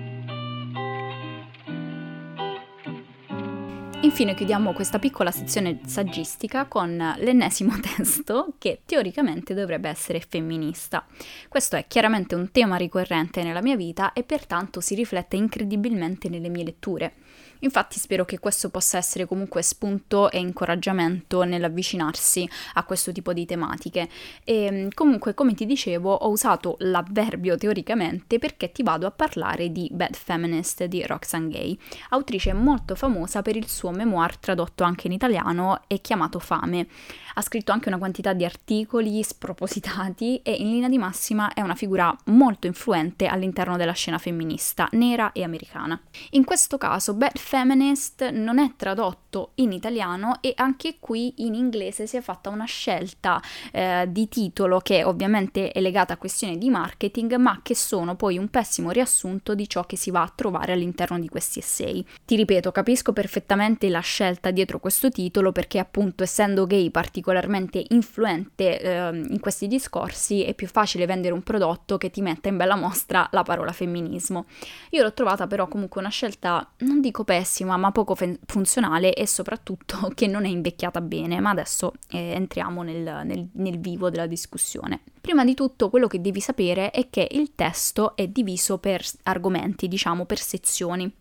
Infine 4.04 4.34
chiudiamo 4.34 4.74
questa 4.74 4.98
piccola 4.98 5.30
sezione 5.30 5.80
saggistica 5.86 6.66
con 6.66 6.94
l'ennesimo 7.16 7.72
testo 7.80 8.52
che 8.58 8.82
teoricamente 8.84 9.54
dovrebbe 9.54 9.88
essere 9.88 10.20
femminista. 10.20 11.06
Questo 11.48 11.76
è 11.76 11.86
chiaramente 11.88 12.34
un 12.34 12.50
tema 12.52 12.76
ricorrente 12.76 13.42
nella 13.42 13.62
mia 13.62 13.76
vita 13.76 14.12
e 14.12 14.22
pertanto 14.22 14.82
si 14.82 14.94
riflette 14.94 15.36
incredibilmente 15.36 16.28
nelle 16.28 16.50
mie 16.50 16.64
letture. 16.64 17.14
Infatti 17.64 17.98
spero 17.98 18.26
che 18.26 18.38
questo 18.38 18.68
possa 18.68 18.98
essere 18.98 19.24
comunque 19.26 19.62
spunto 19.62 20.30
e 20.30 20.38
incoraggiamento 20.38 21.44
nell'avvicinarsi 21.44 22.48
a 22.74 22.84
questo 22.84 23.10
tipo 23.10 23.32
di 23.32 23.46
tematiche. 23.46 24.06
E 24.44 24.64
ehm, 24.64 24.88
comunque, 24.92 25.32
come 25.32 25.54
ti 25.54 25.64
dicevo, 25.64 26.12
ho 26.12 26.28
usato 26.28 26.76
l'avverbio 26.80 27.56
teoricamente 27.56 28.38
perché 28.38 28.70
ti 28.70 28.82
vado 28.82 29.06
a 29.06 29.10
parlare 29.10 29.72
di 29.72 29.88
Bad 29.90 30.14
Feminist 30.14 30.84
di 30.84 31.06
Roxane 31.06 31.48
Gay, 31.48 31.78
autrice 32.10 32.52
molto 32.52 32.94
famosa 32.94 33.40
per 33.40 33.56
il 33.56 33.66
suo 33.66 33.90
memoir 33.90 34.36
tradotto 34.36 34.84
anche 34.84 35.06
in 35.06 35.14
italiano 35.14 35.80
e 35.86 36.02
chiamato 36.02 36.38
Fame. 36.38 36.86
Ha 37.36 37.40
scritto 37.40 37.72
anche 37.72 37.88
una 37.88 37.98
quantità 37.98 38.34
di 38.34 38.44
articoli 38.44 39.22
spropositati 39.22 40.40
e 40.42 40.52
in 40.52 40.70
linea 40.70 40.90
di 40.90 40.98
massima 40.98 41.52
è 41.54 41.62
una 41.62 41.74
figura 41.74 42.14
molto 42.26 42.66
influente 42.66 43.26
all'interno 43.26 43.78
della 43.78 43.92
scena 43.92 44.18
femminista 44.18 44.86
nera 44.92 45.32
e 45.32 45.42
americana. 45.42 45.98
In 46.32 46.44
questo 46.44 46.76
caso 46.76 47.14
Bad 47.14 47.38
Feminist 47.38 47.53
non 47.62 48.58
è 48.58 48.72
tradotto 48.76 49.52
in 49.56 49.72
italiano 49.72 50.38
e 50.40 50.52
anche 50.56 50.96
qui 50.98 51.34
in 51.38 51.54
inglese 51.54 52.06
si 52.06 52.16
è 52.16 52.20
fatta 52.20 52.50
una 52.50 52.64
scelta 52.64 53.40
eh, 53.72 54.06
di 54.08 54.28
titolo 54.28 54.78
che 54.80 55.04
ovviamente 55.04 55.70
è 55.70 55.80
legata 55.80 56.14
a 56.14 56.16
questioni 56.16 56.58
di 56.58 56.70
marketing 56.70 57.34
ma 57.36 57.60
che 57.62 57.74
sono 57.74 58.16
poi 58.16 58.38
un 58.38 58.48
pessimo 58.48 58.90
riassunto 58.90 59.54
di 59.54 59.68
ciò 59.68 59.84
che 59.84 59.96
si 59.96 60.10
va 60.10 60.22
a 60.22 60.32
trovare 60.34 60.72
all'interno 60.72 61.18
di 61.18 61.28
questi 61.28 61.58
essay. 61.58 62.04
Ti 62.24 62.36
ripeto, 62.36 62.72
capisco 62.72 63.12
perfettamente 63.12 63.88
la 63.88 64.00
scelta 64.00 64.50
dietro 64.50 64.80
questo 64.80 65.10
titolo 65.10 65.52
perché 65.52 65.78
appunto 65.78 66.22
essendo 66.22 66.66
gay 66.66 66.90
particolarmente 66.90 67.84
influente 67.88 68.80
eh, 68.80 69.08
in 69.08 69.40
questi 69.40 69.66
discorsi, 69.66 70.44
è 70.44 70.54
più 70.54 70.66
facile 70.66 71.06
vendere 71.06 71.34
un 71.34 71.42
prodotto 71.42 71.98
che 71.98 72.10
ti 72.10 72.20
metta 72.20 72.48
in 72.48 72.56
bella 72.56 72.76
mostra 72.76 73.28
la 73.32 73.42
parola 73.42 73.72
femminismo. 73.72 74.46
Io 74.90 75.02
l'ho 75.02 75.12
trovata 75.12 75.46
però 75.46 75.68
comunque 75.68 76.00
una 76.00 76.10
scelta, 76.10 76.68
non 76.78 77.00
dico 77.00 77.24
pessima, 77.34 77.76
ma 77.76 77.90
poco 77.90 78.14
fe- 78.14 78.38
funzionale 78.46 79.12
e 79.12 79.26
soprattutto 79.26 80.10
che 80.14 80.28
non 80.28 80.44
è 80.44 80.48
invecchiata 80.48 81.00
bene, 81.00 81.40
ma 81.40 81.50
adesso 81.50 81.94
eh, 82.10 82.32
entriamo 82.32 82.82
nel, 82.82 83.22
nel, 83.24 83.48
nel 83.52 83.78
vivo 83.78 84.08
della 84.08 84.26
discussione. 84.26 85.00
Prima 85.20 85.44
di 85.44 85.54
tutto 85.54 85.90
quello 85.90 86.06
che 86.06 86.20
devi 86.20 86.40
sapere 86.40 86.90
è 86.90 87.10
che 87.10 87.26
il 87.32 87.54
testo 87.54 88.14
è 88.14 88.28
diviso 88.28 88.78
per 88.78 89.04
argomenti, 89.24 89.88
diciamo 89.88 90.26
per 90.26 90.38
sezioni. 90.38 91.12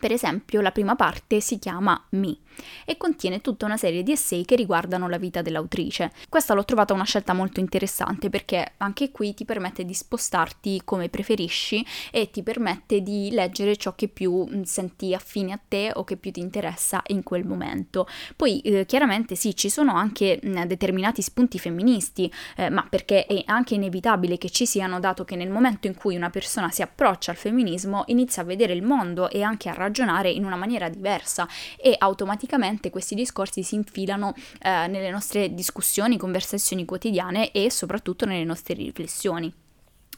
Per 0.00 0.10
esempio, 0.10 0.60
la 0.62 0.72
prima 0.72 0.96
parte 0.96 1.40
si 1.40 1.58
chiama 1.58 2.02
Me 2.10 2.38
e 2.84 2.96
contiene 2.96 3.40
tutta 3.40 3.66
una 3.66 3.76
serie 3.76 4.02
di 4.02 4.12
essay 4.12 4.44
che 4.44 4.56
riguardano 4.56 5.08
la 5.08 5.18
vita 5.18 5.42
dell'autrice. 5.42 6.12
Questa 6.28 6.54
l'ho 6.54 6.64
trovata 6.64 6.94
una 6.94 7.04
scelta 7.04 7.32
molto 7.32 7.60
interessante 7.60 8.30
perché 8.30 8.72
anche 8.78 9.10
qui 9.10 9.34
ti 9.34 9.44
permette 9.44 9.84
di 9.84 9.94
spostarti 9.94 10.82
come 10.84 11.08
preferisci 11.08 11.84
e 12.10 12.30
ti 12.30 12.42
permette 12.42 13.02
di 13.02 13.30
leggere 13.30 13.76
ciò 13.76 13.94
che 13.94 14.08
più 14.08 14.46
mm, 14.48 14.62
senti 14.62 15.14
affine 15.14 15.52
a 15.52 15.60
te 15.66 15.92
o 15.94 16.04
che 16.04 16.16
più 16.16 16.30
ti 16.30 16.40
interessa 16.40 17.02
in 17.08 17.22
quel 17.22 17.44
momento. 17.44 18.06
Poi 18.36 18.60
eh, 18.60 18.86
chiaramente 18.86 19.34
sì, 19.34 19.56
ci 19.56 19.70
sono 19.70 19.94
anche 19.94 20.38
mh, 20.42 20.48
mm, 20.48 20.62
determinati 20.64 21.22
spunti 21.22 21.58
femministi, 21.58 22.32
eh, 22.56 22.70
ma 22.70 22.86
perché 22.88 23.26
è 23.26 23.42
anche 23.46 23.74
inevitabile 23.74 24.38
che 24.38 24.50
ci 24.50 24.66
siano, 24.66 25.00
dato 25.00 25.24
che 25.24 25.36
nel 25.36 25.50
momento 25.50 25.86
in 25.86 25.94
cui 25.94 26.16
una 26.16 26.30
persona 26.30 26.70
si 26.70 26.82
approccia 26.82 27.30
al 27.30 27.36
femminismo 27.36 28.04
inizia 28.06 28.42
a 28.42 28.44
vedere 28.44 28.72
il 28.72 28.82
mondo 28.82 29.30
e 29.30 29.42
anche 29.42 29.68
a 29.68 29.74
ragionare 29.74 30.30
in 30.30 30.44
una 30.44 30.56
maniera 30.56 30.88
diversa 30.88 31.48
e 31.76 31.94
automaticamente 31.96 32.41
questi 32.90 33.14
discorsi 33.14 33.62
si 33.62 33.74
infilano 33.74 34.34
eh, 34.60 34.86
nelle 34.86 35.10
nostre 35.10 35.54
discussioni, 35.54 36.16
conversazioni 36.16 36.84
quotidiane 36.84 37.50
e 37.50 37.70
soprattutto 37.70 38.24
nelle 38.24 38.44
nostre 38.44 38.74
riflessioni. 38.74 39.52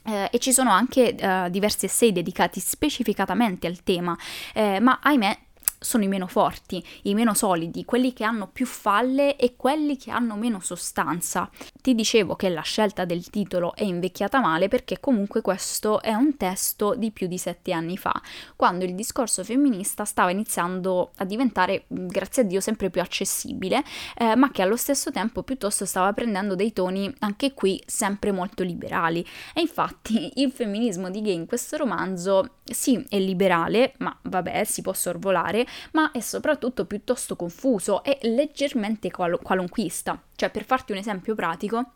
Eh, 0.06 0.28
e 0.30 0.38
ci 0.38 0.52
sono 0.52 0.70
anche 0.70 1.14
eh, 1.14 1.48
diversi 1.50 1.86
essay 1.86 2.12
dedicati 2.12 2.60
specificatamente 2.60 3.66
al 3.66 3.82
tema, 3.82 4.16
eh, 4.52 4.78
ma 4.80 4.98
ahimè 5.02 5.38
sono 5.84 6.02
i 6.02 6.08
meno 6.08 6.26
forti, 6.26 6.84
i 7.02 7.14
meno 7.14 7.34
solidi, 7.34 7.84
quelli 7.84 8.12
che 8.12 8.24
hanno 8.24 8.48
più 8.48 8.66
falle 8.66 9.36
e 9.36 9.54
quelli 9.54 9.96
che 9.96 10.10
hanno 10.10 10.34
meno 10.34 10.58
sostanza. 10.60 11.48
Ti 11.80 11.94
dicevo 11.94 12.34
che 12.34 12.48
la 12.48 12.62
scelta 12.62 13.04
del 13.04 13.28
titolo 13.30 13.74
è 13.74 13.84
invecchiata 13.84 14.40
male 14.40 14.68
perché 14.68 14.98
comunque 14.98 15.42
questo 15.42 16.00
è 16.00 16.14
un 16.14 16.36
testo 16.36 16.94
di 16.94 17.10
più 17.10 17.26
di 17.26 17.38
sette 17.38 17.72
anni 17.72 17.96
fa, 17.98 18.18
quando 18.56 18.84
il 18.84 18.94
discorso 18.94 19.44
femminista 19.44 20.04
stava 20.04 20.30
iniziando 20.30 21.12
a 21.16 21.24
diventare, 21.24 21.84
grazie 21.88 22.42
a 22.42 22.44
Dio, 22.46 22.60
sempre 22.60 22.88
più 22.90 23.00
accessibile, 23.00 23.84
eh, 24.16 24.34
ma 24.36 24.50
che 24.50 24.62
allo 24.62 24.76
stesso 24.76 25.10
tempo 25.10 25.42
piuttosto 25.42 25.84
stava 25.84 26.12
prendendo 26.12 26.54
dei 26.54 26.72
toni 26.72 27.12
anche 27.18 27.52
qui 27.52 27.82
sempre 27.84 28.32
molto 28.32 28.62
liberali. 28.62 29.24
E 29.54 29.60
infatti 29.60 30.32
il 30.36 30.50
femminismo 30.50 31.10
di 31.10 31.20
Gay 31.20 31.34
in 31.34 31.46
questo 31.46 31.76
romanzo 31.76 32.56
sì, 32.64 33.04
è 33.08 33.18
liberale, 33.18 33.94
ma 33.98 34.16
vabbè, 34.22 34.64
si 34.64 34.80
può 34.80 34.94
sorvolare, 34.94 35.66
ma 35.92 36.10
è 36.10 36.20
soprattutto 36.20 36.84
piuttosto 36.86 37.36
confuso 37.36 38.02
e 38.04 38.18
leggermente 38.22 39.10
qual- 39.10 39.40
qualunquista. 39.42 40.20
Cioè, 40.34 40.50
per 40.50 40.64
farti 40.64 40.92
un 40.92 40.98
esempio 40.98 41.34
pratico, 41.34 41.92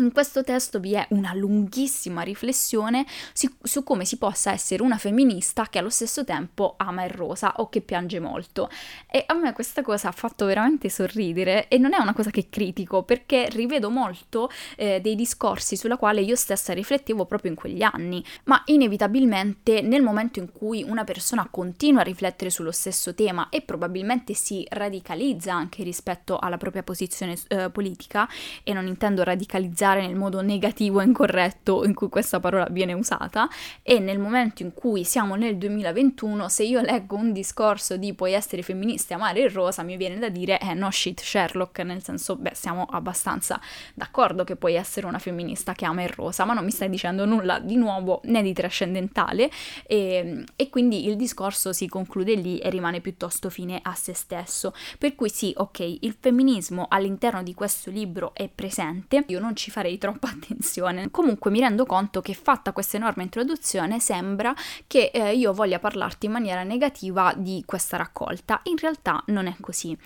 in 0.00 0.12
questo 0.12 0.42
testo 0.42 0.80
vi 0.80 0.94
è 0.94 1.06
una 1.10 1.32
lunghissima 1.34 2.22
riflessione 2.22 3.06
su, 3.32 3.48
su, 3.62 3.82
come 3.82 4.04
si 4.04 4.16
possa 4.16 4.52
essere 4.52 4.82
una 4.82 4.98
femminista 4.98 5.66
che 5.68 5.78
allo 5.78 5.90
stesso 5.90 6.24
tempo 6.24 6.74
ama 6.78 7.04
il 7.04 7.10
rosa 7.10 7.54
o 7.56 7.68
che 7.68 7.80
piange 7.80 8.18
molto. 8.20 8.68
E 9.10 9.24
a 9.26 9.34
me 9.34 9.52
questa 9.52 9.82
cosa 9.82 10.08
ha 10.08 10.12
fatto 10.12 10.46
veramente 10.46 10.88
sorridere 10.88 11.68
e 11.68 11.78
non 11.78 11.92
è 11.92 11.98
una 11.98 12.14
cosa 12.14 12.30
che 12.30 12.48
critico 12.48 13.02
perché 13.02 13.48
rivedo 13.50 13.90
molto 13.90 14.50
eh, 14.76 15.00
dei 15.00 15.14
discorsi 15.14 15.76
sulla 15.76 15.96
quale 15.96 16.20
io 16.20 16.36
stessa 16.36 16.72
riflettevo 16.72 17.26
proprio 17.26 17.50
in 17.50 17.56
quegli 17.56 17.82
anni, 17.82 18.24
ma 18.44 18.62
inevitabilmente 18.66 19.82
nel 19.82 20.02
momento 20.02 20.38
in 20.38 20.50
cui 20.52 20.82
una 20.82 21.04
persona 21.04 21.46
continua 21.50 22.00
a 22.00 22.04
riflettere 22.04 22.50
sullo 22.50 22.72
stesso 22.72 23.14
tema 23.14 23.48
e 23.50 23.62
probabilmente 23.62 24.34
si 24.34 24.66
radicalizza 24.68 25.52
anche 25.52 25.82
rispetto 25.82 26.38
alla 26.38 26.56
propria 26.56 26.82
posizione 26.82 27.36
eh, 27.48 27.70
politica, 27.70 28.28
e 28.62 28.72
non 28.72 28.86
intendo 28.86 29.22
radicalizzare 29.22 29.89
utilizzare 29.90 30.06
nel 30.06 30.16
modo 30.16 30.40
negativo 30.40 31.00
e 31.00 31.04
incorretto 31.04 31.84
in 31.84 31.94
cui 31.94 32.08
questa 32.08 32.40
parola 32.40 32.66
viene 32.70 32.92
usata. 32.92 33.48
E 33.82 33.98
nel 33.98 34.18
momento 34.18 34.62
in 34.62 34.72
cui 34.72 35.04
siamo 35.04 35.34
nel 35.34 35.56
2021 35.56 36.48
se 36.48 36.64
io 36.64 36.80
leggo 36.80 37.16
un 37.16 37.32
discorso 37.32 37.96
di 37.96 38.14
puoi 38.14 38.32
essere 38.32 38.62
femminista 38.62 39.14
e 39.14 39.16
amare 39.16 39.40
il 39.40 39.50
rosa 39.50 39.82
mi 39.82 39.96
viene 39.96 40.18
da 40.18 40.28
dire 40.28 40.58
eh 40.60 40.74
no 40.74 40.90
shit 40.90 41.20
Sherlock 41.20 41.80
nel 41.80 42.02
senso 42.02 42.36
beh 42.36 42.52
siamo 42.54 42.86
abbastanza 42.90 43.60
d'accordo 43.94 44.44
che 44.44 44.56
puoi 44.56 44.74
essere 44.74 45.06
una 45.06 45.18
femminista 45.18 45.72
che 45.72 45.84
ama 45.84 46.02
il 46.02 46.10
rosa 46.10 46.44
ma 46.44 46.52
non 46.52 46.64
mi 46.64 46.70
stai 46.70 46.88
dicendo 46.88 47.24
nulla 47.24 47.58
di 47.58 47.76
nuovo 47.76 48.20
né 48.24 48.42
di 48.42 48.52
trascendentale. 48.52 49.50
E, 49.86 50.44
e 50.56 50.68
quindi 50.68 51.06
il 51.06 51.16
discorso 51.16 51.72
si 51.72 51.88
conclude 51.88 52.34
lì 52.34 52.58
e 52.58 52.70
rimane 52.70 53.00
piuttosto 53.00 53.50
fine 53.50 53.80
a 53.82 53.94
se 53.94 54.14
stesso. 54.14 54.72
Per 54.98 55.14
cui 55.14 55.28
sì 55.28 55.52
ok 55.56 55.98
il 56.00 56.16
femminismo 56.18 56.86
all'interno 56.88 57.42
di 57.42 57.54
questo 57.54 57.90
libro 57.90 58.32
è 58.34 58.48
presente. 58.48 59.24
Io 59.28 59.40
non 59.40 59.56
ci 59.56 59.69
farei 59.70 59.96
troppa 59.96 60.28
attenzione 60.30 61.10
comunque 61.10 61.50
mi 61.50 61.60
rendo 61.60 61.86
conto 61.86 62.20
che 62.20 62.34
fatta 62.34 62.72
questa 62.72 62.98
enorme 62.98 63.22
introduzione 63.22 64.00
sembra 64.00 64.54
che 64.86 65.10
eh, 65.14 65.34
io 65.34 65.54
voglia 65.54 65.78
parlarti 65.78 66.26
in 66.26 66.32
maniera 66.32 66.62
negativa 66.62 67.32
di 67.34 67.62
questa 67.64 67.96
raccolta 67.96 68.60
in 68.64 68.76
realtà 68.76 69.22
non 69.28 69.46
è 69.46 69.54
così 69.60 69.96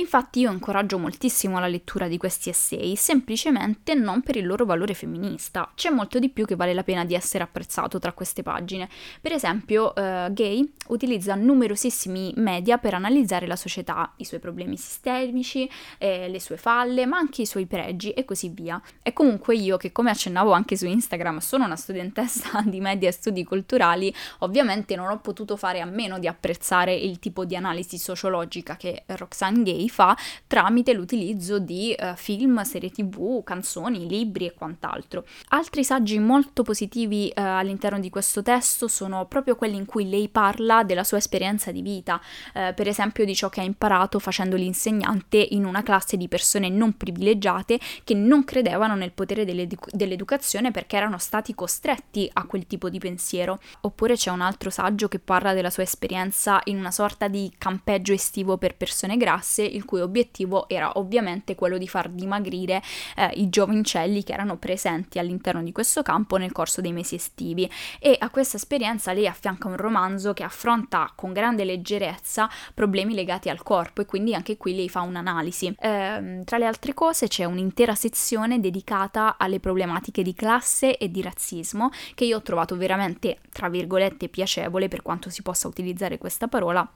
Infatti 0.00 0.40
io 0.40 0.50
incoraggio 0.50 0.98
moltissimo 0.98 1.60
la 1.60 1.66
lettura 1.66 2.08
di 2.08 2.16
questi 2.16 2.48
essay, 2.48 2.96
semplicemente 2.96 3.94
non 3.94 4.22
per 4.22 4.36
il 4.36 4.46
loro 4.46 4.64
valore 4.64 4.94
femminista. 4.94 5.70
C'è 5.74 5.90
molto 5.90 6.18
di 6.18 6.30
più 6.30 6.46
che 6.46 6.56
vale 6.56 6.72
la 6.72 6.82
pena 6.82 7.04
di 7.04 7.14
essere 7.14 7.44
apprezzato 7.44 7.98
tra 7.98 8.12
queste 8.12 8.42
pagine. 8.42 8.88
Per 9.20 9.32
esempio, 9.32 9.92
uh, 9.94 10.32
Gay 10.32 10.72
utilizza 10.88 11.34
numerosissimi 11.34 12.32
media 12.36 12.78
per 12.78 12.94
analizzare 12.94 13.46
la 13.46 13.56
società, 13.56 14.14
i 14.16 14.24
suoi 14.24 14.40
problemi 14.40 14.78
sistemici, 14.78 15.68
eh, 15.98 16.28
le 16.28 16.40
sue 16.40 16.56
falle, 16.56 17.04
ma 17.04 17.18
anche 17.18 17.42
i 17.42 17.46
suoi 17.46 17.66
pregi 17.66 18.12
e 18.12 18.24
così 18.24 18.48
via. 18.48 18.80
E 19.02 19.09
comunque 19.12 19.56
io, 19.56 19.76
che 19.76 19.92
come 19.92 20.10
accennavo 20.10 20.52
anche 20.52 20.76
su 20.76 20.86
Instagram, 20.86 21.38
sono 21.38 21.64
una 21.64 21.76
studentessa 21.76 22.62
di 22.66 22.80
media 22.80 23.08
e 23.08 23.12
studi 23.12 23.44
culturali, 23.44 24.14
ovviamente 24.38 24.96
non 24.96 25.10
ho 25.10 25.18
potuto 25.18 25.56
fare 25.56 25.80
a 25.80 25.84
meno 25.84 26.18
di 26.18 26.26
apprezzare 26.26 26.94
il 26.94 27.18
tipo 27.18 27.44
di 27.44 27.56
analisi 27.56 27.98
sociologica 27.98 28.76
che 28.76 29.04
Roxane 29.06 29.62
Gay 29.62 29.88
fa 29.88 30.16
tramite 30.46 30.92
l'utilizzo 30.92 31.58
di 31.58 31.94
uh, 31.98 32.14
film, 32.16 32.62
serie 32.62 32.90
tv, 32.90 33.42
canzoni, 33.42 34.08
libri 34.08 34.46
e 34.46 34.54
quant'altro. 34.54 35.24
Altri 35.48 35.84
saggi 35.84 36.18
molto 36.18 36.62
positivi 36.62 37.32
uh, 37.34 37.40
all'interno 37.40 37.98
di 37.98 38.10
questo 38.10 38.42
testo 38.42 38.88
sono 38.88 39.26
proprio 39.26 39.56
quelli 39.56 39.76
in 39.76 39.84
cui 39.84 40.08
lei 40.08 40.28
parla 40.28 40.82
della 40.82 41.04
sua 41.04 41.18
esperienza 41.18 41.70
di 41.70 41.82
vita, 41.82 42.20
uh, 42.54 42.74
per 42.74 42.88
esempio 42.88 43.24
di 43.24 43.34
ciò 43.34 43.48
che 43.48 43.60
ha 43.60 43.64
imparato 43.64 44.18
facendo 44.18 44.56
l'insegnante 44.56 45.36
in 45.36 45.64
una 45.64 45.82
classe 45.82 46.16
di 46.16 46.28
persone 46.28 46.68
non 46.68 46.96
privilegiate 46.96 47.78
che 48.04 48.14
non 48.14 48.44
credevano 48.44 48.94
nel 49.00 49.12
potere 49.12 49.44
dell'edu- 49.44 49.90
dell'educazione 49.90 50.70
perché 50.70 50.96
erano 50.96 51.18
stati 51.18 51.54
costretti 51.54 52.30
a 52.32 52.44
quel 52.44 52.66
tipo 52.66 52.88
di 52.88 52.98
pensiero. 52.98 53.58
Oppure 53.80 54.14
c'è 54.14 54.30
un 54.30 54.42
altro 54.42 54.70
saggio 54.70 55.08
che 55.08 55.18
parla 55.18 55.54
della 55.54 55.70
sua 55.70 55.82
esperienza 55.82 56.60
in 56.64 56.76
una 56.76 56.90
sorta 56.90 57.26
di 57.26 57.52
campeggio 57.58 58.12
estivo 58.12 58.58
per 58.58 58.76
persone 58.76 59.16
grasse 59.16 59.62
il 59.62 59.84
cui 59.84 60.00
obiettivo 60.00 60.68
era 60.68 60.98
ovviamente 60.98 61.54
quello 61.54 61.78
di 61.78 61.88
far 61.88 62.08
dimagrire 62.10 62.82
eh, 63.16 63.30
i 63.34 63.48
giovincelli 63.48 64.22
che 64.22 64.32
erano 64.32 64.56
presenti 64.56 65.18
all'interno 65.18 65.62
di 65.62 65.72
questo 65.72 66.02
campo 66.02 66.36
nel 66.36 66.52
corso 66.52 66.80
dei 66.80 66.92
mesi 66.92 67.14
estivi 67.14 67.70
e 67.98 68.16
a 68.18 68.30
questa 68.30 68.56
esperienza 68.56 69.12
lei 69.12 69.26
affianca 69.26 69.68
un 69.68 69.76
romanzo 69.76 70.32
che 70.32 70.42
affronta 70.42 71.10
con 71.14 71.32
grande 71.32 71.64
leggerezza 71.64 72.48
problemi 72.74 73.14
legati 73.14 73.48
al 73.48 73.62
corpo 73.62 74.02
e 74.02 74.06
quindi 74.06 74.34
anche 74.34 74.56
qui 74.56 74.74
lei 74.74 74.88
fa 74.88 75.00
un'analisi. 75.00 75.74
Eh, 75.78 76.42
tra 76.44 76.58
le 76.58 76.66
altre 76.66 76.94
cose 76.94 77.28
c'è 77.28 77.44
un'intera 77.44 77.94
sezione 77.94 78.60
dedicata 78.60 78.89
alle 79.36 79.60
problematiche 79.60 80.22
di 80.22 80.34
classe 80.34 80.96
e 80.96 81.10
di 81.10 81.22
razzismo 81.22 81.90
che 82.14 82.24
io 82.24 82.38
ho 82.38 82.42
trovato 82.42 82.76
veramente, 82.76 83.38
tra 83.52 83.68
virgolette, 83.68 84.28
piacevole 84.28 84.88
per 84.88 85.02
quanto 85.02 85.30
si 85.30 85.42
possa 85.42 85.68
utilizzare 85.68 86.18
questa 86.18 86.48
parola 86.48 86.90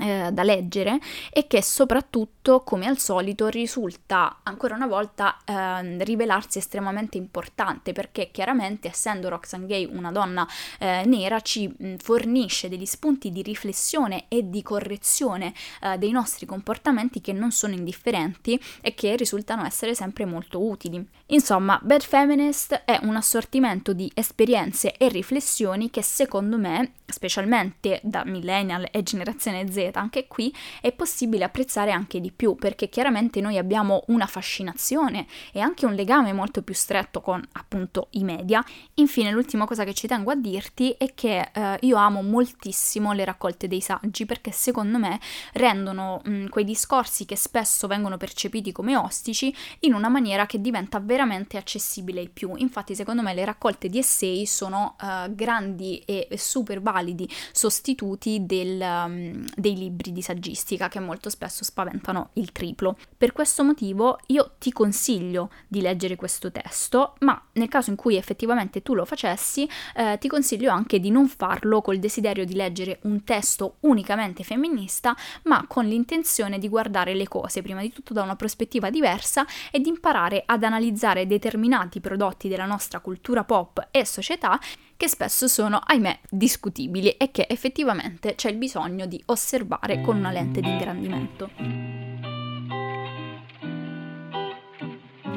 eh, 0.00 0.30
da 0.32 0.42
leggere 0.42 0.98
e 1.30 1.46
che 1.46 1.62
soprattutto, 1.62 2.60
come 2.60 2.86
al 2.86 2.98
solito, 2.98 3.48
risulta 3.48 4.40
ancora 4.42 4.74
una 4.74 4.86
volta 4.86 5.36
eh, 5.44 6.04
rivelarsi 6.04 6.58
estremamente 6.58 7.16
importante 7.16 7.92
perché 7.92 8.30
chiaramente, 8.30 8.88
essendo 8.88 9.28
Roxane 9.28 9.66
Gay 9.66 9.88
una 9.90 10.12
donna 10.12 10.46
eh, 10.78 11.02
nera, 11.06 11.40
ci 11.40 11.66
mh, 11.66 11.96
fornisce 11.96 12.68
degli 12.68 12.86
spunti 12.86 13.30
di 13.30 13.42
riflessione 13.42 14.24
e 14.28 14.48
di 14.48 14.62
correzione 14.62 15.52
eh, 15.80 15.98
dei 15.98 16.10
nostri 16.10 16.46
comportamenti 16.46 17.20
che 17.20 17.32
non 17.32 17.52
sono 17.52 17.74
indifferenti 17.74 18.60
e 18.80 18.94
che 18.94 19.16
risultano 19.16 19.64
essere 19.64 19.94
sempre 19.94 20.24
molto 20.24 20.62
utili. 20.64 21.06
Insomma, 21.26 21.78
Bad 21.82 22.02
Feminist 22.02 22.82
è 22.84 22.98
un 23.02 23.16
assortimento 23.16 23.92
di 23.92 24.10
esperienze 24.14 24.96
e 24.96 25.08
riflessioni 25.08 25.90
che 25.90 26.02
secondo 26.02 26.58
me, 26.58 26.92
specialmente 27.06 28.00
da 28.02 28.24
millennial 28.24 28.88
e 28.90 29.02
generazione 29.02 29.70
Z, 29.70 29.90
anche 29.94 30.26
qui 30.26 30.54
è 30.80 30.92
possibile 30.92 31.44
apprezzare 31.44 31.92
anche 31.92 32.20
di 32.20 32.32
più 32.32 32.54
perché 32.54 32.88
chiaramente 32.88 33.40
noi 33.40 33.58
abbiamo 33.58 34.04
una 34.08 34.26
fascinazione 34.26 35.26
e 35.52 35.60
anche 35.60 35.86
un 35.86 35.94
legame 35.94 36.32
molto 36.32 36.62
più 36.62 36.74
stretto 36.74 37.20
con 37.20 37.42
appunto 37.52 38.08
i 38.10 38.24
media. 38.24 38.64
Infine 38.94 39.30
l'ultima 39.30 39.66
cosa 39.66 39.84
che 39.84 39.94
ci 39.94 40.06
tengo 40.06 40.30
a 40.30 40.34
dirti 40.34 40.94
è 40.96 41.14
che 41.14 41.50
eh, 41.52 41.78
io 41.80 41.96
amo 41.96 42.22
moltissimo 42.22 43.12
le 43.12 43.24
raccolte 43.24 43.68
dei 43.68 43.80
saggi 43.80 44.24
perché 44.26 44.50
secondo 44.50 44.98
me 44.98 45.20
rendono 45.52 46.20
mh, 46.24 46.48
quei 46.48 46.64
discorsi 46.64 47.24
che 47.26 47.36
spesso 47.36 47.86
vengono 47.86 48.16
percepiti 48.16 48.72
come 48.72 48.96
ostici 48.96 49.54
in 49.80 49.94
una 49.94 50.08
maniera 50.08 50.46
che 50.46 50.60
diventa 50.60 51.00
veramente 51.00 51.56
accessibile 51.56 52.20
ai 52.20 52.28
più. 52.28 52.54
Infatti 52.56 52.94
secondo 52.94 53.22
me 53.22 53.34
le 53.34 53.44
raccolte 53.44 53.88
di 53.88 53.98
essay 53.98 54.46
sono 54.46 54.96
uh, 55.00 55.34
grandi 55.34 55.98
e 56.06 56.28
super 56.36 56.80
validi 56.94 57.28
sostituti 57.52 58.46
del, 58.46 58.80
um, 58.80 59.44
dei 59.56 59.76
libri 59.76 60.12
di 60.12 60.22
saggistica 60.22 60.88
che 60.88 61.00
molto 61.00 61.28
spesso 61.28 61.64
spaventano 61.64 62.30
il 62.34 62.52
triplo. 62.52 62.96
Per 63.16 63.32
questo 63.32 63.64
motivo 63.64 64.18
io 64.28 64.52
ti 64.58 64.70
consiglio 64.72 65.50
di 65.66 65.80
leggere 65.80 66.16
questo 66.16 66.50
testo, 66.52 67.14
ma 67.20 67.40
nel 67.54 67.68
caso 67.68 67.90
in 67.90 67.96
cui 67.96 68.16
effettivamente 68.16 68.82
tu 68.82 68.94
lo 68.94 69.04
facessi, 69.04 69.68
eh, 69.96 70.18
ti 70.20 70.28
consiglio 70.28 70.70
anche 70.70 71.00
di 71.00 71.10
non 71.10 71.28
farlo 71.28 71.80
col 71.80 71.98
desiderio 71.98 72.44
di 72.44 72.54
leggere 72.54 73.00
un 73.02 73.24
testo 73.24 73.76
unicamente 73.80 74.44
femminista, 74.44 75.16
ma 75.44 75.66
con 75.66 75.86
l'intenzione 75.86 76.58
di 76.58 76.68
guardare 76.68 77.14
le 77.14 77.26
cose 77.26 77.62
prima 77.62 77.80
di 77.80 77.92
tutto 77.92 78.12
da 78.12 78.22
una 78.22 78.36
prospettiva 78.36 78.90
diversa 78.90 79.44
e 79.70 79.80
di 79.80 79.88
imparare 79.88 80.42
ad 80.46 80.62
analizzare 80.62 81.26
determinati 81.26 82.00
prodotti 82.00 82.48
della 82.48 82.66
nostra 82.66 83.00
cultura 83.00 83.42
pop 83.44 83.88
e 83.90 84.04
società 84.04 84.60
che 84.96 85.08
spesso 85.08 85.48
sono, 85.48 85.80
ahimè, 85.84 86.20
discutibili 86.30 87.10
e 87.10 87.30
che 87.30 87.46
effettivamente 87.48 88.34
c'è 88.34 88.50
il 88.50 88.56
bisogno 88.56 89.06
di 89.06 89.20
osservare 89.26 90.00
con 90.00 90.16
una 90.16 90.30
lente 90.30 90.60
di 90.60 90.68
ingrandimento. 90.68 91.50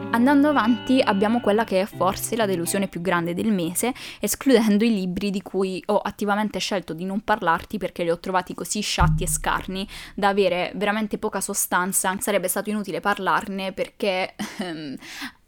Andando 0.09 0.47
avanti 0.47 0.99
abbiamo 0.99 1.41
quella 1.41 1.63
che 1.63 1.81
è 1.81 1.85
forse 1.85 2.35
la 2.35 2.47
delusione 2.47 2.87
più 2.87 3.01
grande 3.01 3.33
del 3.33 3.51
mese, 3.51 3.93
escludendo 4.19 4.83
i 4.83 4.91
libri 4.91 5.29
di 5.29 5.41
cui 5.41 5.83
ho 5.87 5.97
attivamente 5.97 6.59
scelto 6.59 6.93
di 6.93 7.05
non 7.05 7.21
parlarti 7.21 7.77
perché 7.77 8.03
li 8.03 8.09
ho 8.09 8.19
trovati 8.19 8.55
così 8.55 8.81
sciatti 8.81 9.23
e 9.23 9.27
scarni 9.27 9.87
da 10.15 10.29
avere 10.29 10.71
veramente 10.75 11.17
poca 11.19 11.39
sostanza. 11.39 12.15
Sarebbe 12.19 12.47
stato 12.47 12.69
inutile 12.69 12.99
parlarne 12.99 13.73
perché 13.73 14.33
ehm, 14.57 14.95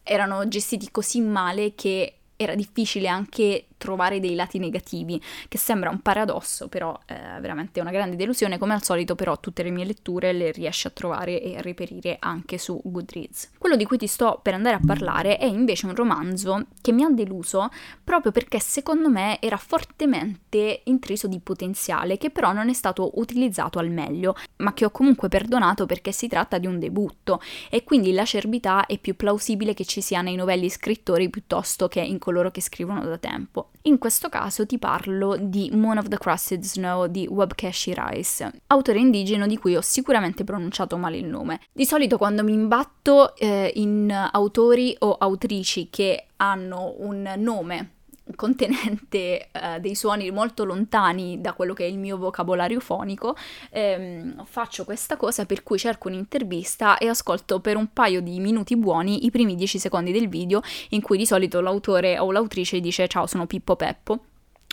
erano 0.04 0.48
gestiti 0.48 0.92
così 0.92 1.22
male 1.22 1.74
che 1.74 2.14
era 2.36 2.54
difficile 2.54 3.08
anche 3.08 3.69
trovare 3.80 4.20
dei 4.20 4.36
lati 4.36 4.60
negativi, 4.60 5.20
che 5.48 5.58
sembra 5.58 5.90
un 5.90 6.02
paradosso, 6.02 6.68
però 6.68 6.96
è 7.06 7.38
veramente 7.40 7.80
una 7.80 7.90
grande 7.90 8.16
delusione. 8.16 8.60
Come 8.60 8.74
al 8.74 8.84
solito, 8.84 9.16
però, 9.16 9.40
tutte 9.40 9.64
le 9.64 9.72
mie 9.72 9.86
letture 9.86 10.34
le 10.34 10.52
riesci 10.52 10.86
a 10.86 10.92
trovare 10.92 11.42
e 11.42 11.58
a 11.58 11.62
reperire 11.62 12.18
anche 12.20 12.60
su 12.60 12.80
Goodreads. 12.84 13.54
Quello 13.58 13.76
di 13.76 13.86
cui 13.86 13.98
ti 13.98 14.06
sto 14.06 14.40
per 14.44 14.54
andare 14.54 14.76
a 14.76 14.82
parlare 14.86 15.38
è 15.38 15.46
invece 15.46 15.88
un 15.88 15.96
romanzo 15.96 16.68
che 16.82 16.92
mi 16.92 17.04
ha 17.04 17.10
deluso 17.10 17.70
proprio 18.04 18.32
perché 18.32 18.60
secondo 18.60 19.10
me 19.10 19.42
era 19.42 19.58
fortemente 19.58 20.82
intriso 20.84 21.28
di 21.28 21.40
potenziale, 21.40 22.18
che 22.18 22.30
però 22.30 22.52
non 22.52 22.70
è 22.70 22.74
stato 22.74 23.12
utilizzato 23.16 23.80
al 23.80 23.90
meglio, 23.90 24.36
ma 24.58 24.74
che 24.74 24.86
ho 24.86 24.92
comunque 24.92 25.30
perdonato 25.30 25.86
perché 25.86 26.12
si 26.12 26.28
tratta 26.28 26.58
di 26.58 26.68
un 26.68 26.80
debutto 26.80 27.42
e 27.70 27.84
quindi 27.86 28.12
l'acerbità 28.12 28.86
è 28.86 28.98
più 28.98 29.16
plausibile 29.16 29.74
che 29.74 29.86
ci 29.86 30.02
sia 30.02 30.22
nei 30.22 30.36
novelli 30.36 30.70
scrittori 30.70 31.30
piuttosto 31.30 31.88
che 31.88 32.02
in 32.02 32.20
coloro 32.20 32.52
che 32.52 32.62
scrivono 32.62 33.04
da 33.06 33.18
tempo. 33.18 33.69
In 33.84 33.98
questo 33.98 34.30
caso 34.30 34.66
ti 34.66 34.78
parlo 34.78 35.38
di 35.38 35.70
Moon 35.74 35.98
of 35.98 36.08
the 36.08 36.18
Crusted 36.18 36.64
Snow 36.64 37.08
di 37.08 37.28
Wabkeshi 37.30 37.94
Rice, 37.96 38.62
autore 38.68 39.00
indigeno 39.00 39.48
di 39.48 39.58
cui 39.58 39.76
ho 39.76 39.82
sicuramente 39.82 40.44
pronunciato 40.44 40.98
male 40.98 41.18
il 41.18 41.26
nome. 41.26 41.62
Di 41.72 41.86
solito 41.86 42.18
quando 42.18 42.44
mi 42.44 42.54
imbatto 42.54 43.36
eh, 43.36 43.72
in 43.76 44.12
autori 44.32 44.96
o 45.00 45.14
autrici 45.14 45.90
che 45.90 46.28
hanno 46.38 46.96
un 46.98 47.34
nome 47.38 47.92
contenente 48.36 49.50
eh, 49.52 49.80
dei 49.80 49.96
suoni 49.96 50.30
molto 50.32 50.64
lontani 50.64 51.42
da 51.42 51.54
quello 51.54 51.74
che 51.74 51.86
è 51.86 51.88
il 51.88 51.98
mio 51.98 52.18
vocabolario 52.18 52.80
fonico, 52.80 53.36
ehm, 53.72 54.46
faccio 54.46 54.86
questa 54.86 55.18
cosa 55.18 55.46
per 55.46 55.64
cui 55.64 55.78
cerco 55.78 56.08
un'intervista 56.08 56.98
e 56.98 57.08
ascolto 57.08 57.60
per 57.60 57.76
un 57.76 57.92
paio 57.92 58.22
di 58.22 58.40
minuti 58.40 58.76
buoni 58.76 59.26
i 59.26 59.32
primi 59.32 59.56
10 59.56 59.80
secondi 59.80 60.12
del 60.12 60.30
video 60.30 60.62
in 60.90 61.02
cui 61.02 61.18
di 61.18 61.26
solito 61.26 61.62
l'autore 61.62 62.20
o 62.20 62.32
l'autrice 62.32 62.80
dice 62.80 63.08
ciao 63.08 63.28
sono 63.28 63.46
Pippo 63.46 63.76
Peppo 63.76 64.20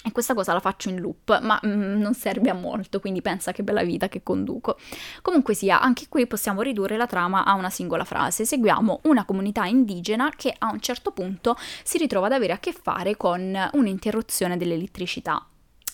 e 0.07 0.12
questa 0.12 0.34
cosa 0.34 0.52
la 0.52 0.61
faccio 0.61 0.88
in 0.88 1.00
loop, 1.00 1.40
ma 1.40 1.61
mm, 1.66 2.00
non 2.00 2.14
serve 2.14 2.48
a 2.48 2.54
molto, 2.54 3.00
quindi 3.00 3.22
pensa 3.22 3.50
che 3.50 3.64
bella 3.64 3.82
vita 3.82 4.07
che 4.07 4.22
conduco. 4.22 4.78
Comunque 5.20 5.52
sia, 5.52 5.80
anche 5.80 6.07
qui 6.09 6.28
possiamo 6.28 6.62
ridurre 6.62 6.96
la 6.96 7.09
trama 7.09 7.44
a 7.44 7.54
una 7.54 7.70
singola 7.70 8.04
frase. 8.04 8.44
Seguiamo 8.44 9.00
una 9.04 9.24
comunità 9.24 9.64
indigena 9.64 10.30
che 10.30 10.54
a 10.57 10.70
un 10.70 10.78
certo 10.78 11.11
punto 11.11 11.57
si 11.82 11.98
ritrova 11.98 12.26
ad 12.26 12.34
avere 12.34 12.52
a 12.52 12.59
che 12.59 12.72
fare 12.72 13.16
con 13.16 13.52
un'interruzione 13.72 14.57
dell'elettricità. 14.57 15.44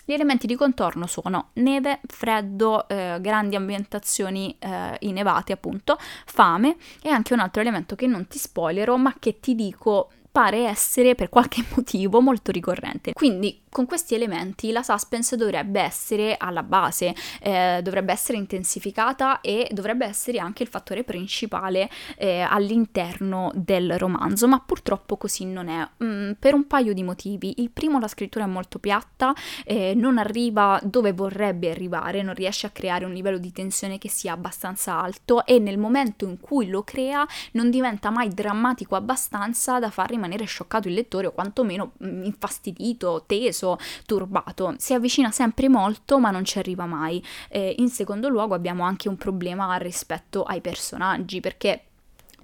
Gli 0.04 0.12
elementi 0.12 0.46
di 0.46 0.56
contorno 0.56 1.06
sono 1.06 1.50
neve, 1.54 2.00
freddo, 2.06 2.86
eh, 2.88 3.16
grandi 3.18 3.56
ambientazioni 3.56 4.54
eh, 4.58 4.96
innevate 5.00 5.54
appunto, 5.54 5.96
fame 6.26 6.76
e 7.00 7.08
anche 7.08 7.32
un 7.32 7.38
altro 7.38 7.62
elemento 7.62 7.94
che 7.94 8.06
non 8.06 8.26
ti 8.26 8.36
spoilerò 8.36 8.96
ma 8.96 9.14
che 9.18 9.40
ti 9.40 9.54
dico 9.54 10.10
pare 10.32 10.64
essere 10.66 11.14
per 11.14 11.28
qualche 11.28 11.62
motivo 11.76 12.20
molto 12.20 12.50
ricorrente. 12.50 13.12
Quindi 13.12 13.60
con 13.68 13.86
questi 13.86 14.14
elementi 14.14 14.70
la 14.70 14.82
suspense 14.82 15.36
dovrebbe 15.36 15.80
essere 15.80 16.36
alla 16.38 16.62
base, 16.62 17.14
eh, 17.40 17.80
dovrebbe 17.82 18.12
essere 18.12 18.36
intensificata 18.36 19.40
e 19.40 19.68
dovrebbe 19.72 20.04
essere 20.04 20.38
anche 20.38 20.62
il 20.62 20.68
fattore 20.68 21.04
principale 21.04 21.88
eh, 22.16 22.40
all'interno 22.40 23.50
del 23.54 23.98
romanzo, 23.98 24.46
ma 24.48 24.60
purtroppo 24.60 25.16
così 25.16 25.44
non 25.46 25.68
è, 25.68 25.86
mm, 26.02 26.32
per 26.38 26.54
un 26.54 26.66
paio 26.66 26.92
di 26.92 27.02
motivi. 27.02 27.54
Il 27.58 27.70
primo, 27.70 27.98
la 27.98 28.08
scrittura 28.08 28.44
è 28.44 28.48
molto 28.48 28.78
piatta, 28.78 29.34
eh, 29.64 29.94
non 29.94 30.18
arriva 30.18 30.78
dove 30.82 31.12
vorrebbe 31.12 31.70
arrivare, 31.70 32.22
non 32.22 32.34
riesce 32.34 32.66
a 32.66 32.70
creare 32.70 33.04
un 33.04 33.12
livello 33.12 33.38
di 33.38 33.52
tensione 33.52 33.98
che 33.98 34.08
sia 34.08 34.32
abbastanza 34.32 34.98
alto 35.00 35.46
e 35.46 35.58
nel 35.58 35.78
momento 35.78 36.26
in 36.26 36.40
cui 36.40 36.68
lo 36.68 36.82
crea 36.82 37.26
non 37.52 37.70
diventa 37.70 38.10
mai 38.10 38.28
drammatico 38.28 38.96
abbastanza 38.96 39.78
da 39.78 39.90
far 39.90 40.08
rimanere 40.10 40.21
scioccato 40.46 40.88
il 40.88 40.94
lettore 40.94 41.26
o 41.26 41.32
quantomeno 41.32 41.92
mm, 42.04 42.24
infastidito, 42.24 43.24
teso 43.26 43.78
turbato. 44.06 44.74
Si 44.78 44.94
avvicina 44.94 45.30
sempre 45.30 45.68
molto 45.68 46.18
ma 46.18 46.30
non 46.30 46.44
ci 46.44 46.58
arriva 46.58 46.86
mai. 46.86 47.22
Eh, 47.48 47.74
in 47.78 47.88
secondo 47.88 48.28
luogo 48.28 48.54
abbiamo 48.54 48.84
anche 48.84 49.08
un 49.08 49.16
problema 49.16 49.76
rispetto 49.76 50.42
ai 50.42 50.60
personaggi 50.60 51.40
perché 51.40 51.84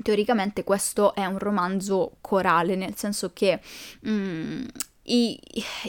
teoricamente 0.02 0.64
questo 0.64 1.14
è 1.14 1.24
un 1.24 1.38
romanzo 1.38 2.16
corale, 2.20 2.76
nel 2.76 2.94
senso 2.96 3.32
che 3.32 3.60
mm, 4.06 4.66
i, 5.08 5.40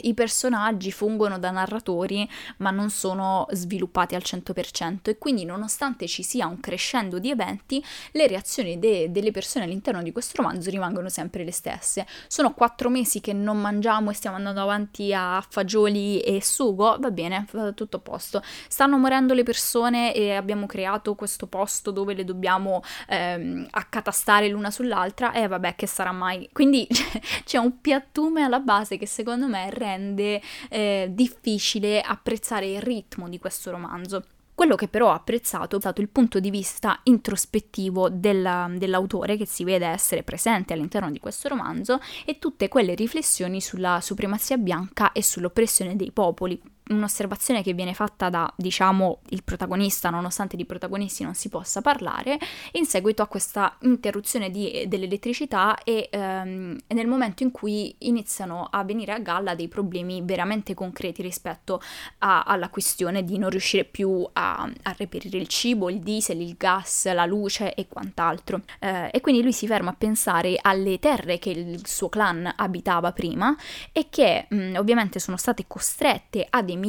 i, 0.02 0.14
personaggi 0.14 0.90
fungono 0.92 1.38
da 1.38 1.50
narratori 1.50 2.28
ma 2.58 2.70
non 2.70 2.90
sono 2.90 3.46
sviluppati 3.50 4.14
al 4.14 4.22
100% 4.24 5.10
e 5.10 5.18
quindi 5.18 5.44
nonostante 5.44 6.06
ci 6.06 6.22
sia 6.22 6.46
un 6.46 6.60
crescendo 6.60 7.18
di 7.18 7.30
eventi 7.30 7.84
le 8.12 8.26
reazioni 8.26 8.78
de, 8.78 9.10
delle 9.10 9.30
persone 9.30 9.64
all'interno 9.64 10.02
di 10.02 10.12
questo 10.12 10.42
romanzo 10.42 10.70
rimangono 10.70 11.08
sempre 11.08 11.44
le 11.44 11.52
stesse. 11.52 12.06
Sono 12.26 12.54
quattro 12.54 12.88
mesi 12.88 13.20
che 13.20 13.32
non 13.32 13.60
mangiamo 13.60 14.10
e 14.10 14.14
stiamo 14.14 14.36
andando 14.36 14.60
avanti 14.60 15.12
a 15.14 15.44
fagioli 15.46 16.20
e 16.20 16.42
sugo, 16.42 16.96
va 16.98 17.10
bene, 17.10 17.46
tutto 17.74 17.96
a 17.96 18.00
posto. 18.00 18.42
Stanno 18.68 18.98
morendo 18.98 19.34
le 19.34 19.42
persone 19.42 20.14
e 20.14 20.34
abbiamo 20.34 20.66
creato 20.66 21.14
questo 21.14 21.46
posto 21.46 21.90
dove 21.90 22.14
le 22.14 22.24
dobbiamo 22.24 22.82
ehm, 23.08 23.68
accatastare 23.70 24.48
l'una 24.48 24.70
sull'altra 24.70 25.32
e 25.32 25.46
vabbè 25.46 25.74
che 25.74 25.86
sarà 25.86 26.12
mai. 26.12 26.48
Quindi 26.52 26.86
c'è 27.44 27.58
un 27.58 27.80
piattume 27.80 28.42
alla 28.42 28.60
base 28.60 28.96
che 28.96 29.06
secondo 29.10 29.48
me 29.48 29.68
rende 29.70 30.40
eh, 30.68 31.08
difficile 31.10 32.00
apprezzare 32.00 32.66
il 32.66 32.80
ritmo 32.80 33.28
di 33.28 33.38
questo 33.38 33.70
romanzo. 33.70 34.24
Quello 34.54 34.76
che 34.76 34.88
però 34.88 35.08
ho 35.08 35.14
apprezzato 35.14 35.76
è 35.76 35.80
stato 35.80 36.02
il 36.02 36.10
punto 36.10 36.38
di 36.38 36.50
vista 36.50 37.00
introspettivo 37.04 38.10
della, 38.10 38.70
dell'autore 38.70 39.36
che 39.38 39.46
si 39.46 39.64
vede 39.64 39.86
essere 39.86 40.22
presente 40.22 40.74
all'interno 40.74 41.10
di 41.10 41.18
questo 41.18 41.48
romanzo 41.48 41.98
e 42.26 42.38
tutte 42.38 42.68
quelle 42.68 42.94
riflessioni 42.94 43.60
sulla 43.62 44.00
supremazia 44.02 44.58
bianca 44.58 45.12
e 45.12 45.22
sull'oppressione 45.22 45.96
dei 45.96 46.10
popoli, 46.10 46.60
un'osservazione 46.90 47.62
che 47.62 47.72
viene 47.72 47.94
fatta 47.94 48.28
da, 48.28 48.52
diciamo, 48.56 49.20
il 49.30 49.42
protagonista, 49.42 50.10
nonostante 50.10 50.56
di 50.56 50.64
protagonisti 50.64 51.22
non 51.24 51.34
si 51.34 51.48
possa 51.48 51.80
parlare, 51.80 52.38
in 52.72 52.84
seguito 52.84 53.22
a 53.22 53.26
questa 53.26 53.76
interruzione 53.80 54.50
di, 54.50 54.84
dell'elettricità 54.86 55.78
e 55.82 56.08
ehm, 56.10 56.76
nel 56.88 57.06
momento 57.06 57.42
in 57.42 57.50
cui 57.50 57.94
iniziano 57.98 58.68
a 58.70 58.84
venire 58.84 59.12
a 59.12 59.18
galla 59.18 59.54
dei 59.54 59.68
problemi 59.68 60.22
veramente 60.22 60.74
concreti 60.74 61.22
rispetto 61.22 61.80
a, 62.18 62.42
alla 62.42 62.68
questione 62.68 63.24
di 63.24 63.38
non 63.38 63.50
riuscire 63.50 63.84
più 63.84 64.28
a, 64.32 64.62
a, 64.82 64.94
reperire 64.96 65.38
il 65.38 65.48
cibo, 65.48 65.88
il 65.88 66.00
diesel, 66.00 66.40
il 66.40 66.56
gas, 66.56 67.10
la 67.12 67.26
luce 67.26 67.74
e 67.74 67.86
quant'altro. 67.88 68.62
Eh, 68.78 69.10
e 69.12 69.20
quindi 69.20 69.42
lui 69.42 69.52
si 69.52 69.66
ferma 69.66 69.90
a 69.90 69.94
pensare 69.96 70.58
alle 70.60 70.98
terre 70.98 71.38
che 71.38 71.50
il 71.50 71.86
suo 71.86 72.08
clan 72.08 72.52
abitava 72.56 73.12
prima 73.12 73.56
e 73.92 74.08
che 74.10 74.46
mh, 74.48 74.74
ovviamente 74.76 75.18
sono 75.18 75.36
state 75.36 75.64
costrette 75.66 76.46
ad 76.48 76.68
emigrare 76.68 76.79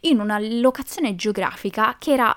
in 0.00 0.20
una 0.20 0.38
locazione 0.38 1.14
geografica 1.14 1.96
che 1.98 2.12
era 2.12 2.36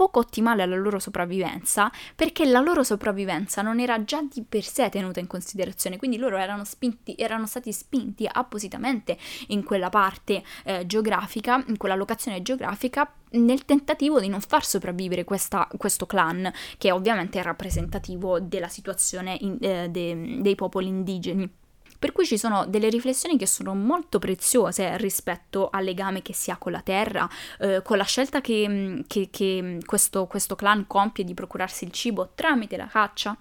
poco 0.00 0.20
ottimale 0.20 0.62
alla 0.62 0.76
loro 0.76 0.98
sopravvivenza 0.98 1.92
perché 2.16 2.46
la 2.46 2.60
loro 2.60 2.82
sopravvivenza 2.82 3.60
non 3.60 3.80
era 3.80 4.02
già 4.02 4.22
di 4.22 4.42
per 4.48 4.62
sé 4.62 4.88
tenuta 4.88 5.20
in 5.20 5.26
considerazione, 5.26 5.98
quindi 5.98 6.16
loro 6.16 6.38
erano, 6.38 6.64
spinti, 6.64 7.14
erano 7.18 7.46
stati 7.46 7.70
spinti 7.70 8.26
appositamente 8.26 9.18
in 9.48 9.62
quella 9.62 9.90
parte 9.90 10.42
eh, 10.64 10.86
geografica, 10.86 11.62
in 11.66 11.76
quella 11.76 11.96
locazione 11.96 12.40
geografica 12.40 13.12
nel 13.32 13.66
tentativo 13.66 14.20
di 14.20 14.28
non 14.28 14.40
far 14.40 14.64
sopravvivere 14.64 15.24
questa, 15.24 15.68
questo 15.76 16.06
clan 16.06 16.50
che 16.78 16.90
ovviamente 16.90 17.38
è 17.38 17.42
rappresentativo 17.42 18.40
della 18.40 18.68
situazione 18.68 19.36
in, 19.38 19.58
eh, 19.60 19.90
de, 19.90 20.38
dei 20.40 20.54
popoli 20.54 20.86
indigeni. 20.86 21.59
Per 22.00 22.12
cui 22.12 22.24
ci 22.24 22.38
sono 22.38 22.64
delle 22.64 22.88
riflessioni 22.88 23.36
che 23.36 23.46
sono 23.46 23.74
molto 23.74 24.18
preziose 24.18 24.96
rispetto 24.96 25.68
al 25.70 25.84
legame 25.84 26.22
che 26.22 26.32
si 26.32 26.50
ha 26.50 26.56
con 26.56 26.72
la 26.72 26.80
terra, 26.80 27.28
eh, 27.58 27.82
con 27.84 27.98
la 27.98 28.04
scelta 28.04 28.40
che, 28.40 28.66
mm, 28.66 29.00
che, 29.06 29.28
che 29.30 29.80
questo, 29.84 30.26
questo 30.26 30.56
clan 30.56 30.86
compie 30.86 31.24
di 31.24 31.34
procurarsi 31.34 31.84
il 31.84 31.92
cibo 31.92 32.30
tramite 32.34 32.78
la 32.78 32.86
caccia. 32.86 33.36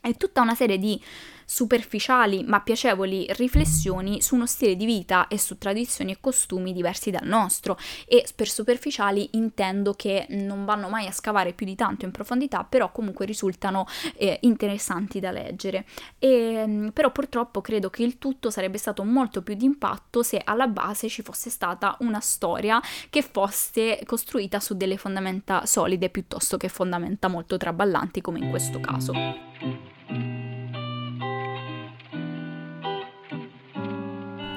È 0.00 0.16
tutta 0.16 0.42
una 0.42 0.54
serie 0.54 0.78
di 0.78 1.02
superficiali 1.44 2.44
ma 2.44 2.60
piacevoli 2.60 3.26
riflessioni 3.30 4.20
su 4.22 4.34
uno 4.34 4.46
stile 4.46 4.76
di 4.76 4.84
vita 4.84 5.28
e 5.28 5.38
su 5.38 5.58
tradizioni 5.58 6.12
e 6.12 6.18
costumi 6.20 6.72
diversi 6.72 7.10
dal 7.10 7.26
nostro 7.26 7.78
e 8.06 8.26
per 8.34 8.48
superficiali 8.48 9.30
intendo 9.32 9.94
che 9.94 10.26
non 10.30 10.64
vanno 10.64 10.88
mai 10.88 11.06
a 11.06 11.12
scavare 11.12 11.52
più 11.52 11.66
di 11.66 11.74
tanto 11.74 12.04
in 12.04 12.10
profondità 12.10 12.64
però 12.64 12.90
comunque 12.90 13.26
risultano 13.26 13.86
eh, 14.16 14.38
interessanti 14.42 15.20
da 15.20 15.30
leggere 15.30 15.84
e, 16.18 16.64
mm, 16.66 16.88
però 16.88 17.10
purtroppo 17.10 17.60
credo 17.60 17.90
che 17.90 18.02
il 18.02 18.18
tutto 18.18 18.50
sarebbe 18.50 18.78
stato 18.78 19.04
molto 19.04 19.42
più 19.42 19.54
di 19.54 19.64
impatto 19.64 20.22
se 20.22 20.40
alla 20.42 20.66
base 20.66 21.08
ci 21.08 21.22
fosse 21.22 21.50
stata 21.50 21.96
una 22.00 22.20
storia 22.20 22.80
che 23.10 23.22
fosse 23.22 24.00
costruita 24.06 24.60
su 24.60 24.74
delle 24.76 24.96
fondamenta 24.96 25.66
solide 25.66 26.10
piuttosto 26.10 26.56
che 26.56 26.68
fondamenta 26.68 27.28
molto 27.28 27.56
traballanti 27.56 28.20
come 28.20 28.38
in 28.38 28.50
questo 28.50 28.80
caso. 28.80 30.52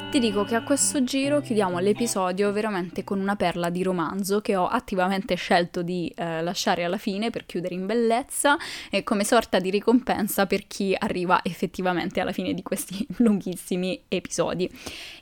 Ti 0.09 0.19
dico 0.19 0.45
che 0.45 0.55
a 0.55 0.63
questo 0.63 1.03
giro 1.03 1.41
chiudiamo 1.41 1.79
l'episodio 1.79 2.53
veramente 2.53 3.03
con 3.03 3.19
una 3.19 3.35
perla 3.35 3.69
di 3.69 3.83
romanzo 3.83 4.39
che 4.39 4.55
ho 4.55 4.65
attivamente 4.65 5.35
scelto 5.35 5.81
di 5.81 6.11
eh, 6.15 6.41
lasciare 6.41 6.85
alla 6.85 6.97
fine 6.97 7.29
per 7.29 7.45
chiudere 7.45 7.75
in 7.75 7.85
bellezza 7.85 8.57
e 8.89 9.03
come 9.03 9.25
sorta 9.25 9.59
di 9.59 9.69
ricompensa 9.69 10.45
per 10.45 10.65
chi 10.65 10.95
arriva 10.97 11.41
effettivamente 11.43 12.21
alla 12.21 12.31
fine 12.31 12.53
di 12.53 12.63
questi 12.63 13.05
lunghissimi 13.17 14.03
episodi. 14.07 14.71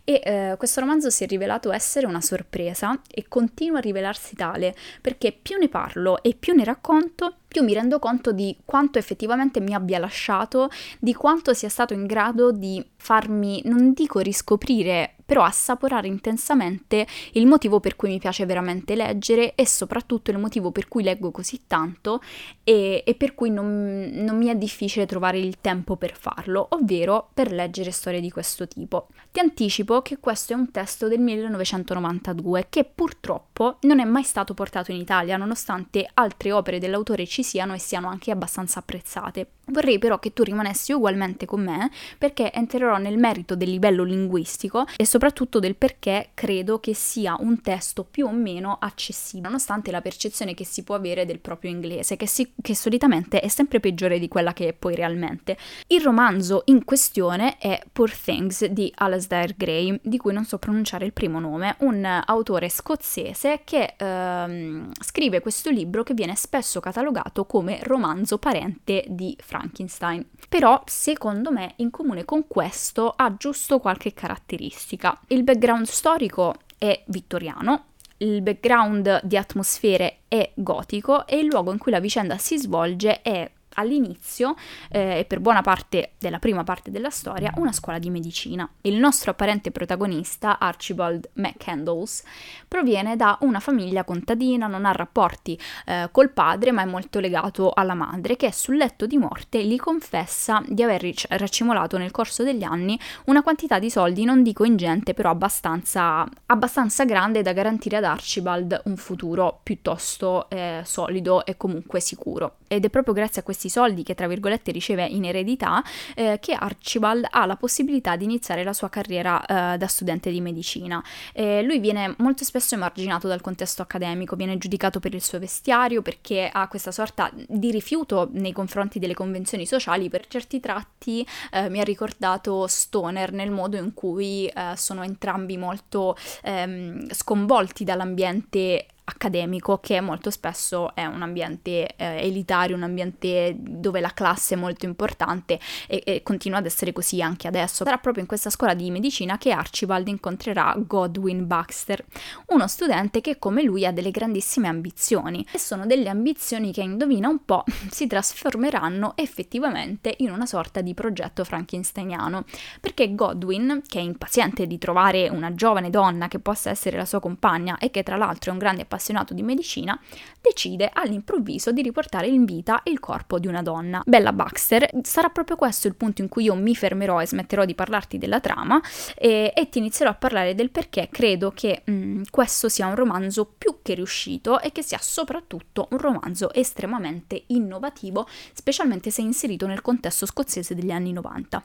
E 0.07 0.21
eh, 0.23 0.55
questo 0.57 0.81
romanzo 0.81 1.09
si 1.09 1.23
è 1.23 1.27
rivelato 1.27 1.71
essere 1.71 2.05
una 2.05 2.21
sorpresa 2.21 3.01
e 3.09 3.25
continua 3.27 3.79
a 3.79 3.81
rivelarsi 3.81 4.35
tale 4.35 4.75
perché 5.01 5.31
più 5.31 5.57
ne 5.57 5.67
parlo 5.67 6.21
e 6.21 6.35
più 6.37 6.53
ne 6.53 6.63
racconto, 6.63 7.37
più 7.47 7.63
mi 7.63 7.73
rendo 7.73 7.97
conto 7.97 8.31
di 8.31 8.55
quanto 8.65 8.99
effettivamente 8.99 9.59
mi 9.59 9.73
abbia 9.73 9.97
lasciato, 9.97 10.69
di 10.99 11.15
quanto 11.15 11.55
sia 11.55 11.69
stato 11.69 11.93
in 11.93 12.05
grado 12.05 12.51
di 12.51 12.85
farmi, 12.97 13.63
non 13.65 13.93
dico 13.93 14.19
riscoprire 14.19 15.14
però 15.25 15.43
assaporare 15.43 16.07
intensamente 16.07 17.07
il 17.33 17.47
motivo 17.47 17.79
per 17.79 17.95
cui 17.95 18.09
mi 18.09 18.19
piace 18.19 18.45
veramente 18.45 18.95
leggere 18.95 19.55
e 19.55 19.65
soprattutto 19.67 20.31
il 20.31 20.37
motivo 20.37 20.71
per 20.71 20.87
cui 20.87 21.03
leggo 21.03 21.31
così 21.31 21.61
tanto 21.67 22.21
e, 22.63 23.03
e 23.05 23.15
per 23.15 23.33
cui 23.33 23.49
non, 23.49 24.09
non 24.13 24.37
mi 24.37 24.47
è 24.47 24.55
difficile 24.55 25.05
trovare 25.05 25.39
il 25.39 25.57
tempo 25.61 25.95
per 25.95 26.15
farlo, 26.15 26.67
ovvero 26.71 27.29
per 27.33 27.51
leggere 27.51 27.91
storie 27.91 28.21
di 28.21 28.31
questo 28.31 28.67
tipo. 28.67 29.07
Ti 29.31 29.39
anticipo 29.39 30.01
che 30.01 30.17
questo 30.19 30.53
è 30.53 30.55
un 30.55 30.71
testo 30.71 31.07
del 31.07 31.19
1992 31.19 32.67
che 32.69 32.85
purtroppo 32.85 33.77
non 33.81 33.99
è 33.99 34.05
mai 34.05 34.23
stato 34.23 34.53
portato 34.53 34.91
in 34.91 34.97
Italia, 34.97 35.37
nonostante 35.37 36.09
altre 36.13 36.51
opere 36.51 36.79
dell'autore 36.79 37.25
ci 37.25 37.43
siano 37.43 37.73
e 37.73 37.79
siano 37.79 38.07
anche 38.07 38.31
abbastanza 38.31 38.79
apprezzate. 38.79 39.47
Vorrei 39.67 39.97
però 39.97 40.19
che 40.19 40.31
tu 40.31 40.43
rimanessi 40.43 40.93
ugualmente 40.93 41.45
con 41.45 41.63
me 41.63 41.89
perché 42.17 42.53
entrerò 42.53 42.97
nel 42.97 43.17
merito 43.17 43.55
del 43.55 43.71
livello 43.71 44.03
linguistico 44.03 44.85
e 44.95 45.05
soprattutto 45.15 45.59
del 45.59 45.77
perché 45.77 46.31
credo 46.33 46.81
che 46.81 46.93
sia 46.93 47.37
un 47.39 47.61
testo 47.61 48.03
più 48.03 48.25
o 48.25 48.33
meno 48.33 48.75
accessibile, 48.77 49.47
nonostante 49.47 49.89
la 49.89 50.01
percezione 50.01 50.53
che 50.53 50.65
si 50.65 50.83
può 50.83 50.93
avere 50.93 51.25
del 51.25 51.39
proprio 51.39 51.71
inglese, 51.71 52.17
che, 52.17 52.27
si, 52.27 52.51
che 52.61 52.75
solitamente 52.75 53.39
è 53.39 53.47
sempre 53.47 53.79
peggiore 53.79 54.19
di 54.19 54.27
quella 54.27 54.51
che 54.51 54.67
è 54.67 54.73
poi 54.73 54.93
realmente. 54.93 55.57
Il 55.87 56.01
romanzo 56.01 56.63
in 56.65 56.83
questione 56.83 57.57
è 57.59 57.81
Poor 57.93 58.13
Things 58.13 58.65
di 58.65 58.91
Alasdair 58.93 59.55
Gray, 59.55 59.97
di 60.03 60.17
cui 60.17 60.33
non 60.33 60.43
so 60.43 60.57
pronunciare 60.57 61.05
il 61.05 61.13
primo 61.13 61.39
nome, 61.39 61.77
un 61.79 62.03
autore 62.25 62.67
scozzese 62.67 63.61
che 63.63 63.93
ehm, 63.95 64.91
scrive 64.99 65.39
questo 65.39 65.69
libro 65.69 66.03
che 66.03 66.13
viene 66.13 66.35
spesso 66.35 66.81
catalogato 66.81 67.45
come 67.45 67.79
romanzo 67.83 68.37
parente 68.37 69.05
di 69.07 69.33
Frankenstein. 69.39 70.27
Però, 70.49 70.83
secondo 70.85 71.51
me, 71.51 71.71
in 71.77 71.89
comune 71.89 72.25
con 72.25 72.47
questo 72.47 73.13
ha 73.15 73.33
giusto 73.37 73.79
qualche 73.79 74.13
caratteristica. 74.13 75.03
Il 75.27 75.43
background 75.43 75.85
storico 75.85 76.55
è 76.77 77.03
vittoriano, 77.07 77.85
il 78.17 78.41
background 78.41 79.21
di 79.23 79.35
atmosfere 79.35 80.19
è 80.27 80.51
gotico 80.53 81.27
e 81.27 81.37
il 81.37 81.47
luogo 81.47 81.71
in 81.71 81.77
cui 81.77 81.91
la 81.91 81.99
vicenda 81.99 82.37
si 82.37 82.57
svolge 82.57 83.21
è 83.21 83.49
all'inizio 83.75 84.55
eh, 84.89 85.19
e 85.19 85.25
per 85.25 85.39
buona 85.39 85.61
parte 85.61 86.11
della 86.19 86.39
prima 86.39 86.63
parte 86.63 86.91
della 86.91 87.09
storia 87.09 87.53
una 87.55 87.71
scuola 87.71 87.99
di 87.99 88.09
medicina. 88.09 88.69
Il 88.81 88.95
nostro 88.95 89.31
apparente 89.31 89.71
protagonista, 89.71 90.59
Archibald 90.59 91.29
McCandles, 91.33 92.23
proviene 92.67 93.15
da 93.15 93.37
una 93.41 93.59
famiglia 93.59 94.03
contadina, 94.03 94.67
non 94.67 94.85
ha 94.85 94.91
rapporti 94.91 95.59
eh, 95.85 96.09
col 96.11 96.31
padre 96.31 96.71
ma 96.71 96.81
è 96.81 96.85
molto 96.85 97.19
legato 97.19 97.71
alla 97.73 97.93
madre 97.93 98.35
che 98.35 98.51
sul 98.51 98.77
letto 98.77 99.05
di 99.05 99.17
morte 99.17 99.63
gli 99.63 99.77
confessa 99.77 100.61
di 100.67 100.83
aver 100.83 101.01
ric- 101.01 101.27
raccimolato 101.29 101.97
nel 101.97 102.11
corso 102.11 102.43
degli 102.43 102.63
anni 102.63 102.99
una 103.25 103.43
quantità 103.43 103.79
di 103.79 103.89
soldi, 103.89 104.23
non 104.23 104.43
dico 104.43 104.63
ingente, 104.63 105.13
però 105.13 105.29
abbastanza, 105.29 106.27
abbastanza 106.47 107.05
grande 107.05 107.41
da 107.41 107.53
garantire 107.53 107.97
ad 107.97 108.03
Archibald 108.03 108.81
un 108.85 108.97
futuro 108.97 109.59
piuttosto 109.63 110.49
eh, 110.49 110.81
solido 110.83 111.45
e 111.45 111.57
comunque 111.57 111.99
sicuro. 111.99 112.57
Ed 112.67 112.85
è 112.85 112.89
proprio 112.89 113.13
grazie 113.13 113.41
a 113.41 113.43
questi 113.43 113.64
questi 113.65 113.69
soldi 113.69 114.03
che 114.03 114.13
tra 114.13 114.27
virgolette 114.27 114.71
riceve 114.71 115.05
in 115.05 115.25
eredità 115.25 115.83
eh, 116.15 116.37
che 116.39 116.53
Archibald 116.53 117.27
ha 117.29 117.45
la 117.45 117.55
possibilità 117.55 118.15
di 118.15 118.23
iniziare 118.23 118.63
la 118.63 118.73
sua 118.73 118.89
carriera 118.89 119.43
eh, 119.73 119.77
da 119.77 119.87
studente 119.87 120.31
di 120.31 120.41
medicina. 120.41 121.03
Eh, 121.33 121.61
lui 121.63 121.79
viene 121.79 122.13
molto 122.17 122.43
spesso 122.43 122.75
emarginato 122.75 123.27
dal 123.27 123.41
contesto 123.41 123.81
accademico, 123.81 124.35
viene 124.35 124.57
giudicato 124.57 124.99
per 124.99 125.13
il 125.13 125.21
suo 125.21 125.39
vestiario 125.39 126.01
perché 126.01 126.49
ha 126.51 126.67
questa 126.67 126.91
sorta 126.91 127.31
di 127.33 127.71
rifiuto 127.71 128.29
nei 128.33 128.51
confronti 128.51 128.99
delle 128.99 129.13
convenzioni 129.13 129.65
sociali, 129.65 130.09
per 130.09 130.27
certi 130.27 130.59
tratti 130.59 131.25
eh, 131.51 131.69
mi 131.69 131.79
ha 131.79 131.83
ricordato 131.83 132.67
Stoner 132.67 133.31
nel 133.31 133.51
modo 133.51 133.77
in 133.77 133.93
cui 133.93 134.47
eh, 134.47 134.73
sono 134.75 135.03
entrambi 135.03 135.57
molto 135.57 136.15
ehm, 136.43 137.11
sconvolti 137.11 137.83
dall'ambiente 137.83 138.87
accademico 139.05 139.79
che 139.79 140.01
molto 140.01 140.31
spesso 140.31 140.93
è 140.95 141.05
un 141.05 141.21
ambiente 141.21 141.95
eh, 141.95 142.25
elitario, 142.25 142.75
un 142.75 142.83
ambiente 142.83 143.55
dove 143.57 143.99
la 143.99 144.11
classe 144.13 144.55
è 144.55 144.57
molto 144.57 144.85
importante 144.85 145.59
e, 145.87 146.01
e, 146.03 146.23
continua 146.23 146.57
ad 146.57 146.65
essere 146.65 146.91
così 146.91 147.21
anche 147.21 147.47
adesso. 147.47 147.83
Sarà 147.83 147.97
proprio 147.97 148.23
in 148.23 148.27
questa 148.27 148.49
scuola 148.49 148.73
di 148.73 148.89
medicina 148.89 149.37
che 149.37 149.51
Archibald 149.51 150.07
incontrerà 150.07 150.75
Godwin 150.77 151.45
Baxter, 151.45 152.03
uno 152.47 152.67
studente 152.67 153.21
che 153.21 153.37
come 153.37 153.61
lui 153.61 153.85
ha 153.85 153.91
delle 153.91 154.11
grandissime 154.11 154.67
ambizioni 154.67 155.45
e 155.51 155.59
sono 155.59 155.85
delle 155.85 156.09
ambizioni 156.09 156.73
che 156.73 156.81
indovina 156.81 157.29
un 157.29 157.45
po' 157.45 157.63
si 157.91 158.07
trasformeranno 158.07 159.13
effettivamente 159.15 160.15
in 160.19 160.31
una 160.31 160.47
sorta 160.47 160.81
di 160.81 160.93
progetto 160.95 161.43
frankensteiniano, 161.43 162.45
perché 162.81 163.13
Godwin, 163.13 163.83
che 163.85 163.99
è 163.99 164.01
impaziente 164.01 164.65
di 164.65 164.79
trovare 164.79 165.29
una 165.29 165.53
giovane 165.53 165.91
donna 165.91 166.27
che 166.27 166.39
possa 166.39 166.71
essere 166.71 166.97
la 166.97 167.05
sua 167.05 167.19
compagna 167.19 167.77
e 167.77 167.91
che 167.91 168.01
tra 168.01 168.15
l'altro 168.15 168.49
è 168.49 168.53
un 168.53 168.59
grande 168.59 168.81
appassionato 168.81 168.93
di 169.33 169.43
medicina, 169.43 169.99
decide 170.41 170.89
all'improvviso 170.91 171.71
di 171.71 171.81
riportare 171.81 172.27
in 172.27 172.45
vita 172.45 172.81
il 172.85 172.99
corpo 172.99 173.39
di 173.39 173.47
una 173.47 173.61
donna. 173.61 174.01
Bella 174.05 174.33
Baxter, 174.33 174.89
sarà 175.03 175.29
proprio 175.29 175.55
questo 175.55 175.87
il 175.87 175.95
punto 175.95 176.21
in 176.21 176.27
cui 176.27 176.43
io 176.43 176.55
mi 176.55 176.75
fermerò 176.75 177.21
e 177.21 177.27
smetterò 177.27 177.65
di 177.65 177.75
parlarti 177.75 178.17
della 178.17 178.39
trama 178.39 178.81
e, 179.15 179.51
e 179.55 179.69
ti 179.69 179.79
inizierò 179.79 180.11
a 180.11 180.15
parlare 180.15 180.55
del 180.55 180.69
perché 180.69 181.09
credo 181.11 181.51
che 181.51 181.81
mh, 181.85 181.91
mm, 181.91 182.21
questo 182.29 182.69
sia 182.69 182.87
un 182.87 182.95
romanzo 182.95 183.45
più 183.45 183.77
che 183.81 183.93
riuscito 183.93 184.59
e 184.59 184.71
che 184.71 184.81
sia 184.81 184.99
soprattutto 184.99 185.87
un 185.91 185.97
romanzo 185.97 186.53
estremamente 186.53 187.43
innovativo, 187.47 188.27
specialmente 188.53 189.11
se 189.11 189.21
inserito 189.21 189.67
nel 189.67 189.81
contesto 189.81 190.25
scozzese 190.25 190.75
degli 190.75 190.91
anni 190.91 191.11
90 191.11 191.63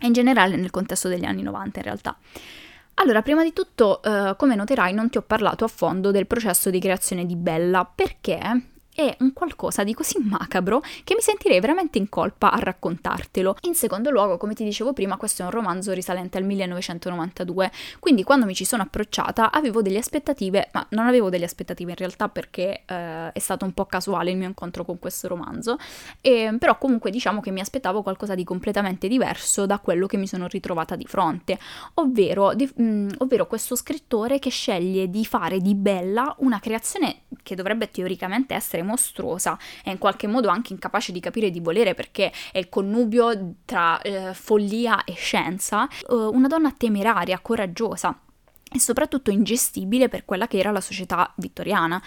e 0.00 0.06
in 0.06 0.12
generale 0.12 0.56
nel 0.56 0.70
contesto 0.70 1.08
degli 1.08 1.24
anni 1.24 1.42
90 1.42 1.78
in 1.78 1.84
realtà. 1.84 2.16
Allora, 2.94 3.22
prima 3.22 3.42
di 3.42 3.52
tutto, 3.52 4.02
eh, 4.02 4.34
come 4.36 4.54
noterai, 4.54 4.94
non 4.94 5.10
ti 5.10 5.18
ho 5.18 5.22
parlato 5.22 5.64
a 5.64 5.68
fondo 5.68 6.10
del 6.10 6.26
processo 6.26 6.70
di 6.70 6.78
creazione 6.78 7.26
di 7.26 7.36
Bella, 7.36 7.84
perché 7.84 8.38
è 8.94 9.16
un 9.20 9.32
qualcosa 9.32 9.82
di 9.82 9.92
così 9.92 10.18
macabro 10.20 10.80
che 11.02 11.14
mi 11.14 11.20
sentirei 11.20 11.58
veramente 11.58 11.98
in 11.98 12.08
colpa 12.08 12.52
a 12.52 12.58
raccontartelo. 12.58 13.56
In 13.62 13.74
secondo 13.74 14.10
luogo, 14.10 14.36
come 14.36 14.54
ti 14.54 14.62
dicevo 14.62 14.92
prima, 14.92 15.16
questo 15.16 15.42
è 15.42 15.44
un 15.44 15.50
romanzo 15.50 15.92
risalente 15.92 16.38
al 16.38 16.44
1992, 16.44 17.70
quindi 17.98 18.22
quando 18.22 18.46
mi 18.46 18.54
ci 18.54 18.64
sono 18.64 18.82
approcciata 18.82 19.50
avevo 19.50 19.82
delle 19.82 19.98
aspettative, 19.98 20.68
ma 20.72 20.86
non 20.90 21.06
avevo 21.06 21.28
delle 21.28 21.44
aspettative 21.44 21.90
in 21.90 21.96
realtà 21.96 22.28
perché 22.28 22.82
eh, 22.86 23.32
è 23.32 23.38
stato 23.38 23.64
un 23.64 23.72
po' 23.72 23.86
casuale 23.86 24.30
il 24.30 24.36
mio 24.36 24.46
incontro 24.46 24.84
con 24.84 24.98
questo 25.00 25.26
romanzo, 25.26 25.76
e, 26.20 26.54
però 26.58 26.78
comunque 26.78 27.10
diciamo 27.10 27.40
che 27.40 27.50
mi 27.50 27.60
aspettavo 27.60 28.02
qualcosa 28.02 28.34
di 28.36 28.44
completamente 28.44 29.08
diverso 29.08 29.66
da 29.66 29.78
quello 29.80 30.06
che 30.06 30.16
mi 30.16 30.28
sono 30.28 30.46
ritrovata 30.46 30.94
di 30.94 31.06
fronte, 31.06 31.58
ovvero, 31.94 32.54
di, 32.54 32.70
mh, 32.72 33.08
ovvero 33.18 33.46
questo 33.48 33.74
scrittore 33.74 34.38
che 34.38 34.50
sceglie 34.50 35.10
di 35.10 35.24
fare 35.24 35.58
di 35.58 35.74
Bella 35.74 36.32
una 36.38 36.60
creazione 36.60 37.22
che 37.42 37.56
dovrebbe 37.56 37.90
teoricamente 37.90 38.54
essere 38.54 38.82
mostruosa 38.84 39.58
e 39.82 39.90
in 39.90 39.98
qualche 39.98 40.26
modo 40.26 40.48
anche 40.48 40.72
incapace 40.72 41.12
di 41.12 41.20
capire 41.20 41.50
di 41.50 41.60
volere 41.60 41.94
perché 41.94 42.32
è 42.52 42.58
il 42.58 42.68
connubio 42.68 43.56
tra 43.64 44.00
eh, 44.00 44.32
follia 44.34 45.04
e 45.04 45.14
scienza, 45.14 45.88
eh, 45.88 46.14
una 46.14 46.46
donna 46.46 46.72
temeraria, 46.76 47.40
coraggiosa 47.40 48.18
e 48.74 48.80
soprattutto 48.80 49.30
ingestibile 49.30 50.08
per 50.08 50.24
quella 50.24 50.48
che 50.48 50.58
era 50.58 50.70
la 50.70 50.80
società 50.80 51.32
vittoriana. 51.36 52.02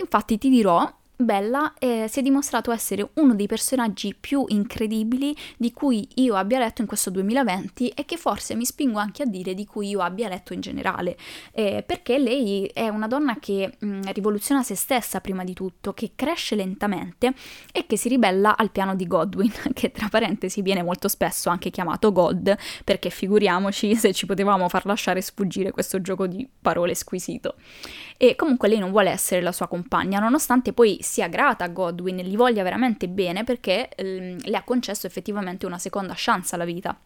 Infatti 0.00 0.36
ti 0.36 0.48
dirò 0.48 0.90
Bella 1.20 1.74
eh, 1.80 2.06
si 2.08 2.20
è 2.20 2.22
dimostrato 2.22 2.70
essere 2.70 3.10
uno 3.14 3.34
dei 3.34 3.48
personaggi 3.48 4.14
più 4.14 4.44
incredibili 4.46 5.36
di 5.56 5.72
cui 5.72 6.06
io 6.14 6.36
abbia 6.36 6.60
letto 6.60 6.80
in 6.80 6.86
questo 6.86 7.10
2020 7.10 7.88
e 7.88 8.04
che 8.04 8.16
forse 8.16 8.54
mi 8.54 8.64
spingo 8.64 9.00
anche 9.00 9.24
a 9.24 9.26
dire 9.26 9.52
di 9.52 9.66
cui 9.66 9.88
io 9.88 10.00
abbia 10.00 10.28
letto 10.28 10.52
in 10.52 10.60
generale, 10.60 11.16
eh, 11.50 11.82
perché 11.84 12.18
lei 12.18 12.66
è 12.66 12.86
una 12.86 13.08
donna 13.08 13.40
che 13.40 13.72
mh, 13.76 13.86
mm, 13.88 14.02
rivoluziona 14.12 14.62
se 14.62 14.76
stessa 14.76 15.20
prima 15.20 15.42
di 15.42 15.54
tutto, 15.54 15.92
che 15.92 16.12
cresce 16.14 16.54
lentamente 16.54 17.34
e 17.72 17.84
che 17.88 17.96
si 17.96 18.08
ribella 18.08 18.56
al 18.56 18.70
piano 18.70 18.94
di 18.94 19.08
Godwin, 19.08 19.50
che 19.74 19.90
tra 19.90 20.06
parentesi 20.08 20.62
viene 20.62 20.84
molto 20.84 21.08
spesso 21.08 21.50
anche 21.50 21.70
chiamato 21.70 22.12
God, 22.12 22.56
perché 22.84 23.10
figuriamoci 23.10 23.92
se 23.98 24.12
ci 24.12 24.24
potevamo 24.24 24.68
far 24.68 24.86
lasciare 24.86 25.20
sfuggire 25.20 25.72
questo 25.72 26.00
gioco 26.00 26.28
di 26.28 26.48
parole 26.62 26.94
squisito. 26.94 27.56
E 28.16 28.36
comunque 28.36 28.68
lei 28.68 28.78
non 28.78 28.92
vuole 28.92 29.10
essere 29.10 29.40
la 29.40 29.52
sua 29.52 29.66
compagna, 29.66 30.20
nonostante 30.20 30.72
poi 30.72 31.06
sia 31.08 31.26
grata 31.28 31.64
a 31.64 31.68
Godwin, 31.68 32.18
gli 32.18 32.36
voglia 32.36 32.62
veramente 32.62 33.08
bene 33.08 33.42
perché 33.42 33.88
ehm, 33.88 34.40
le 34.42 34.56
ha 34.56 34.62
concesso 34.62 35.06
effettivamente 35.06 35.64
una 35.64 35.78
seconda 35.78 36.12
chance 36.14 36.54
alla 36.54 36.66
vita 36.66 36.96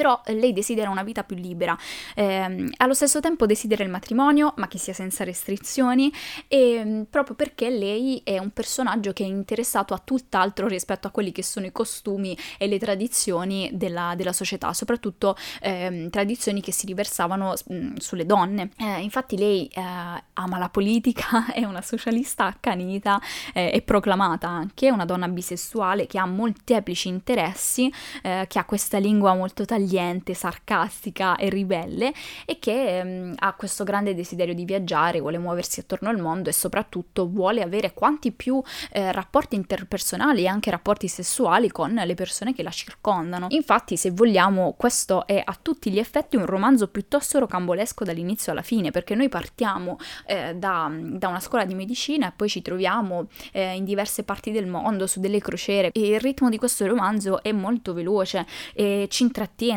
però 0.00 0.22
eh, 0.24 0.32
lei 0.32 0.54
desidera 0.54 0.88
una 0.88 1.02
vita 1.02 1.24
più 1.24 1.36
libera, 1.36 1.76
eh, 2.14 2.70
allo 2.78 2.94
stesso 2.94 3.20
tempo 3.20 3.44
desidera 3.44 3.84
il 3.84 3.90
matrimonio, 3.90 4.54
ma 4.56 4.66
che 4.66 4.78
sia 4.78 4.94
senza 4.94 5.24
restrizioni, 5.24 6.10
e, 6.48 6.82
mm, 6.82 7.02
proprio 7.10 7.36
perché 7.36 7.68
lei 7.68 8.22
è 8.24 8.38
un 8.38 8.48
personaggio 8.48 9.12
che 9.12 9.24
è 9.24 9.26
interessato 9.26 9.92
a 9.92 10.00
tutt'altro 10.02 10.68
rispetto 10.68 11.06
a 11.06 11.10
quelli 11.10 11.32
che 11.32 11.42
sono 11.42 11.66
i 11.66 11.72
costumi 11.72 12.34
e 12.56 12.66
le 12.66 12.78
tradizioni 12.78 13.68
della, 13.74 14.14
della 14.16 14.32
società, 14.32 14.72
soprattutto 14.72 15.36
eh, 15.60 16.08
tradizioni 16.10 16.62
che 16.62 16.72
si 16.72 16.86
riversavano 16.86 17.52
mh, 17.66 17.74
mm, 17.74 17.96
sulle 17.96 18.24
donne. 18.24 18.70
Eh, 18.78 19.02
infatti 19.02 19.36
lei 19.36 19.66
eh, 19.66 19.82
ama 19.82 20.56
la 20.56 20.70
politica, 20.70 21.44
è 21.52 21.64
una 21.64 21.82
socialista 21.82 22.46
accanita 22.46 23.20
e 23.52 23.70
eh, 23.74 23.82
proclamata 23.82 24.48
anche, 24.48 24.90
una 24.90 25.04
donna 25.04 25.28
bisessuale 25.28 26.06
che 26.06 26.18
ha 26.18 26.24
molteplici 26.24 27.08
interessi, 27.08 27.92
che 28.22 28.58
ha 28.58 28.64
questa 28.64 28.98
lingua 28.98 29.34
molto 29.34 29.64
tagliata, 29.64 29.89
tagliente, 29.90 30.34
sarcastica 30.34 31.36
e 31.36 31.48
ribelle 31.48 32.12
e 32.44 32.58
che 32.58 33.00
um, 33.02 33.34
ha 33.36 33.54
questo 33.54 33.82
grande 33.84 34.14
desiderio 34.14 34.54
di 34.54 34.64
viaggiare, 34.64 35.20
vuole 35.20 35.38
muoversi 35.38 35.80
attorno 35.80 36.08
al 36.08 36.18
mondo 36.18 36.48
e 36.48 36.52
soprattutto 36.52 37.28
vuole 37.28 37.62
avere 37.62 37.92
quanti 37.92 38.30
più 38.30 38.62
eh, 38.92 39.10
rapporti 39.10 39.56
interpersonali 39.56 40.42
e 40.42 40.46
anche 40.46 40.70
rapporti 40.70 41.08
sessuali 41.08 41.70
con 41.70 41.92
le 41.92 42.14
persone 42.14 42.54
che 42.54 42.62
la 42.62 42.70
circondano. 42.70 43.46
Infatti, 43.50 43.96
se 43.96 44.10
vogliamo, 44.10 44.74
questo 44.76 45.26
è 45.26 45.42
a 45.44 45.58
tutti 45.60 45.90
gli 45.90 45.98
effetti 45.98 46.36
un 46.36 46.46
romanzo 46.46 46.88
piuttosto 46.88 47.38
rocambolesco 47.40 48.04
dall'inizio 48.04 48.52
alla 48.52 48.62
fine, 48.62 48.90
perché 48.90 49.14
noi 49.14 49.28
partiamo 49.28 49.98
eh, 50.26 50.54
da, 50.54 50.90
da, 50.92 51.28
una 51.28 51.40
scuola 51.40 51.64
di 51.64 51.74
medicina 51.74 52.28
e 52.28 52.32
poi 52.34 52.48
ci 52.48 52.62
troviamo 52.62 53.28
eh, 53.52 53.74
in 53.74 53.84
diverse 53.84 54.22
parti 54.22 54.52
del 54.52 54.66
mondo, 54.66 55.06
su 55.06 55.20
delle 55.20 55.40
crociere, 55.40 55.90
e 55.92 56.08
il 56.08 56.20
ritmo 56.20 56.48
di 56.48 56.58
questo 56.58 56.86
romanzo 56.86 57.42
è 57.42 57.52
molto 57.52 57.92
veloce 57.92 58.46
e 58.74 59.06
ci 59.10 59.22
intrattiene. 59.22 59.69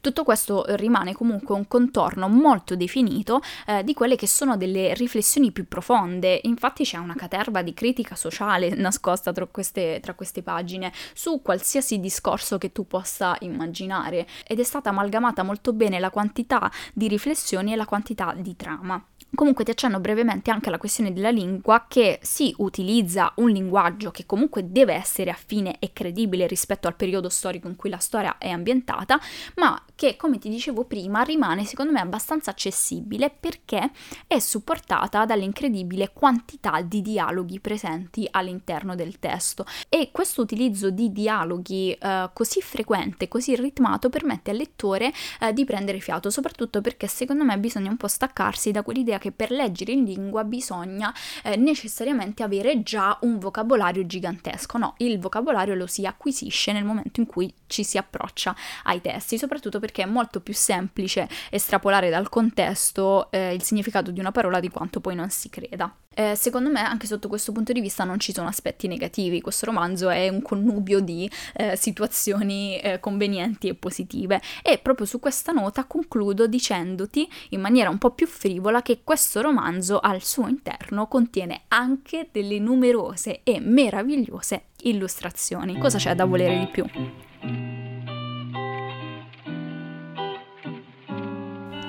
Tutto 0.00 0.24
questo 0.24 0.64
rimane 0.76 1.14
comunque 1.14 1.54
un 1.54 1.66
contorno 1.66 2.28
molto 2.28 2.76
definito 2.76 3.40
eh, 3.66 3.84
di 3.84 3.94
quelle 3.94 4.16
che 4.16 4.26
sono 4.26 4.56
delle 4.56 4.94
riflessioni 4.94 5.50
più 5.52 5.66
profonde. 5.66 6.40
Infatti 6.44 6.84
c'è 6.84 6.96
una 6.96 7.14
caterva 7.14 7.62
di 7.62 7.74
critica 7.74 8.14
sociale 8.14 8.70
nascosta 8.76 9.32
tra 9.32 9.46
queste, 9.46 10.00
tra 10.00 10.14
queste 10.14 10.42
pagine 10.42 10.92
su 11.14 11.40
qualsiasi 11.42 12.00
discorso 12.00 12.58
che 12.58 12.72
tu 12.72 12.86
possa 12.86 13.36
immaginare 13.40 14.26
ed 14.46 14.60
è 14.60 14.64
stata 14.64 14.90
amalgamata 14.90 15.42
molto 15.42 15.72
bene 15.72 15.98
la 15.98 16.10
quantità 16.10 16.70
di 16.92 17.08
riflessioni 17.08 17.72
e 17.72 17.76
la 17.76 17.86
quantità 17.86 18.34
di 18.36 18.56
trama. 18.56 19.02
Comunque 19.32 19.64
ti 19.64 19.70
accenno 19.70 20.00
brevemente 20.00 20.50
anche 20.50 20.68
alla 20.68 20.78
questione 20.78 21.12
della 21.12 21.30
lingua 21.30 21.84
che 21.86 22.18
si 22.20 22.52
utilizza 22.58 23.32
un 23.36 23.50
linguaggio 23.50 24.10
che 24.10 24.26
comunque 24.26 24.72
deve 24.72 24.94
essere 24.94 25.30
affine 25.30 25.76
e 25.78 25.92
credibile 25.92 26.48
rispetto 26.48 26.88
al 26.88 26.96
periodo 26.96 27.28
storico 27.28 27.68
in 27.68 27.76
cui 27.76 27.90
la 27.90 27.98
storia 27.98 28.38
è 28.38 28.48
ambientata, 28.48 29.20
ma 29.56 29.80
che 30.00 30.16
come 30.16 30.38
ti 30.38 30.48
dicevo 30.48 30.84
prima 30.84 31.20
rimane 31.20 31.66
secondo 31.66 31.92
me 31.92 32.00
abbastanza 32.00 32.52
accessibile 32.52 33.28
perché 33.28 33.90
è 34.26 34.38
supportata 34.38 35.26
dall'incredibile 35.26 36.12
quantità 36.14 36.80
di 36.80 37.02
dialoghi 37.02 37.60
presenti 37.60 38.26
all'interno 38.30 38.94
del 38.94 39.18
testo 39.18 39.66
e 39.90 40.08
questo 40.10 40.40
utilizzo 40.40 40.88
di 40.88 41.12
dialoghi 41.12 41.92
eh, 41.92 42.30
così 42.32 42.62
frequente, 42.62 43.28
così 43.28 43.54
ritmato 43.54 44.08
permette 44.08 44.52
al 44.52 44.56
lettore 44.56 45.12
eh, 45.38 45.52
di 45.52 45.66
prendere 45.66 46.00
fiato, 46.00 46.30
soprattutto 46.30 46.80
perché 46.80 47.06
secondo 47.06 47.44
me 47.44 47.58
bisogna 47.58 47.90
un 47.90 47.98
po' 47.98 48.08
staccarsi 48.08 48.70
da 48.70 48.82
quell'idea 48.82 49.18
che 49.18 49.32
per 49.32 49.50
leggere 49.50 49.92
in 49.92 50.04
lingua 50.04 50.44
bisogna 50.44 51.12
eh, 51.44 51.56
necessariamente 51.56 52.42
avere 52.42 52.82
già 52.82 53.18
un 53.20 53.38
vocabolario 53.38 54.06
gigantesco. 54.06 54.78
No, 54.78 54.94
il 54.96 55.18
vocabolario 55.20 55.74
lo 55.74 55.86
si 55.86 56.06
acquisisce 56.06 56.72
nel 56.72 56.84
momento 56.84 57.20
in 57.20 57.26
cui 57.26 57.52
ci 57.66 57.84
si 57.84 57.98
approccia 57.98 58.56
ai 58.84 59.02
testi, 59.02 59.36
soprattutto 59.36 59.78
perché 59.90 60.02
è 60.02 60.06
molto 60.06 60.40
più 60.40 60.54
semplice 60.54 61.28
estrapolare 61.50 62.10
dal 62.10 62.28
contesto 62.28 63.30
eh, 63.32 63.52
il 63.52 63.62
significato 63.62 64.12
di 64.12 64.20
una 64.20 64.30
parola 64.30 64.60
di 64.60 64.68
quanto 64.68 65.00
poi 65.00 65.16
non 65.16 65.30
si 65.30 65.50
creda. 65.50 65.92
Eh, 66.12 66.34
secondo 66.34 66.70
me, 66.70 66.80
anche 66.80 67.06
sotto 67.06 67.28
questo 67.28 67.50
punto 67.50 67.72
di 67.72 67.80
vista, 67.80 68.04
non 68.04 68.18
ci 68.18 68.32
sono 68.32 68.48
aspetti 68.48 68.86
negativi. 68.86 69.40
Questo 69.40 69.66
romanzo 69.66 70.08
è 70.08 70.28
un 70.28 70.42
connubio 70.42 71.00
di 71.00 71.30
eh, 71.54 71.76
situazioni 71.76 72.78
eh, 72.78 73.00
convenienti 73.00 73.68
e 73.68 73.74
positive. 73.74 74.40
E 74.62 74.78
proprio 74.78 75.06
su 75.06 75.18
questa 75.18 75.52
nota 75.52 75.84
concludo 75.84 76.46
dicendoti 76.46 77.28
in 77.50 77.60
maniera 77.60 77.90
un 77.90 77.98
po' 77.98 78.10
più 78.10 78.26
frivola 78.26 78.82
che 78.82 79.00
questo 79.02 79.40
romanzo 79.40 79.98
al 79.98 80.22
suo 80.22 80.46
interno 80.46 81.06
contiene 81.06 81.62
anche 81.68 82.28
delle 82.30 82.58
numerose 82.58 83.40
e 83.42 83.60
meravigliose 83.60 84.64
illustrazioni. 84.82 85.78
Cosa 85.78 85.98
c'è 85.98 86.14
da 86.14 86.24
volere 86.24 86.58
di 86.58 86.66
più? 86.66 87.79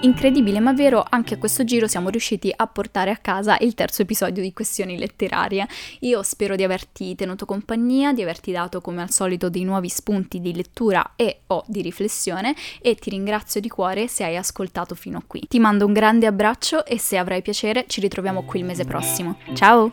Incredibile 0.04 0.60
ma 0.60 0.74
vero, 0.74 1.06
anche 1.08 1.36
a 1.36 1.38
questo 1.38 1.64
giro 1.64 1.88
siamo 1.88 2.10
riusciti 2.10 2.52
a 2.56 2.66
portare 2.66 3.12
a 3.12 3.18
casa 3.18 3.58
il 3.60 3.76
terzo 3.76 4.02
episodio 4.02 4.42
di 4.42 4.52
Questioni 4.52 4.98
Letterarie. 4.98 5.68
Io 6.00 6.24
spero 6.24 6.56
di 6.56 6.64
averti 6.64 7.14
tenuto 7.14 7.46
compagnia, 7.46 8.12
di 8.12 8.24
averti 8.24 8.52
dato 8.52 8.82
come 8.82 9.04
al 9.04 9.12
solito 9.12 9.50
dei 9.50 9.64
nuovi 9.64 9.90
spunti 9.90 10.42
di 10.42 10.56
lettura 10.56 11.14
e 11.16 11.42
o 11.48 11.64
di 11.68 11.84
riflessione 11.84 12.56
e 12.82 12.96
ti 12.96 13.12
ringrazio 13.12 13.62
di 13.62 13.70
cuore 13.70 14.08
se 14.08 14.24
hai 14.24 14.38
ascoltato 14.38 14.96
fino 14.96 15.20
a 15.20 15.24
qui. 15.26 15.46
Ti 15.48 15.60
mando 15.60 15.86
un 15.86 15.94
grande 15.94 16.26
abbraccio 16.26 16.84
e 16.84 16.98
se 16.98 17.18
avrai 17.18 17.44
piacere 17.44 17.86
ci 17.88 18.02
ritroviamo 18.02 18.44
qui 18.44 18.60
il 18.60 18.66
mese 18.66 18.86
prossimo. 18.86 19.38
Ciao! 19.54 19.92